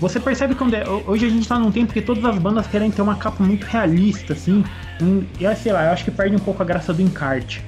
você 0.00 0.18
percebe 0.18 0.54
quando 0.54 0.74
é, 0.74 0.84
hoje 0.88 1.26
a 1.26 1.28
gente 1.28 1.46
tá 1.46 1.58
num 1.58 1.70
tempo 1.70 1.92
que 1.92 2.00
todas 2.00 2.24
as 2.24 2.38
bandas 2.38 2.66
querem 2.66 2.90
ter 2.90 3.02
uma 3.02 3.16
capa 3.16 3.44
muito 3.44 3.64
realista, 3.64 4.32
assim, 4.32 4.64
e 5.38 5.46
aí, 5.46 5.56
sei 5.56 5.72
lá, 5.72 5.84
eu 5.84 5.90
acho 5.92 6.04
que 6.04 6.10
perde 6.10 6.36
um 6.36 6.40
pouco 6.40 6.62
a 6.62 6.66
graça 6.66 6.92
do 6.92 7.02
encarte. 7.02 7.62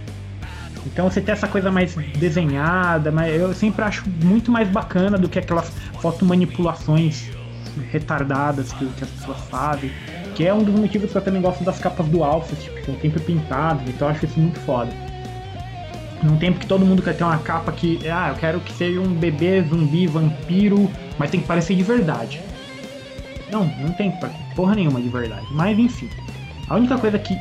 Então 0.86 1.08
você 1.08 1.20
tem 1.20 1.32
essa 1.32 1.48
coisa 1.48 1.70
mais 1.70 1.94
desenhada, 2.18 3.10
mas 3.12 3.34
eu 3.34 3.52
sempre 3.54 3.84
acho 3.84 4.04
muito 4.22 4.50
mais 4.50 4.68
bacana 4.68 5.16
do 5.16 5.28
que 5.28 5.38
aquelas 5.38 5.70
fotomanipulações 6.00 7.30
retardadas 7.90 8.72
que, 8.72 8.86
que 8.86 9.04
as 9.04 9.10
pessoas 9.10 9.38
fazem. 9.48 9.90
Que 10.34 10.46
é 10.46 10.54
um 10.54 10.62
dos 10.62 10.74
motivos 10.74 11.10
que 11.10 11.18
eu 11.18 11.22
também 11.22 11.40
gosto 11.40 11.62
das 11.62 11.78
capas 11.78 12.06
do 12.06 12.24
Alpha, 12.24 12.56
tipo, 12.56 12.74
que 12.76 12.86
são 12.86 12.98
sempre 13.00 13.20
pintadas, 13.20 13.86
então 13.88 14.08
eu 14.08 14.14
acho 14.14 14.24
isso 14.24 14.40
muito 14.40 14.58
foda. 14.60 14.90
Num 16.22 16.36
tempo 16.36 16.58
que 16.58 16.66
todo 16.66 16.86
mundo 16.86 17.02
quer 17.02 17.16
ter 17.16 17.24
uma 17.24 17.38
capa 17.38 17.72
que, 17.72 17.98
ah, 18.08 18.28
eu 18.30 18.36
quero 18.36 18.60
que 18.60 18.72
seja 18.72 19.00
um 19.00 19.12
bebê 19.12 19.62
zumbi, 19.62 20.06
vampiro, 20.06 20.90
mas 21.18 21.30
tem 21.30 21.40
que 21.40 21.46
parecer 21.46 21.74
de 21.74 21.82
verdade. 21.82 22.40
Não, 23.50 23.64
não 23.64 23.92
tem 23.92 24.12
porra 24.54 24.74
nenhuma 24.74 25.00
de 25.00 25.08
verdade. 25.08 25.46
Mas 25.50 25.78
enfim. 25.78 26.08
A 26.68 26.76
única 26.76 26.96
coisa 26.96 27.18
que 27.18 27.36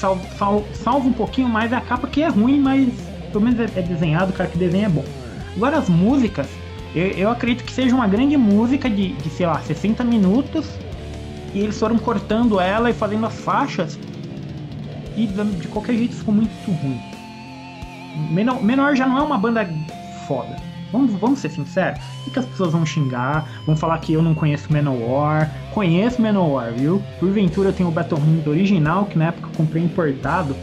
sal, 0.00 0.18
sal- 0.38 0.64
salva 0.72 1.06
um 1.08 1.12
pouquinho 1.12 1.48
mais 1.48 1.72
é 1.72 1.76
a 1.76 1.80
capa 1.80 2.08
que 2.08 2.22
é 2.22 2.28
ruim, 2.28 2.58
mas 2.58 2.88
pelo 3.30 3.44
menos 3.44 3.60
é, 3.60 3.64
é 3.78 3.82
desenhado, 3.82 4.32
o 4.32 4.34
cara 4.34 4.48
que 4.48 4.58
desenha 4.58 4.86
é 4.86 4.88
bom. 4.88 5.04
Agora 5.54 5.76
as 5.78 5.88
músicas, 5.88 6.48
eu, 6.94 7.06
eu 7.08 7.30
acredito 7.30 7.64
que 7.64 7.72
seja 7.72 7.94
uma 7.94 8.08
grande 8.08 8.36
música 8.36 8.88
de, 8.88 9.12
de, 9.12 9.30
sei 9.30 9.46
lá, 9.46 9.60
60 9.60 10.02
minutos. 10.02 10.66
E 11.52 11.58
eles 11.58 11.78
foram 11.78 11.98
cortando 11.98 12.60
ela 12.60 12.90
e 12.90 12.92
fazendo 12.92 13.26
as 13.26 13.34
faixas. 13.34 13.98
E 15.16 15.26
de 15.26 15.68
qualquer 15.68 15.94
jeito 15.96 16.14
ficou 16.14 16.32
muito 16.32 16.50
ruim. 16.70 17.00
Menor, 18.30 18.62
Menor 18.62 18.94
já 18.96 19.06
não 19.06 19.18
é 19.18 19.22
uma 19.22 19.36
banda 19.36 19.68
foda. 20.28 20.56
Vamos, 20.92 21.12
vamos 21.14 21.38
ser 21.38 21.50
sinceros. 21.50 22.00
O 22.26 22.30
que 22.30 22.38
as 22.38 22.44
pessoas 22.44 22.72
vão 22.72 22.84
xingar? 22.84 23.48
Vão 23.64 23.76
falar 23.76 23.98
que 23.98 24.12
eu 24.12 24.22
não 24.22 24.34
conheço 24.34 24.72
Manowar. 24.72 25.50
Conheço 25.72 26.20
Manowar, 26.20 26.72
viu? 26.72 27.02
Porventura 27.18 27.68
eu 27.68 27.72
tenho 27.72 27.88
o 27.88 27.92
Battle 27.92 28.18
Hymns 28.20 28.46
original, 28.46 29.04
que 29.06 29.16
na 29.18 29.26
época 29.26 29.48
eu 29.48 29.56
comprei 29.56 29.82
importado. 29.82 30.54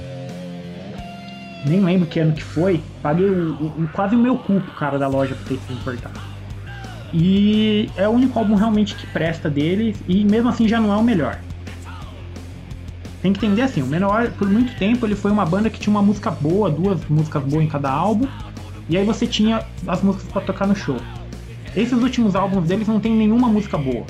Nem 1.65 1.79
lembro 1.81 2.07
que 2.07 2.19
ano 2.19 2.33
que 2.33 2.43
foi. 2.43 2.81
Paguei 3.01 3.29
o- 3.29 3.53
o- 3.53 3.89
quase 3.93 4.15
o 4.15 4.19
meu 4.19 4.37
cu 4.37 4.59
pro 4.59 4.71
cara 4.73 4.99
da 4.99 5.07
loja 5.07 5.35
por 5.35 5.45
ter 5.47 5.55
sido 5.59 5.79
importado. 5.79 6.19
E 7.13 7.89
é 7.95 8.07
o 8.07 8.11
único 8.11 8.37
álbum 8.37 8.55
realmente 8.55 8.95
que 8.95 9.07
presta 9.07 9.49
deles. 9.49 9.97
E 10.07 10.25
mesmo 10.25 10.49
assim 10.49 10.67
já 10.67 10.79
não 10.79 10.91
é 10.93 10.97
o 10.97 11.03
melhor. 11.03 11.39
Tem 13.21 13.33
que 13.33 13.45
entender 13.45 13.63
assim, 13.63 13.81
o 13.81 13.87
Menor, 13.87 14.29
por 14.37 14.47
muito 14.47 14.75
tempo, 14.75 15.05
ele 15.05 15.15
foi 15.15 15.31
uma 15.31 15.45
banda 15.45 15.69
que 15.69 15.79
tinha 15.79 15.91
uma 15.91 16.01
música 16.03 16.29
boa, 16.29 16.69
duas 16.69 16.99
músicas 17.09 17.43
boas 17.43 17.63
em 17.63 17.67
cada 17.67 17.89
álbum, 17.89 18.27
e 18.89 18.97
aí 18.97 19.05
você 19.05 19.25
tinha 19.27 19.63
as 19.87 20.01
músicas 20.01 20.31
pra 20.31 20.41
tocar 20.41 20.67
no 20.67 20.75
show. 20.75 20.97
Esses 21.75 22.01
últimos 22.01 22.35
álbuns 22.35 22.67
deles 22.67 22.87
não 22.87 22.99
tem 22.99 23.13
nenhuma 23.13 23.47
música 23.47 23.77
boa. 23.77 24.05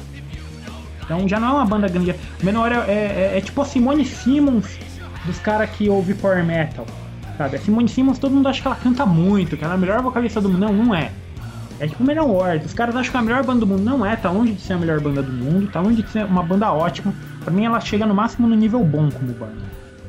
Então 1.03 1.27
já 1.27 1.39
não 1.39 1.49
é 1.49 1.53
uma 1.53 1.65
banda 1.65 1.87
grande. 1.87 2.13
Menor 2.43 2.71
é, 2.71 2.75
é- 2.87 3.33
é 3.37 3.41
tipo 3.41 3.61
a 3.61 3.65
Simone 3.65 4.05
Simmons 4.05 4.77
dos 5.25 5.39
caras 5.39 5.69
que 5.71 5.89
ouve 5.89 6.13
power 6.13 6.43
metal. 6.45 6.85
Sabe? 7.37 7.55
A 7.57 7.59
Simone 7.59 7.87
Simmons 7.87 8.17
todo 8.19 8.33
mundo 8.33 8.47
acha 8.47 8.61
que 8.61 8.67
ela 8.67 8.75
canta 8.75 9.05
muito, 9.05 9.55
que 9.55 9.63
ela 9.63 9.73
é 9.73 9.77
a 9.77 9.79
melhor 9.79 10.01
vocalista 10.01 10.41
do 10.41 10.49
mundo. 10.49 10.59
Não, 10.59 10.73
não 10.73 10.95
é. 10.95 11.11
É 11.79 11.87
tipo 11.87 12.03
o 12.03 12.07
Menor. 12.07 12.59
Os 12.65 12.73
caras 12.73 12.95
acham 12.95 13.11
que 13.11 13.17
é 13.17 13.19
a 13.19 13.23
melhor 13.23 13.43
banda 13.45 13.59
do 13.61 13.67
mundo. 13.67 13.83
Não 13.83 14.05
é, 14.05 14.15
tá 14.15 14.29
longe 14.31 14.53
de 14.53 14.61
ser 14.61 14.73
a 14.73 14.77
melhor 14.77 14.99
banda 14.99 15.21
do 15.21 15.31
mundo, 15.31 15.67
tá 15.71 15.79
longe 15.79 16.01
de 16.01 16.09
ser 16.09 16.25
uma 16.25 16.41
banda 16.43 16.71
ótima. 16.71 17.13
Pra 17.43 17.53
mim 17.53 17.65
ela 17.65 17.79
chega 17.79 18.05
no 18.05 18.13
máximo 18.15 18.47
no 18.47 18.55
nível 18.55 18.83
bom 18.83 19.09
como 19.11 19.31
banda. 19.33 19.67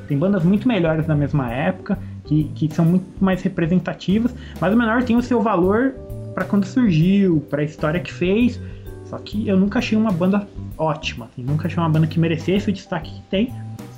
Tem 0.08 0.18
bandas 0.18 0.42
muito 0.42 0.66
melhores 0.66 1.06
na 1.06 1.14
mesma 1.14 1.52
época, 1.52 1.98
que, 2.28 2.44
que 2.54 2.74
são 2.74 2.84
muito 2.84 3.06
mais 3.18 3.42
representativas, 3.42 4.34
mas 4.60 4.72
o 4.72 4.76
menor 4.76 5.02
tem 5.02 5.16
o 5.16 5.22
seu 5.22 5.40
valor 5.40 5.94
pra 6.34 6.44
quando 6.44 6.64
surgiu, 6.64 7.40
pra 7.48 7.64
história 7.64 7.98
que 7.98 8.12
fez. 8.12 8.60
Só 9.06 9.16
que 9.18 9.48
eu 9.48 9.56
nunca 9.56 9.78
achei 9.78 9.96
uma 9.96 10.12
banda 10.12 10.46
ótima, 10.76 11.24
assim, 11.24 11.42
nunca 11.42 11.66
achei 11.66 11.78
uma 11.78 11.88
banda 11.88 12.06
que 12.06 12.20
merecesse 12.20 12.68
o 12.68 12.72
destaque 12.72 13.10
que 13.10 13.22
tem. 13.22 13.52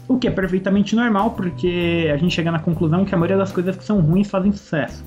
O 0.07 0.19
que 0.19 0.29
é 0.29 0.31
perfeitamente 0.31 0.95
normal, 0.95 1.33
porque 1.33 2.09
a 2.13 2.17
gente 2.17 2.35
chega 2.35 2.51
na 2.51 2.61
conclusão 2.61 3.05
que 3.05 3.15
a 3.15 3.19
maioria 3.19 3.37
das 3.37 3.51
coisas 3.51 3.77
que 3.77 3.85
são 3.85 4.01
ruins 4.01 4.31
fazem 4.31 4.53
sucesso. 4.53 5.05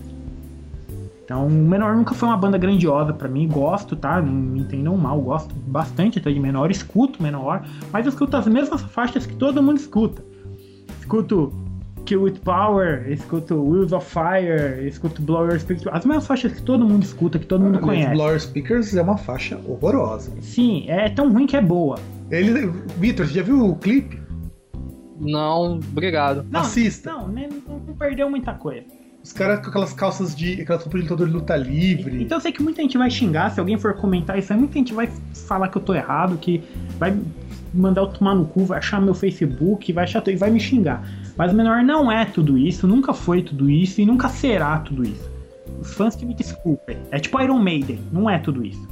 Então, 1.23 1.47
o 1.47 1.49
Menor 1.49 1.95
nunca 1.95 2.13
foi 2.13 2.27
uma 2.27 2.37
banda 2.37 2.57
grandiosa 2.57 3.13
pra 3.13 3.29
mim, 3.29 3.47
gosto, 3.47 3.95
tá? 3.95 4.21
Não 4.21 4.31
me 4.31 4.59
entendam 4.59 4.97
mal, 4.97 5.19
gosto 5.21 5.55
bastante 5.55 6.19
até 6.19 6.31
de 6.31 6.39
Menor, 6.39 6.69
escuto 6.69 7.23
Menor, 7.23 7.63
mas 7.91 8.05
escuto 8.05 8.35
as 8.35 8.45
mesmas 8.45 8.81
faixas 8.81 9.25
que 9.25 9.35
todo 9.35 9.63
mundo 9.63 9.77
escuta. 9.77 10.23
Escuto 10.99 11.53
Kill 12.05 12.23
With 12.23 12.39
Power, 12.43 13.09
escuto 13.09 13.55
Wheels 13.55 13.91
of 13.91 14.05
Fire, 14.05 14.85
escuto 14.87 15.21
Blower 15.21 15.59
Speak, 15.59 15.87
as 15.89 16.05
mesmas 16.05 16.27
faixas 16.27 16.53
que 16.53 16.61
todo 16.61 16.85
mundo 16.85 17.03
escuta, 17.03 17.39
que 17.39 17.45
todo 17.45 17.61
mundo 17.61 17.77
Aliás, 17.77 17.85
conhece. 17.85 18.13
Blower 18.13 18.39
Speakers 18.39 18.95
é 18.95 19.01
uma 19.01 19.17
faixa 19.17 19.59
horrorosa. 19.67 20.31
Sim, 20.41 20.85
é 20.87 21.09
tão 21.09 21.31
ruim 21.31 21.45
que 21.45 21.55
é 21.55 21.61
boa. 21.61 21.97
Ele, 22.29 22.71
Vitor, 22.97 23.27
você 23.27 23.33
já 23.33 23.43
viu 23.43 23.65
o 23.65 23.75
clipe? 23.75 24.21
Não, 25.19 25.75
obrigado. 25.75 26.45
Não, 26.49 26.61
Assista. 26.61 27.11
Não, 27.11 27.27
não, 27.27 27.49
não 27.87 27.95
perdeu 27.95 28.29
muita 28.29 28.53
coisa. 28.53 28.85
Os 29.23 29.31
caras 29.31 29.61
com 29.61 29.69
aquelas 29.69 29.93
calças 29.93 30.35
de. 30.35 30.61
aquelas 30.61 30.83
roupas 30.83 31.01
de 31.01 31.07
lutador 31.07 31.27
de 31.27 31.33
luta 31.33 31.55
livre. 31.55 32.21
Então 32.21 32.37
eu 32.37 32.41
sei 32.41 32.51
que 32.51 32.61
muita 32.61 32.81
gente 32.81 32.97
vai 32.97 33.09
xingar, 33.09 33.51
se 33.51 33.59
alguém 33.59 33.77
for 33.77 33.93
comentar 33.93 34.37
isso 34.37 34.51
aí, 34.51 34.59
muita 34.59 34.77
gente 34.77 34.93
vai 34.93 35.09
falar 35.47 35.69
que 35.69 35.77
eu 35.77 35.81
tô 35.81 35.93
errado, 35.93 36.37
que 36.37 36.61
vai 36.99 37.17
mandar 37.73 38.01
eu 38.01 38.07
tomar 38.07 38.35
no 38.35 38.45
cu, 38.45 38.65
vai 38.65 38.77
achar 38.79 39.01
meu 39.01 39.13
Facebook, 39.13 39.91
vai 39.91 40.03
achar 40.03 40.25
e 40.27 40.35
vai 40.35 40.51
me 40.51 40.59
xingar. 40.59 41.07
Mas 41.35 41.51
o 41.51 41.55
menor 41.55 41.83
não 41.83 42.11
é 42.11 42.25
tudo 42.25 42.57
isso, 42.57 42.87
nunca 42.87 43.13
foi 43.13 43.41
tudo 43.41 43.69
isso 43.69 43.99
e 44.01 44.05
nunca 44.05 44.29
será 44.29 44.79
tudo 44.79 45.03
isso. 45.03 45.31
Os 45.81 45.93
fãs 45.93 46.15
que 46.15 46.25
me 46.25 46.33
desculpem. 46.33 46.97
É 47.11 47.19
tipo 47.19 47.39
Iron 47.41 47.59
Maiden, 47.59 47.99
não 48.11 48.29
é 48.29 48.37
tudo 48.37 48.63
isso. 48.65 48.87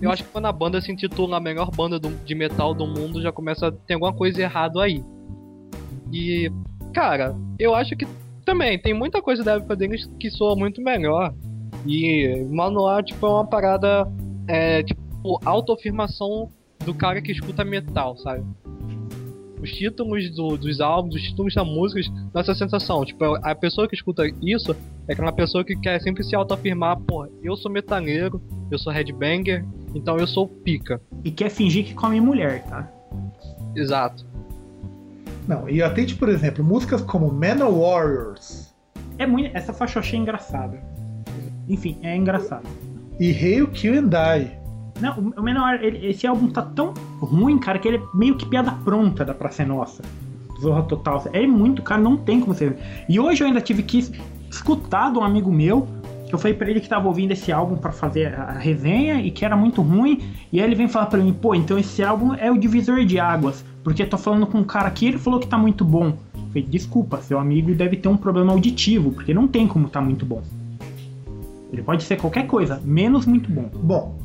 Eu 0.00 0.10
acho 0.10 0.24
que 0.24 0.30
quando 0.30 0.46
a 0.46 0.52
banda 0.52 0.80
se 0.80 0.92
intitula 0.92 1.38
a 1.38 1.40
melhor 1.40 1.70
banda 1.70 1.98
do- 1.98 2.10
de 2.24 2.34
metal 2.34 2.74
do 2.74 2.86
mundo, 2.86 3.22
já 3.22 3.32
começa 3.32 3.68
a 3.68 3.72
ter 3.72 3.94
alguma 3.94 4.12
coisa 4.12 4.42
errado 4.42 4.80
aí. 4.80 5.02
E, 6.12 6.50
cara, 6.92 7.34
eu 7.58 7.74
acho 7.74 7.96
que 7.96 8.06
também 8.44 8.78
tem 8.78 8.92
muita 8.92 9.22
coisa 9.22 9.42
da 9.42 9.54
época 9.54 9.74
deles 9.76 10.08
que 10.20 10.30
soa 10.30 10.54
muito 10.54 10.82
melhor. 10.82 11.32
E 11.86 12.44
Manual, 12.50 13.02
tipo, 13.02 13.24
é 13.26 13.30
uma 13.30 13.46
parada, 13.46 14.06
é, 14.48 14.82
tipo, 14.82 15.00
autoafirmação 15.44 16.48
do 16.86 16.94
cara 16.94 17.20
que 17.20 17.32
escuta 17.32 17.62
metal, 17.64 18.16
sabe? 18.16 18.42
Os 19.60 19.70
títulos 19.72 20.30
do- 20.34 20.56
dos 20.56 20.80
álbuns, 20.80 21.14
os 21.16 21.22
títulos 21.22 21.54
das 21.54 21.66
músicas, 21.66 22.06
dá 22.32 22.40
essa 22.40 22.54
sensação. 22.54 23.04
Tipo, 23.04 23.34
a 23.42 23.54
pessoa 23.54 23.88
que 23.88 23.94
escuta 23.94 24.22
isso 24.42 24.76
é 25.08 25.12
aquela 25.12 25.32
pessoa 25.32 25.64
que 25.64 25.74
quer 25.76 26.00
sempre 26.00 26.22
se 26.22 26.36
autoafirmar, 26.36 26.98
pô, 27.00 27.26
eu 27.42 27.56
sou 27.56 27.70
metaleiro, 27.70 28.40
eu 28.70 28.78
sou 28.78 28.92
headbanger, 28.92 29.64
então 29.94 30.16
eu 30.18 30.26
sou 30.26 30.46
pica. 30.46 31.00
E 31.24 31.30
quer 31.30 31.48
fingir 31.50 31.84
que 31.84 31.94
come 31.94 32.20
mulher, 32.20 32.64
tá? 32.64 32.90
Exato. 33.74 34.24
Não, 35.48 35.68
e 35.68 35.82
atende, 35.82 36.14
por 36.16 36.28
exemplo, 36.28 36.62
músicas 36.64 37.00
como 37.02 37.32
Man 37.32 37.64
of 37.66 37.78
Warriors 37.78 38.74
É 39.18 39.26
muito. 39.26 39.56
Essa 39.56 39.72
faixa 39.72 39.98
eu 39.98 40.00
achei 40.00 40.18
engraçada. 40.18 40.78
Enfim, 41.68 41.98
é 42.02 42.14
engraçado. 42.14 42.68
e 43.18 43.30
Hail, 43.32 43.68
Kill 43.68 43.98
and 44.00 44.08
Die. 44.08 44.65
Não, 45.00 45.32
o- 45.36 45.42
menor, 45.42 45.82
ele- 45.82 46.06
esse 46.08 46.26
álbum 46.26 46.48
tá 46.48 46.62
tão 46.62 46.94
ruim, 47.20 47.58
cara, 47.58 47.78
que 47.78 47.86
ele 47.88 47.98
é 47.98 48.02
meio 48.14 48.34
que 48.36 48.46
piada 48.46 48.70
pronta 48.84 49.24
da 49.24 49.34
Praça 49.34 49.62
é 49.62 49.66
Nossa. 49.66 50.02
Zorra 50.60 50.82
Total. 50.84 51.22
É 51.32 51.46
muito, 51.46 51.82
cara, 51.82 52.00
não 52.00 52.16
tem 52.16 52.40
como 52.40 52.54
ver. 52.54 52.78
E 53.08 53.20
hoje 53.20 53.42
eu 53.42 53.46
ainda 53.46 53.60
tive 53.60 53.82
que 53.82 53.98
escutar 54.50 55.12
de 55.12 55.18
um 55.18 55.22
amigo 55.22 55.52
meu, 55.52 55.86
que 56.26 56.34
eu 56.34 56.38
falei 56.38 56.56
pra 56.56 56.68
ele 56.70 56.80
que 56.80 56.88
tava 56.88 57.06
ouvindo 57.06 57.32
esse 57.32 57.52
álbum 57.52 57.76
pra 57.76 57.92
fazer 57.92 58.34
a 58.34 58.44
a 58.44 58.52
resenha 58.52 59.20
e 59.20 59.30
que 59.30 59.44
era 59.44 59.54
muito 59.56 59.82
ruim. 59.82 60.22
E 60.52 60.58
aí 60.58 60.66
ele 60.66 60.74
vem 60.74 60.88
falar 60.88 61.06
pra 61.06 61.18
mim, 61.20 61.32
pô, 61.32 61.54
então 61.54 61.78
esse 61.78 62.02
álbum 62.02 62.34
é 62.34 62.50
o 62.50 62.56
divisor 62.58 63.04
de 63.04 63.18
águas. 63.20 63.64
Porque 63.84 64.02
eu 64.02 64.08
tô 64.08 64.16
falando 64.18 64.46
com 64.46 64.58
um 64.58 64.64
cara 64.64 64.88
aqui, 64.88 65.06
ele 65.06 65.18
falou 65.18 65.38
que 65.38 65.46
tá 65.46 65.58
muito 65.58 65.84
bom. 65.84 66.06
Eu 66.34 66.46
Falei, 66.48 66.62
desculpa, 66.62 67.18
seu 67.20 67.38
amigo 67.38 67.72
deve 67.74 67.96
ter 67.98 68.08
um 68.08 68.16
problema 68.16 68.50
auditivo, 68.52 69.12
porque 69.12 69.34
não 69.34 69.46
tem 69.46 69.68
como 69.68 69.88
tá 69.88 70.00
muito 70.00 70.24
bom. 70.24 70.42
Ele 71.72 71.82
pode 71.82 72.02
ser 72.04 72.16
qualquer 72.16 72.46
coisa, 72.46 72.80
menos 72.84 73.26
muito 73.26 73.50
bom. 73.50 73.68
Bom, 73.74 74.15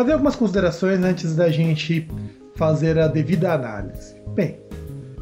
fazer 0.00 0.12
algumas 0.12 0.34
considerações 0.34 0.98
antes 1.04 1.36
da 1.36 1.50
gente 1.50 2.08
fazer 2.54 2.98
a 2.98 3.06
devida 3.06 3.52
análise. 3.52 4.14
Bem, 4.34 4.58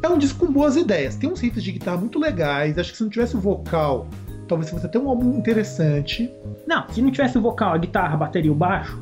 é 0.01 0.07
um 0.07 0.17
disco 0.17 0.45
com 0.45 0.53
boas 0.53 0.77
ideias. 0.77 1.15
Tem 1.17 1.29
uns 1.29 1.41
riffs 1.41 1.61
de 1.63 1.73
guitarra 1.73 1.97
muito 1.97 2.17
legais. 2.17 2.77
Acho 2.77 2.91
que 2.91 2.97
se 2.97 3.03
não 3.03 3.09
tivesse 3.09 3.35
o 3.35 3.41
vocal, 3.41 4.07
talvez 4.47 4.69
fosse 4.69 4.85
até 4.85 4.97
um 4.97 5.09
álbum 5.09 5.37
interessante. 5.37 6.31
Não, 6.65 6.87
se 6.89 7.01
não 7.01 7.11
tivesse 7.11 7.37
o 7.37 7.41
vocal, 7.41 7.73
a 7.73 7.77
guitarra, 7.77 8.13
a 8.13 8.17
bateria 8.17 8.47
e 8.47 8.51
o 8.51 8.55
baixo, 8.55 8.97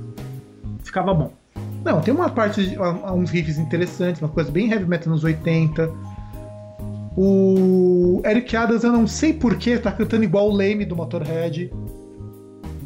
ficava 0.84 1.14
bom. 1.14 1.32
Não, 1.86 2.02
tem 2.02 2.12
uma 2.12 2.30
parte, 2.30 2.66
de- 2.72 2.78
uns 2.80 3.30
riffs 3.30 3.60
interessantes, 3.60 4.20
uma 4.20 4.30
coisa 4.30 4.50
bem 4.50 4.72
heavy 4.72 4.86
metal 4.86 5.14
nos 5.14 5.24
80. 5.24 5.92
O 7.16 8.22
Eric 8.26 8.56
Adams, 8.56 8.84
eu 8.84 8.92
não 8.92 9.06
sei 9.06 9.32
porquê, 9.32 9.78
tá 9.78 9.92
cantando 9.92 10.24
igual 10.24 10.50
o 10.50 10.54
Leme 10.56 10.86
do 10.86 10.96
Motorhead. 10.96 11.72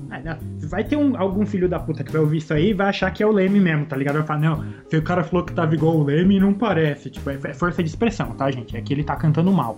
Ah, 0.09 0.19
Vai 0.71 0.83
ter 0.85 0.95
um- 0.95 1.17
algum 1.17 1.45
filho 1.45 1.67
da 1.67 1.77
puta 1.77 2.01
que 2.03 2.11
vai 2.11 2.21
ouvir 2.21 2.37
isso 2.37 2.53
aí 2.53 2.69
e 2.69 2.73
vai 2.73 2.87
achar 2.87 3.11
que 3.11 3.21
é 3.21 3.27
o 3.27 3.31
Leme 3.31 3.59
mesmo, 3.59 3.85
tá 3.85 3.95
ligado? 3.97 4.15
Vai 4.15 4.23
falar, 4.25 4.39
não, 4.39 4.63
se 4.89 4.95
o 4.97 5.01
cara 5.01 5.21
falou 5.21 5.45
que 5.45 5.51
tava 5.53 5.75
igual 5.75 5.97
o 5.97 6.03
Leme, 6.03 6.39
não 6.39 6.53
parece. 6.53 7.09
Tipo, 7.09 7.29
é 7.29 7.37
é 7.43 7.53
força 7.53 7.83
de 7.83 7.89
expressão, 7.89 8.27
tá, 8.31 8.49
gente? 8.49 8.77
É 8.77 8.81
que 8.81 8.93
ele 8.93 9.03
tá 9.03 9.15
cantando 9.17 9.51
mal. 9.51 9.77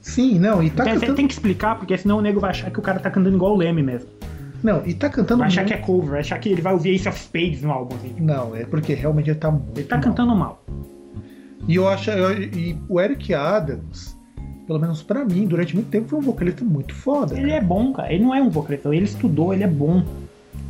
Sim, 0.00 0.38
não, 0.38 0.62
e 0.62 0.70
tá 0.70 0.84
Tem, 0.84 0.94
cantando. 0.94 1.14
tem 1.14 1.26
que 1.26 1.32
explicar, 1.34 1.76
porque 1.76 1.98
senão 1.98 2.18
o 2.18 2.20
nego 2.20 2.38
vai 2.38 2.50
achar 2.50 2.70
que 2.70 2.78
o 2.78 2.82
cara 2.82 3.00
tá 3.00 3.10
cantando 3.10 3.34
igual 3.36 3.52
o 3.52 3.56
Leme 3.56 3.82
mesmo. 3.82 4.08
Não, 4.62 4.84
e 4.86 4.94
tá 4.94 5.08
cantando 5.08 5.40
Vai 5.40 5.48
achar 5.48 5.62
muito- 5.62 5.74
que 5.76 5.82
é 5.82 5.84
cover, 5.84 6.10
vai 6.10 6.20
achar 6.20 6.38
que 6.38 6.48
ele 6.48 6.62
vai 6.62 6.72
ouvir 6.72 6.90
Ace 6.94 7.08
of 7.08 7.18
Spades 7.18 7.62
no 7.62 7.70
álbum. 7.72 7.96
Assim. 7.96 8.14
Não, 8.20 8.54
é 8.56 8.64
porque 8.64 8.94
realmente 8.94 9.30
ele 9.30 9.38
tá 9.38 9.50
muito. 9.50 9.76
Ele 9.76 9.86
tá 9.86 9.96
mal. 9.96 10.04
cantando 10.04 10.34
mal. 10.36 10.64
E 11.66 11.74
eu 11.74 11.88
acho. 11.88 12.10
eu- 12.10 12.42
e 12.42 12.76
o 12.88 13.00
Eric 13.00 13.34
Adams, 13.34 14.16
pelo 14.66 14.78
menos 14.78 15.02
pra 15.02 15.24
mim, 15.24 15.46
durante 15.46 15.74
muito 15.74 15.88
tempo, 15.90 16.08
foi 16.08 16.18
um 16.18 16.22
vocalista 16.22 16.64
muito 16.64 16.94
foda. 16.94 17.34
Ele 17.34 17.48
cara. 17.48 17.54
é 17.54 17.60
bom, 17.60 17.92
cara. 17.92 18.12
Ele 18.12 18.22
não 18.24 18.34
é 18.34 18.40
um 18.42 18.50
vocalista, 18.50 18.94
ele 18.94 19.04
estudou, 19.04 19.52
ele 19.52 19.64
é 19.64 19.68
bom. 19.68 20.02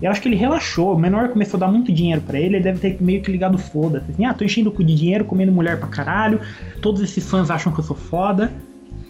Eu 0.00 0.10
acho 0.10 0.22
que 0.22 0.28
ele 0.28 0.36
relaxou. 0.36 0.94
O 0.94 0.98
menor 0.98 1.28
começou 1.28 1.58
a 1.58 1.60
dar 1.60 1.68
muito 1.68 1.92
dinheiro 1.92 2.20
pra 2.20 2.38
ele, 2.38 2.56
ele 2.56 2.62
deve 2.62 2.78
ter 2.78 3.02
meio 3.02 3.20
que 3.20 3.30
ligado 3.30 3.58
foda-se. 3.58 4.10
Assim, 4.10 4.24
ah, 4.24 4.32
tô 4.32 4.44
enchendo 4.44 4.70
o 4.70 4.72
cu 4.72 4.84
de 4.84 4.94
dinheiro, 4.94 5.24
comendo 5.24 5.50
mulher 5.50 5.78
pra 5.78 5.88
caralho. 5.88 6.40
Todos 6.80 7.02
esses 7.02 7.28
fãs 7.28 7.50
acham 7.50 7.72
que 7.72 7.80
eu 7.80 7.84
sou 7.84 7.96
foda. 7.96 8.52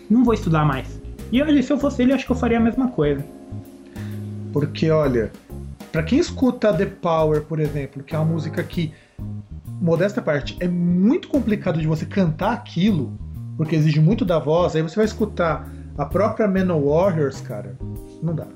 Não 0.09 0.24
vou 0.24 0.32
estudar 0.32 0.64
mais. 0.64 1.01
E 1.30 1.43
hoje, 1.43 1.62
se 1.62 1.72
eu 1.72 1.78
fosse 1.78 2.03
ele, 2.03 2.12
acho 2.12 2.24
que 2.24 2.32
eu 2.32 2.36
faria 2.36 2.57
a 2.57 2.61
mesma 2.61 2.89
coisa. 2.89 3.22
Porque, 4.53 4.91
olha, 4.91 5.30
pra 5.93 6.03
quem 6.03 6.18
escuta 6.18 6.72
The 6.72 6.86
Power, 6.86 7.43
por 7.43 7.61
exemplo, 7.61 8.03
que 8.03 8.14
é 8.14 8.18
uma 8.18 8.24
música 8.24 8.62
que, 8.62 8.93
modesta 9.80 10.22
parte, 10.22 10.57
é 10.59 10.66
muito 10.66 11.28
complicado 11.28 11.78
de 11.78 11.86
você 11.86 12.07
cantar 12.07 12.53
aquilo, 12.53 13.12
porque 13.59 13.76
exige 13.76 14.01
muito 14.01 14.24
da 14.24 14.39
voz, 14.39 14.74
aí 14.74 14.80
você 14.80 14.97
vai 14.97 15.05
escutar 15.05 15.70
a 15.99 16.07
própria 16.07 16.49
Man 16.49 16.74
Warriors, 16.80 17.43
cara, 17.43 17.76
não 18.22 18.34
dá. 18.34 18.47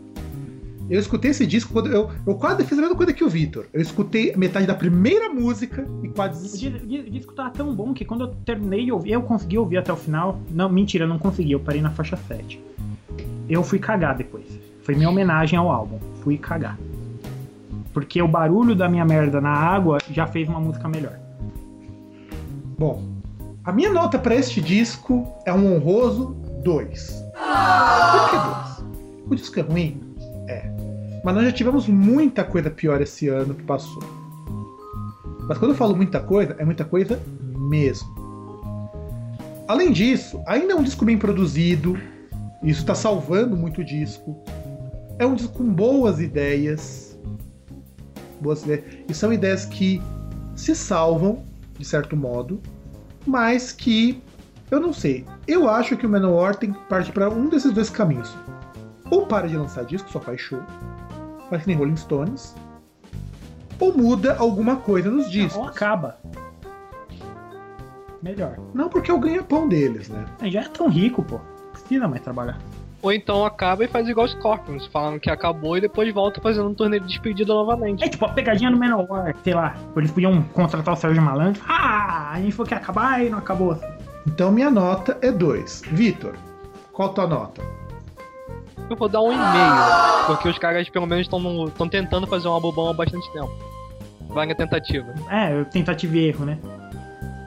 Eu 0.91 0.99
escutei 1.01 1.31
esse 1.31 1.47
disco 1.47 1.73
quando 1.73 1.89
eu, 1.91 2.11
eu 2.27 2.35
quase 2.35 2.65
fiz 2.65 2.77
a 2.79 2.81
mesma 2.83 2.97
coisa 2.97 3.13
que 3.13 3.25
o 3.25 3.29
Victor. 3.29 3.67
Eu 3.73 3.81
escutei 3.81 4.35
metade 4.37 4.67
da 4.67 4.75
primeira 4.75 5.29
música 5.31 5.87
e 6.03 6.09
quase 6.09 6.39
O 6.39 6.43
desisti. 6.43 6.71
di- 6.71 7.11
disco 7.11 7.33
tava 7.33 7.51
tão 7.51 7.75
bom 7.75 7.95
que 7.95 8.05
quando 8.05 8.23
eu 8.25 8.29
terminei 8.45 8.85
de 8.85 8.93
ouvir, 8.93 9.13
eu 9.13 9.23
consegui 9.23 9.57
ouvir 9.57 9.79
até 9.79 9.93
o 9.93 9.97
final. 9.97 10.39
Não, 10.51 10.69
mentira, 10.69 11.05
eu 11.05 11.09
não 11.09 11.19
consegui, 11.19 11.53
eu 11.53 11.61
parei 11.61 11.81
na 11.81 11.91
faixa 11.91 12.17
7. 12.17 12.61
Eu 13.49 13.63
fui 13.63 13.79
cagar 13.79 14.17
depois. 14.17 14.45
Foi 14.83 14.95
minha 14.95 15.09
homenagem 15.09 15.59
ao 15.59 15.71
álbum. 15.71 15.99
Fui 16.23 16.37
cagar. 16.37 16.79
Porque 17.95 18.21
o 18.21 18.29
barulho 18.29 18.75
da 18.75 18.89
minha 18.89 19.05
merda 19.05 19.41
na 19.41 19.51
água 19.51 19.99
já 20.11 20.27
fez 20.27 20.49
uma 20.49 20.61
música 20.61 20.89
melhor. 20.89 21.19
Bom, 22.79 23.03
a 23.65 23.73
minha 23.73 23.93
nota 23.93 24.19
pra 24.19 24.35
este 24.35 24.61
disco 24.61 25.27
é 25.47 25.53
um 25.53 25.75
honroso 25.77 26.37
2. 26.65 27.25
Por 27.33 28.31
que 28.31 28.37
2? 28.37 29.31
O 29.31 29.35
disco 29.37 29.59
é 29.61 29.63
ruim? 29.63 30.01
É. 30.49 30.71
Mas 31.25 31.35
nós 31.35 31.45
já 31.45 31.53
tivemos 31.53 31.87
muita 31.87 32.45
coisa 32.45 32.71
pior 32.71 33.01
esse 33.01 33.29
ano 33.29 33.55
que 33.55 33.63
passou. 33.63 34.03
Mas 35.49 35.59
quando 35.59 35.73
eu 35.73 35.77
falo 35.77 35.97
muita 35.97 36.21
coisa, 36.21 36.57
é 36.59 36.65
muita 36.65 36.85
coisa 36.85 37.21
mesmo. 37.57 38.09
Além 39.69 39.93
disso, 39.93 40.43
ainda 40.47 40.73
é 40.73 40.77
um 40.77 40.83
disco 40.83 41.05
bem 41.05 41.17
produzido. 41.17 41.99
Isso 42.63 42.81
está 42.81 42.95
salvando 42.95 43.57
muito 43.57 43.81
o 43.81 43.85
disco. 43.85 44.37
É 45.19 45.27
um 45.27 45.35
disco 45.35 45.53
com 45.53 45.65
boas 45.73 46.21
ideias. 46.21 47.19
Boas 48.41 48.63
ideias. 48.63 48.85
E 49.09 49.15
são 49.15 49.33
ideias 49.33 49.65
que 49.65 50.03
se 50.55 50.75
salvam, 50.75 51.45
de 51.79 51.85
certo 51.85 52.17
modo, 52.17 52.61
mas 53.27 53.73
que 53.73 54.23
eu 54.71 54.81
não 54.81 54.93
sei. 54.93 55.25
Eu 55.47 55.69
acho 55.69 55.97
que 55.97 56.07
o 56.07 56.09
Manowar 56.09 56.57
tem 56.57 56.73
que 56.73 56.79
partir 56.89 57.13
para 57.13 57.29
um 57.29 57.49
desses 57.49 57.73
dois 57.73 57.91
caminhos. 57.91 58.35
Ou 59.11 59.27
para 59.27 59.49
de 59.49 59.57
lançar 59.57 59.85
disco, 59.85 60.11
só 60.11 60.21
faz 60.21 60.41
show, 60.41 60.61
faz 61.51 61.63
que 61.63 61.69
nem 61.69 61.77
Rolling 61.77 61.97
Stones, 61.97 62.55
ou 63.79 63.97
muda 63.97 64.37
alguma 64.39 64.77
coisa 64.77 65.11
nos 65.11 65.27
Ou 65.27 65.31
discos. 65.31 65.69
acaba. 65.69 66.19
Melhor. 68.23 68.57
Não 68.73 68.89
porque 68.89 69.11
é 69.11 69.15
o 69.15 69.19
ganha-pão 69.19 69.69
deles, 69.69 70.09
né? 70.09 70.25
Já 70.45 70.61
é 70.61 70.69
tão 70.69 70.89
rico, 70.89 71.23
pô. 71.23 71.37
Não 71.37 71.71
Precisa 71.73 72.07
mais 72.07 72.23
trabalhar. 72.23 72.59
Ou 73.03 73.13
então 73.13 73.45
acaba 73.45 73.85
e 73.85 73.89
faz 73.89 74.09
igual 74.09 74.27
os 74.27 74.33
Scorpions, 74.33 74.87
falando 74.87 75.19
que 75.19 75.29
acabou 75.29 75.77
e 75.77 75.81
depois 75.81 76.13
volta 76.15 76.41
fazendo 76.41 76.69
um 76.69 76.75
torneio 76.75 77.03
de 77.03 77.09
despedida 77.09 77.53
novamente. 77.53 78.05
É 78.05 78.09
tipo 78.09 78.25
a 78.25 78.29
pegadinha 78.29 78.71
do 78.71 78.79
Manowar, 78.79 79.35
sei 79.43 79.55
lá. 79.55 79.75
Eles 79.97 80.13
podiam 80.13 80.41
contratar 80.53 80.95
o 80.95 80.97
Sérgio 80.97 81.21
Malandro. 81.21 81.61
Ah, 81.67 82.31
a 82.33 82.41
gente 82.41 82.53
falou 82.53 82.69
que 82.69 82.75
ia 82.75 82.79
acabar 82.79 83.25
e 83.25 83.29
não 83.29 83.39
acabou. 83.39 83.77
Então 84.25 84.53
minha 84.53 84.71
nota 84.71 85.19
é 85.21 85.33
2. 85.33 85.83
Vitor, 85.91 86.35
qual 86.93 87.11
a 87.11 87.13
tua 87.13 87.27
nota? 87.27 87.61
Eu 88.91 88.97
vou 88.97 89.09
dar 89.09 89.23
um 89.23 89.33
e-mail, 89.33 90.27
porque 90.27 90.49
os 90.49 90.59
caras 90.59 90.89
pelo 90.89 91.07
menos 91.07 91.27
estão 91.27 91.89
tentando 91.89 92.27
fazer 92.27 92.49
um 92.49 92.53
álbum 92.53 92.73
bom 92.73 92.91
há 92.91 92.93
bastante 92.93 93.31
tempo. 93.33 93.51
Vai 94.29 94.47
na 94.47 94.55
tentativa. 94.55 95.13
É, 95.31 95.65
tentativa 95.65 96.17
e 96.17 96.27
erro, 96.27 96.45
né? 96.45 96.59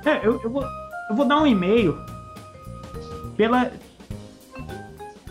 É, 0.05 0.25
eu, 0.25 0.39
eu, 0.43 0.49
vou, 0.49 0.63
eu 1.09 1.15
vou 1.15 1.25
dar 1.25 1.41
um 1.41 1.47
e-mail 1.47 1.97
pela. 3.35 3.71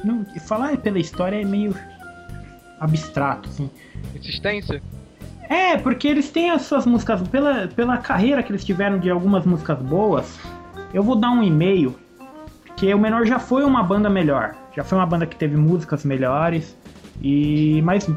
Não, 0.03 0.25
falar 0.47 0.77
pela 0.79 0.99
história 0.99 1.41
é 1.41 1.45
meio 1.45 1.75
abstrato, 2.81 3.49
assim. 3.49 3.71
Insistência? 4.15 4.83
É, 5.49 5.77
porque 5.77 6.09
eles 6.09 6.31
têm 6.31 6.51
as 6.51 6.63
suas 6.63 6.87
músicas. 6.87 7.27
Pela, 7.29 7.69
pela 7.69 7.99
carreira 7.99 8.43
que 8.43 8.51
eles 8.51 8.65
tiveram 8.65 8.99
de 8.99 9.11
algumas 9.11 9.45
músicas 9.47 9.79
boas, 9.79 10.39
eu 10.93 11.03
vou 11.03 11.17
dar 11.17 11.31
um 11.31 11.43
e-mail. 11.43 11.95
Porque 12.75 12.93
o 12.93 12.99
Menor 12.99 13.25
já 13.25 13.39
foi 13.39 13.65
uma 13.65 13.85
banda 13.85 14.11
melhor. 14.11 14.57
Já 14.75 14.83
foi 14.83 14.99
uma 14.99 15.07
banda 15.07 15.27
que 15.27 15.37
teve 15.37 15.57
músicas 15.57 16.05
melhores. 16.05 16.77
E. 17.23 17.81
Mas. 17.83 18.11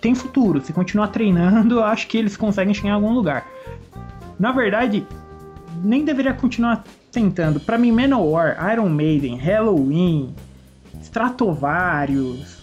Tem 0.00 0.14
futuro. 0.14 0.60
Se 0.60 0.72
continuar 0.72 1.08
treinando, 1.08 1.74
eu 1.82 1.84
acho 1.84 2.06
que 2.06 2.16
eles 2.16 2.36
conseguem 2.36 2.72
chegar 2.72 2.90
em 2.90 2.92
algum 2.92 3.12
lugar. 3.12 3.44
Na 4.38 4.52
verdade, 4.52 5.04
nem 5.82 6.04
deveria 6.04 6.32
continuar 6.32 6.84
tentando. 7.10 7.58
Pra 7.58 7.76
mim, 7.76 7.90
Manowar, 7.90 8.56
Iron 8.72 8.88
Maiden, 8.88 9.36
Halloween, 9.36 10.34
Stratovarius 11.00 12.58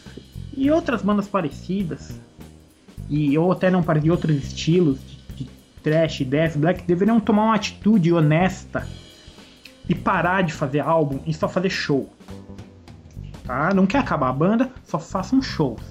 e 0.56 0.72
outras 0.72 1.02
bandas 1.02 1.28
parecidas 1.28 2.20
e 3.10 3.38
ou 3.38 3.52
até 3.52 3.70
não 3.70 3.84
para 3.84 4.00
de 4.00 4.10
outros 4.10 4.36
estilos 4.36 5.00
de, 5.36 5.44
de 5.44 5.50
trash, 5.84 6.22
death, 6.22 6.58
black 6.58 6.84
deveriam 6.84 7.20
tomar 7.20 7.44
uma 7.44 7.56
atitude 7.56 8.14
honesta 8.14 8.88
e 9.90 9.96
parar 9.96 10.44
de 10.44 10.54
fazer 10.54 10.80
álbum 10.80 11.20
e 11.26 11.34
só 11.34 11.50
fazer 11.50 11.72
show. 11.72 12.08
Tá? 13.44 13.74
Não 13.74 13.88
quer 13.88 13.98
acabar 13.98 14.30
a 14.30 14.34
banda, 14.34 14.72
só 14.86 15.00
façam 15.00 15.42
shows. 15.42 15.82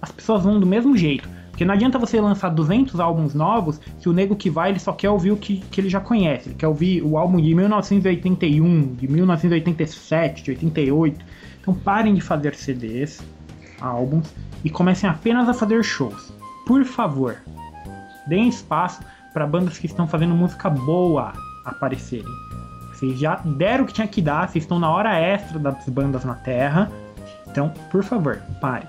As 0.00 0.12
pessoas 0.12 0.44
vão 0.44 0.60
do 0.60 0.66
mesmo 0.66 0.94
jeito. 0.94 1.26
Porque 1.50 1.64
não 1.64 1.74
adianta 1.74 1.98
você 1.98 2.20
lançar 2.20 2.48
200 2.48 2.98
álbuns 2.98 3.34
novos 3.34 3.80
se 3.98 4.08
o 4.08 4.12
nego 4.12 4.36
que 4.36 4.50
vai 4.50 4.70
ele 4.70 4.78
só 4.78 4.92
quer 4.92 5.10
ouvir 5.10 5.32
o 5.32 5.36
que, 5.36 5.58
que 5.70 5.80
ele 5.80 5.88
já 5.88 6.00
conhece. 6.00 6.48
Ele 6.48 6.56
quer 6.56 6.66
ouvir 6.66 7.02
o 7.02 7.16
álbum 7.16 7.40
de 7.40 7.54
1981, 7.54 8.94
de 8.94 9.08
1987, 9.08 10.42
de 10.42 10.50
88. 10.50 11.24
Então 11.60 11.74
parem 11.74 12.14
de 12.14 12.20
fazer 12.20 12.54
CDs, 12.54 13.22
álbuns 13.80 14.32
e 14.64 14.70
comecem 14.70 15.08
apenas 15.08 15.48
a 15.48 15.54
fazer 15.54 15.82
shows. 15.84 16.32
Por 16.66 16.84
favor, 16.84 17.36
deem 18.26 18.48
espaço 18.48 19.02
para 19.32 19.46
bandas 19.46 19.78
que 19.78 19.86
estão 19.86 20.06
fazendo 20.06 20.34
música 20.34 20.68
boa 20.68 21.32
aparecerem. 21.64 22.51
Vocês 23.02 23.18
já 23.18 23.34
deram 23.34 23.82
o 23.82 23.86
que 23.88 23.92
tinha 23.92 24.06
que 24.06 24.22
dar, 24.22 24.48
vocês 24.48 24.62
estão 24.62 24.78
na 24.78 24.88
hora 24.88 25.18
extra 25.18 25.58
das 25.58 25.88
bandas 25.88 26.24
na 26.24 26.36
Terra. 26.36 26.88
Então, 27.48 27.70
por 27.90 28.04
favor, 28.04 28.40
parem. 28.60 28.86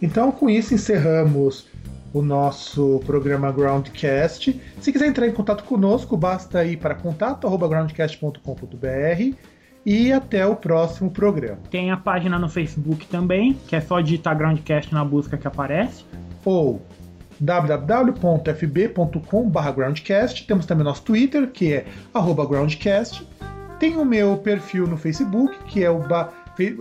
Então, 0.00 0.32
com 0.32 0.48
isso, 0.48 0.72
encerramos 0.72 1.66
o 2.14 2.22
nosso 2.22 3.02
programa 3.04 3.52
Groundcast. 3.52 4.58
Se 4.80 4.90
quiser 4.90 5.06
entrar 5.06 5.28
em 5.28 5.32
contato 5.32 5.64
conosco, 5.64 6.16
basta 6.16 6.64
ir 6.64 6.78
para 6.78 6.94
contato.groundcast.com.br 6.94 9.36
e 9.84 10.10
até 10.10 10.46
o 10.46 10.56
próximo 10.56 11.10
programa. 11.10 11.58
Tem 11.70 11.90
a 11.90 11.98
página 11.98 12.38
no 12.38 12.48
Facebook 12.48 13.06
também, 13.08 13.52
que 13.68 13.76
é 13.76 13.82
só 13.82 14.00
digitar 14.00 14.34
Groundcast 14.34 14.94
na 14.94 15.04
busca 15.04 15.36
que 15.36 15.46
aparece. 15.46 16.06
Ou 16.42 16.80
www.fb.com.br 17.40 19.70
groundcast. 19.74 20.46
Temos 20.46 20.66
também 20.66 20.84
nosso 20.84 21.02
Twitter, 21.02 21.50
que 21.50 21.72
é 21.72 21.86
groundcast. 22.48 23.26
Tem 23.78 23.96
o 23.96 24.04
meu 24.04 24.36
perfil 24.36 24.86
no 24.86 24.96
Facebook, 24.96 25.56
que 25.66 25.82
é 25.82 25.90
o 25.90 26.00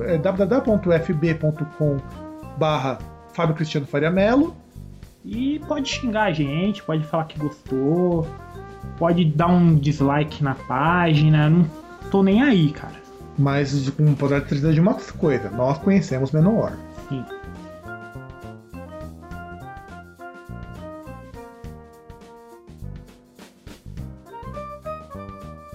é 0.01 0.17
www.fb.com 0.17 1.97
barra 2.57 2.99
Fábio 3.33 3.55
Cristiano 3.55 3.87
Faria 3.87 4.11
Melo. 4.11 4.55
E 5.25 5.59
pode 5.67 5.89
xingar 5.89 6.23
a 6.23 6.33
gente, 6.33 6.83
pode 6.83 7.03
falar 7.05 7.25
que 7.25 7.39
gostou, 7.39 8.27
pode 8.97 9.25
dar 9.25 9.47
um 9.47 9.75
dislike 9.75 10.43
na 10.43 10.53
página, 10.53 11.49
não 11.49 11.65
tô 12.11 12.21
nem 12.21 12.43
aí, 12.43 12.71
cara. 12.71 13.01
Mas 13.37 13.89
com 13.91 14.13
poder 14.13 14.35
de 14.73 14.79
uma 14.79 14.93
coisa, 14.93 15.49
nós 15.49 15.77
conhecemos 15.79 16.31
Menor. 16.31 16.73
Sim. 17.09 17.25